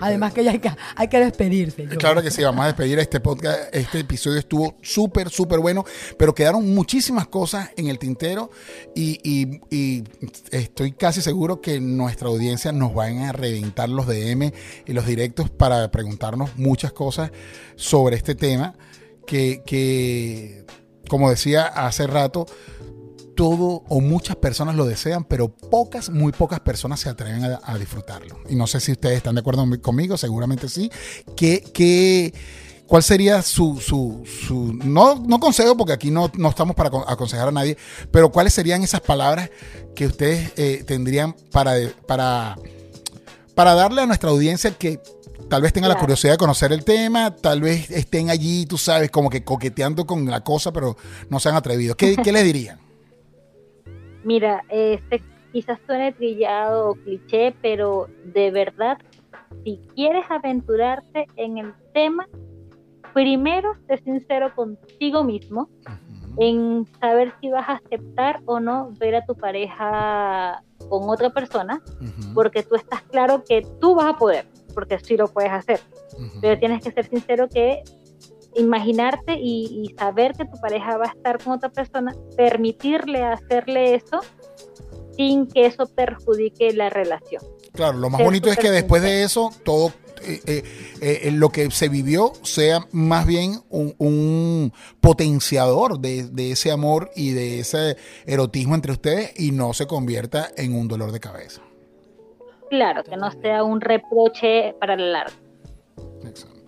Además 0.01 0.33
que 0.33 0.45
ya 0.45 0.51
hay 0.51 0.59
que, 0.59 0.71
hay 0.97 1.09
que 1.09 1.21
despedirse. 1.21 1.85
Claro 1.85 2.23
que 2.23 2.31
sí, 2.31 2.43
vamos 2.43 2.65
a 2.65 2.67
despedir 2.67 2.99
este 2.99 3.21
podcast. 3.21 3.75
Este 3.75 4.01
episodio 4.01 4.39
estuvo 4.39 4.77
súper, 4.83 5.31
súper 5.31 5.61
bueno, 5.61 5.85
pero 6.19 6.35
quedaron 6.35 6.75
muchísimas 6.75 7.27
cosas 7.29 7.71
en 7.77 7.89
el 7.89 7.99
tintero 7.99 8.51
y, 8.95 9.21
y, 9.23 9.61
y 9.71 9.86
estoy 10.51 10.93
casi 10.93 11.23
seguro 11.23 11.61
que 11.61 11.81
nuestra 11.81 12.29
audiencia 12.29 12.73
nos 12.73 12.95
van 12.95 13.19
a 13.19 13.33
reventar 13.33 13.89
los 13.89 14.07
DM 14.07 14.53
y 14.87 14.93
los 14.93 15.07
directos 15.07 15.51
para 15.51 15.91
preguntarnos 15.91 16.57
muchas 16.57 16.93
cosas 16.93 17.31
sobre 17.77 18.17
este 18.17 18.35
tema 18.35 18.75
que, 19.27 20.65
como 21.09 21.31
decía 21.31 21.67
hace 21.67 22.07
rato, 22.07 22.47
todo 23.35 23.85
o 23.89 24.01
muchas 24.01 24.37
personas 24.37 24.77
lo 24.77 24.87
desean, 24.87 25.25
pero 25.25 25.49
pocas, 25.49 26.09
muy 26.09 26.33
pocas 26.33 26.61
personas 26.61 27.01
se 27.01 27.11
atreven 27.11 27.45
a, 27.45 27.79
disfrutarlo. 27.79 28.41
Y 28.49 28.57
no 28.57 28.67
sé 28.67 28.81
si 28.81 28.93
ustedes 28.93 29.19
están 29.19 29.35
de 29.35 29.41
acuerdo 29.41 29.67
conmigo, 29.83 30.17
seguramente 30.17 30.69
sí. 30.69 30.91
¿Qué, 31.37 32.33
cuál 32.87 33.03
sería 33.03 33.43
su, 33.43 33.81
su, 33.81 34.25
su 34.27 34.73
no, 34.73 35.17
no, 35.17 35.39
consejo, 35.39 35.77
porque 35.77 35.93
aquí 35.93 36.11
no, 36.11 36.31
no, 36.37 36.49
estamos 36.51 36.77
para 36.77 36.91
aconsejar 37.07 37.49
a 37.49 37.53
nadie, 37.53 37.77
pero 38.11 38.31
cuáles 38.31 38.53
serían 38.55 38.83
esas 38.83 39.01
palabras 39.01 39.51
que 39.95 40.07
ustedes 40.07 40.53
eh, 40.57 40.85
tendrían 40.87 41.35
para, 41.53 41.75
para, 42.07 42.57
para 43.55 43.75
darle 43.75 44.03
a 44.03 44.07
nuestra 44.07 44.31
audiencia 44.31 44.71
que 44.73 45.01
tal 45.49 45.63
vez 45.63 45.73
tenga 45.73 45.89
la 45.89 45.99
curiosidad 45.99 46.33
de 46.33 46.39
conocer 46.39 46.73
el 46.73 46.85
tema, 46.85 47.35
tal 47.35 47.61
vez 47.61 47.91
estén 47.91 48.31
allí, 48.31 48.67
tú 48.67 48.79
sabes, 48.79 49.11
como 49.11 49.31
que 49.31 49.45
coqueteando 49.45 50.07
con 50.07 50.27
la 50.27 50.41
cosa, 50.41 50.73
pero 50.73 50.97
no 51.31 51.41
se 51.41 51.49
han 51.49 51.57
atrevido. 51.57 51.97
¿Qué, 51.97 52.17
qué 52.17 52.33
les 52.33 52.45
dirían? 52.45 52.79
Mira, 54.25 54.65
este 54.71 55.23
quizás 55.53 55.79
suene 55.87 56.13
trillado 56.13 56.91
o 56.91 56.95
cliché, 56.97 57.55
pero 57.63 58.09
de 58.25 58.51
verdad, 58.51 58.99
si 59.65 59.81
quieres 59.95 60.25
aventurarte 60.29 61.27
en 61.37 61.59
el 61.59 61.73
tema, 61.95 62.29
primero 63.17 63.73
sé 63.89 63.97
sincero 64.05 64.55
contigo 64.55 65.25
mismo 65.25 65.71
en 66.37 66.87
saber 67.01 67.33
si 67.41 67.49
vas 67.49 67.67
a 67.67 67.81
aceptar 67.83 68.43
o 68.45 68.61
no 68.61 68.91
ver 68.99 69.15
a 69.15 69.25
tu 69.25 69.35
pareja 69.35 70.63
con 70.91 71.09
otra 71.09 71.31
persona, 71.31 71.83
porque 72.35 72.63
tú 72.63 72.75
estás 72.75 73.01
claro 73.05 73.43
que 73.43 73.67
tú 73.81 73.95
vas 73.95 74.15
a 74.15 74.19
poder, 74.19 74.47
porque 74.75 74.99
sí 74.99 75.17
lo 75.17 75.29
puedes 75.29 75.51
hacer, 75.51 75.81
pero 76.43 76.59
tienes 76.59 76.85
que 76.85 76.93
ser 76.93 77.09
sincero 77.09 77.49
que 77.49 77.83
imaginarte 78.55 79.39
y, 79.41 79.95
saber 79.99 80.35
que 80.35 80.45
tu 80.45 80.61
pareja 80.61 80.99
va 80.99 81.07
a 81.07 81.13
estar 81.13 81.43
con 81.43 81.55
otra 81.55 81.71
persona, 81.71 82.15
permitirle 82.37 83.25
hacerle 83.25 83.95
eso 83.95 84.21
sin 85.17 85.47
que 85.47 85.65
eso 85.65 85.87
perjudique 85.87 86.75
la 86.75 86.91
relación. 86.91 87.43
Claro, 87.73 87.97
lo 87.97 88.11
más 88.11 88.23
bonito 88.23 88.51
es 88.51 88.59
que 88.59 88.71
después 88.71 89.01
de 89.01 89.23
eso 89.23 89.51
todo 89.65 89.91
eh, 90.27 90.41
eh, 90.47 90.63
eh, 91.01 91.31
lo 91.31 91.51
que 91.51 91.71
se 91.71 91.89
vivió 91.89 92.33
sea 92.43 92.81
más 92.93 93.27
bien 93.27 93.61
un, 93.71 94.73
potenciador 95.01 96.01
de, 96.01 96.51
ese 96.51 96.71
amor 96.71 97.11
y 97.15 97.31
de 97.31 97.61
ese 97.61 97.97
erotismo 98.27 98.75
entre 98.75 98.93
ustedes 98.93 99.39
y 99.39 99.53
no 99.53 99.73
se 99.73 99.87
convierta 99.87 100.49
en 100.57 100.75
un 100.75 100.89
dolor 100.89 101.13
de 101.13 101.21
cabeza. 101.21 101.63
Claro, 102.71 103.05
que 103.05 103.17
no 103.17 103.31
sea 103.41 103.63
un 103.63 103.81
reproche 103.81 104.75
para 104.81 104.97
la 104.97 105.07
larga. 105.07 105.35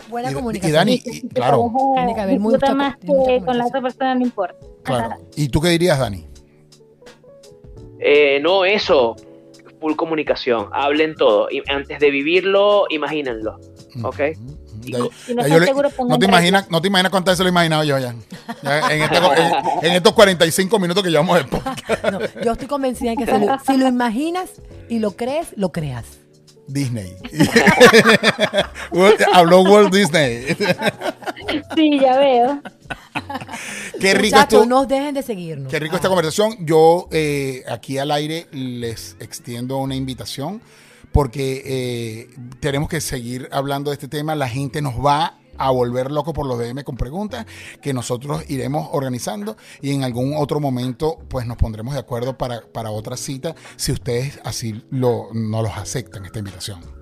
Buena 0.08 0.32
comunicación. 0.32 0.70
Y 0.70 0.74
Dani, 0.74 1.00
claro. 1.34 1.72
Tiene 1.94 2.14
que 2.14 2.20
haber 2.20 2.40
mucha, 2.40 2.74
más 2.74 2.96
que 2.96 3.42
con 3.44 3.58
la 3.58 3.66
otra 3.66 3.82
persona 3.82 4.14
no 4.14 4.22
importa. 4.22 4.56
Claro. 4.84 5.16
¿Y 5.36 5.48
tú 5.48 5.60
qué 5.60 5.68
dirías, 5.70 5.98
Dani? 5.98 6.24
no, 8.40 8.64
eso 8.64 9.16
full 9.80 9.94
comunicación, 9.94 10.68
hablen 10.72 11.14
todo. 11.14 11.48
Y 11.50 11.62
antes 11.70 11.98
de 11.98 12.10
vivirlo, 12.10 12.86
imagínenlo. 12.90 13.58
¿Ok? 14.02 14.20
no, 16.08 16.18
te 16.18 16.26
imaginas, 16.26 16.70
no 16.70 16.80
te 16.80 16.88
imaginas 16.88 17.10
cuántas 17.10 17.32
veces 17.32 17.40
lo 17.40 17.46
he 17.46 17.50
imaginado 17.50 17.84
yo 17.84 17.98
ya. 17.98 18.14
Este 18.48 19.86
en, 19.86 19.94
estos 19.94 20.12
45 20.12 20.78
minutos 20.78 21.02
que 21.02 21.10
llevamos 21.10 21.38
el 21.38 21.46
podcast. 21.46 22.36
yo 22.44 22.52
estoy 22.52 22.68
convencida 22.68 23.10
de 23.10 23.16
que 23.16 23.26
si 23.66 23.76
lo, 23.76 23.88
imaginas 23.88 24.50
y 24.88 24.98
lo 24.98 25.12
crees, 25.12 25.48
lo 25.56 25.72
creas. 25.72 26.20
Disney. 26.68 27.16
Habló 29.32 29.62
Walt 29.62 29.92
Disney. 29.92 30.46
sí, 31.74 31.98
ya 31.98 32.18
veo. 32.18 32.62
Qué 34.00 34.14
rico 34.14 34.66
no 34.66 34.86
dejen 34.86 35.14
de 35.14 35.22
seguirnos. 35.22 35.70
Qué 35.70 35.78
rico 35.78 35.96
esta 35.96 36.08
conversación. 36.08 36.56
Yo 36.60 37.08
eh, 37.10 37.64
aquí 37.68 37.98
al 37.98 38.10
aire 38.10 38.46
les 38.52 39.16
extiendo 39.18 39.78
una 39.78 39.96
invitación 39.96 40.60
porque 41.12 41.62
eh, 41.64 42.28
tenemos 42.60 42.88
que 42.88 43.00
seguir 43.00 43.48
hablando 43.50 43.90
de 43.90 43.94
este 43.94 44.08
tema. 44.08 44.34
La 44.34 44.48
gente 44.48 44.82
nos 44.82 44.94
va 44.94 45.38
a 45.58 45.70
volver 45.70 46.10
loco 46.10 46.32
por 46.32 46.46
los 46.46 46.58
DM 46.58 46.84
con 46.84 46.96
preguntas 46.96 47.46
que 47.82 47.92
nosotros 47.92 48.44
iremos 48.48 48.88
organizando 48.92 49.56
y 49.80 49.92
en 49.92 50.04
algún 50.04 50.34
otro 50.36 50.60
momento 50.60 51.18
pues 51.28 51.46
nos 51.46 51.56
pondremos 51.56 51.94
de 51.94 52.00
acuerdo 52.00 52.38
para, 52.38 52.62
para 52.62 52.90
otra 52.90 53.16
cita 53.16 53.54
si 53.76 53.92
ustedes 53.92 54.40
así 54.44 54.82
lo, 54.90 55.28
no 55.32 55.62
los 55.62 55.76
aceptan 55.76 56.24
esta 56.24 56.38
invitación. 56.38 56.97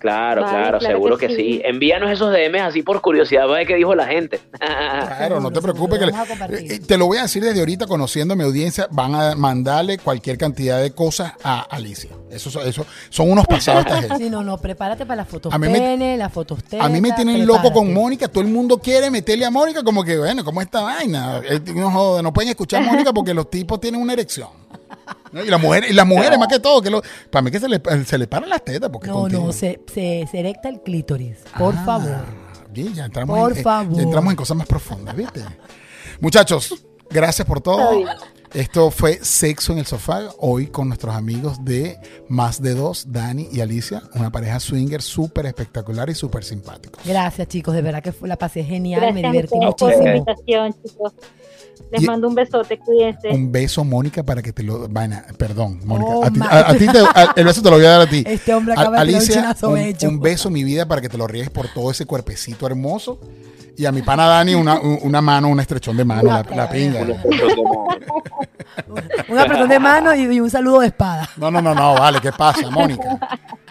Claro, 0.00 0.42
claro, 0.44 0.80
seguro 0.80 1.18
que, 1.18 1.28
sí. 1.28 1.60
Envíanos 1.62 2.10
esos 2.10 2.32
DMs 2.32 2.62
así 2.62 2.82
por 2.82 3.02
curiosidad, 3.02 3.44
a 3.44 3.46
ver 3.46 3.66
qué 3.66 3.76
dijo 3.76 3.94
la 3.94 4.06
gente. 4.06 4.40
claro, 4.58 5.40
no 5.40 5.52
te 5.52 5.60
preocupes. 5.60 5.98
Que 5.98 6.06
eh, 6.06 6.66
eh, 6.70 6.80
te 6.80 6.96
lo 6.96 7.06
voy 7.06 7.18
a 7.18 7.22
decir 7.22 7.44
desde 7.44 7.60
ahorita, 7.60 7.86
conociendo 7.86 8.32
a 8.32 8.36
mi 8.36 8.42
audiencia, 8.42 8.88
van 8.90 9.14
a 9.14 9.34
mandarle 9.34 9.98
cualquier 9.98 10.38
cantidad 10.38 10.80
de 10.80 10.92
cosas 10.92 11.34
a 11.44 11.60
Alicia. 11.60 12.08
Eso, 12.30 12.62
eso 12.62 12.86
son 13.10 13.30
unos 13.30 13.46
pasados 13.46 13.84
esta 13.84 14.00
gente. 14.00 14.16
Sí, 14.20 14.28
no, 14.28 14.42
no, 14.42 14.58
prepárate 14.58 15.06
para 15.06 15.16
las 15.16 15.28
fotos 15.28 15.52
a 15.52 15.58
mí 15.58 15.68
me, 15.68 16.16
las 16.16 16.32
fotos 16.32 16.58
A 16.78 16.88
mí 16.88 17.00
me 17.00 17.12
tienen 17.12 17.46
loco 17.46 17.72
con 17.72 17.92
Mónica. 17.92 18.28
Todo 18.28 18.42
el 18.42 18.50
mundo 18.50 18.78
quiere 18.78 19.10
meterle 19.10 19.44
a 19.44 19.50
Mónica 19.50 19.82
como 19.82 20.02
que, 20.02 20.18
bueno, 20.18 20.44
¿cómo 20.44 20.62
esta 20.62 20.80
vaina? 20.80 21.40
Eh, 21.44 21.60
no, 21.74 22.22
no 22.22 22.32
pueden 22.32 22.50
escuchar 22.50 22.82
a 22.82 22.86
Mónica 22.86 23.12
porque 23.12 23.34
los 23.34 23.50
tipos 23.50 23.80
tienen 23.80 24.00
una 24.00 24.14
erección. 24.14 24.48
Y 25.32 25.48
las 25.48 25.60
mujeres, 25.60 25.90
y 25.90 25.92
las 25.92 26.06
mujeres 26.06 26.38
más 26.38 26.48
que 26.48 26.58
todo, 26.58 26.82
que 26.82 26.90
lo, 26.90 27.02
para 27.30 27.42
mí 27.42 27.52
que 27.52 27.60
se 27.60 27.68
le, 27.68 27.80
se 28.04 28.18
le 28.18 28.26
paran 28.26 28.50
las 28.50 28.64
tetas. 28.64 28.90
Porque 28.90 29.08
no, 29.08 29.28
no, 29.28 29.52
se, 29.52 29.80
se, 29.92 30.26
erecta 30.32 30.68
el 30.68 30.80
clítoris. 30.80 31.38
Por 31.56 31.74
ah, 31.76 31.84
favor. 31.84 32.26
ya 32.74 33.04
entramos 33.04 33.38
por 33.38 33.56
en, 33.56 33.62
favor. 33.62 33.96
Ya 33.96 34.02
entramos 34.02 34.30
en 34.32 34.36
cosas 34.36 34.56
más 34.56 34.66
profundas, 34.66 35.14
¿viste? 35.14 35.44
Muchachos, 36.20 36.84
gracias 37.08 37.46
por 37.46 37.60
todo. 37.60 38.04
Esto 38.52 38.90
fue 38.90 39.20
Sexo 39.22 39.72
en 39.72 39.78
el 39.78 39.86
Sofá, 39.86 40.22
hoy 40.38 40.66
con 40.66 40.88
nuestros 40.88 41.14
amigos 41.14 41.64
de 41.64 41.96
Más 42.28 42.60
de 42.60 42.74
Dos, 42.74 43.12
Dani 43.12 43.48
y 43.52 43.60
Alicia, 43.60 44.02
una 44.14 44.32
pareja 44.32 44.58
swinger 44.58 45.02
súper 45.02 45.46
espectacular 45.46 46.10
y 46.10 46.16
súper 46.16 46.42
simpático. 46.42 46.98
Gracias 47.04 47.46
chicos, 47.46 47.76
de 47.76 47.82
verdad 47.82 48.02
que 48.02 48.12
la 48.26 48.36
pasé 48.36 48.64
genial, 48.64 49.14
me 49.14 49.22
divertí 49.22 49.54
muchísimo. 49.54 49.76
Por 49.76 50.04
la 50.04 50.16
invitación, 50.16 50.74
chicos. 50.82 51.12
Les 51.90 52.02
mando 52.02 52.28
un 52.28 52.34
besote, 52.34 52.78
cuídense. 52.78 53.28
Un 53.30 53.50
beso, 53.50 53.84
Mónica, 53.84 54.22
para 54.22 54.42
que 54.42 54.52
te 54.52 54.62
lo. 54.62 54.88
Vaina, 54.88 55.24
perdón, 55.36 55.80
Mónica. 55.84 56.10
Oh, 56.10 56.24
a 56.24 56.30
ti, 56.74 56.86
el 57.36 57.44
beso 57.44 57.62
te 57.62 57.70
lo 57.70 57.76
voy 57.76 57.86
a 57.86 57.90
dar 57.90 58.00
a 58.02 58.06
ti. 58.06 58.22
Este 58.26 58.54
hombre 58.54 58.74
acaba 58.74 58.96
de 58.96 59.02
Alicia, 59.02 59.56
un, 59.62 60.08
un, 60.08 60.20
beso, 60.20 60.50
mi 60.50 60.62
vida, 60.62 60.86
para 60.86 61.00
que 61.00 61.08
te 61.08 61.18
lo 61.18 61.26
ríes 61.26 61.50
por 61.50 61.68
todo 61.68 61.90
ese 61.90 62.06
cuerpecito 62.06 62.66
hermoso. 62.66 63.18
Y 63.76 63.86
a 63.86 63.92
mi 63.92 64.02
pana 64.02 64.26
Dani, 64.26 64.54
una, 64.54 64.78
una 64.78 65.22
mano, 65.22 65.48
un 65.48 65.58
estrechón 65.58 65.96
de 65.96 66.04
mano, 66.04 66.24
la, 66.24 66.44
la, 66.54 66.68
pinga. 66.68 67.00
un 69.28 69.38
apretón 69.38 69.68
de 69.68 69.78
mano 69.78 70.14
y, 70.14 70.38
un 70.38 70.50
saludo 70.50 70.80
de 70.80 70.88
espada. 70.88 71.28
No, 71.36 71.50
no, 71.50 71.62
no, 71.62 71.74
no, 71.74 71.94
vale, 71.94 72.20
¿qué 72.20 72.30
pasa, 72.30 72.68
Mónica? 72.70 73.18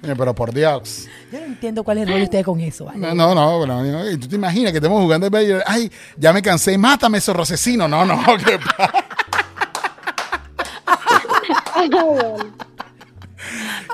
Pero 0.02 0.36
por 0.36 0.54
Dios. 0.54 1.08
Yo 1.32 1.40
no 1.40 1.46
entiendo 1.46 1.84
cuál 1.84 1.98
es 1.98 2.04
el 2.04 2.10
rol 2.10 2.18
de 2.20 2.24
ustedes 2.24 2.46
con 2.46 2.60
eso. 2.62 2.86
¿vale? 2.86 3.00
No, 3.00 3.14
no, 3.14 3.36
no, 3.36 3.58
bueno, 3.58 3.84
tú 4.20 4.28
te 4.28 4.36
imaginas 4.36 4.72
que 4.72 4.78
estemos 4.78 5.02
jugando 5.02 5.28
el 5.28 5.64
ay, 5.66 5.92
ya 6.18 6.34
me 6.34 6.42
cansé, 6.42 6.78
mátame 6.78 7.18
esos 7.18 7.36
rocesino. 7.36 7.88
No, 7.88 8.06
no, 8.06 8.22
¿qué 8.46 8.60
pasa? 8.60 9.06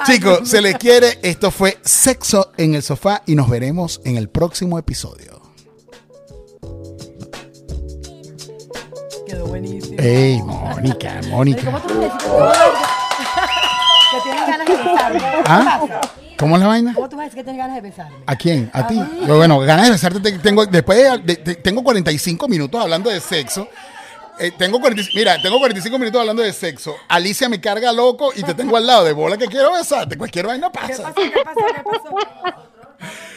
Chicos, 0.06 0.50
se 0.50 0.62
les 0.62 0.78
quiere. 0.78 1.20
Esto 1.22 1.52
fue 1.52 1.78
Sexo 1.84 2.52
en 2.58 2.76
el 2.76 2.84
Sofá 2.84 3.22
y 3.26 3.36
nos 3.36 3.50
veremos 3.50 4.02
en 4.06 4.18
el 4.18 4.30
próximo 4.30 4.78
episodio. 4.78 5.42
Quedó 9.26 9.48
buenísimo. 9.48 9.98
Ey, 10.00 10.42
Mónica, 10.44 11.22
Mónica. 11.30 11.82
¿Cómo 14.16 14.30
tú 14.30 14.38
me 14.38 14.40
que 14.40 14.44
tienes 14.44 14.48
ganas 14.48 14.68
de 14.68 14.76
besarme. 14.76 15.20
¿Ah? 15.46 16.02
¿Cómo 16.38 16.56
es 16.56 16.62
la 16.62 16.68
vaina? 16.68 16.94
¿Cómo 16.94 17.10
tú 17.10 17.16
vas 17.16 17.24
a 17.24 17.26
decir 17.26 17.38
que 17.38 17.44
tienes 17.44 17.60
ganas 17.60 17.76
de 17.76 17.82
besarme? 17.82 18.18
¿A 18.26 18.36
quién? 18.36 18.70
¿A, 18.74 18.88
ti? 18.88 19.02
Bueno, 19.28 19.60
ganas 19.60 19.86
de 19.86 19.92
besarte 19.92 20.32
tengo, 20.40 20.66
después 20.66 21.24
de, 21.24 21.36
tengo 21.56 21.84
45 21.84 22.48
minutos 22.48 22.82
hablando 22.82 23.10
de 23.10 23.20
sexo. 23.20 23.68
Eh, 24.38 24.52
tengo 24.58 24.82
mira, 25.14 25.42
tengo 25.42 25.60
45 25.60 25.98
minutos 25.98 26.20
hablando 26.20 26.44
de 26.44 26.52
sexo. 26.52 26.96
Alicia 27.08 27.48
me 27.48 27.62
carga 27.62 27.92
loco 27.94 28.32
y 28.36 28.44
te 28.44 28.54
tengo 28.54 28.76
al 28.76 28.86
lado 28.86 29.06
de 29.06 29.14
bola 29.14 29.38
que 29.38 29.48
quiero 29.48 29.72
besarte. 29.72 30.18
Cualquier 30.18 30.48
vaina 30.48 30.72
pasa. 30.72 31.14
¿Qué 31.16 31.32
pasó? 31.32 31.32
¿Qué 31.32 31.44
pasó? 31.44 31.62
¿Qué 31.74 31.84
pasó? 31.84 32.70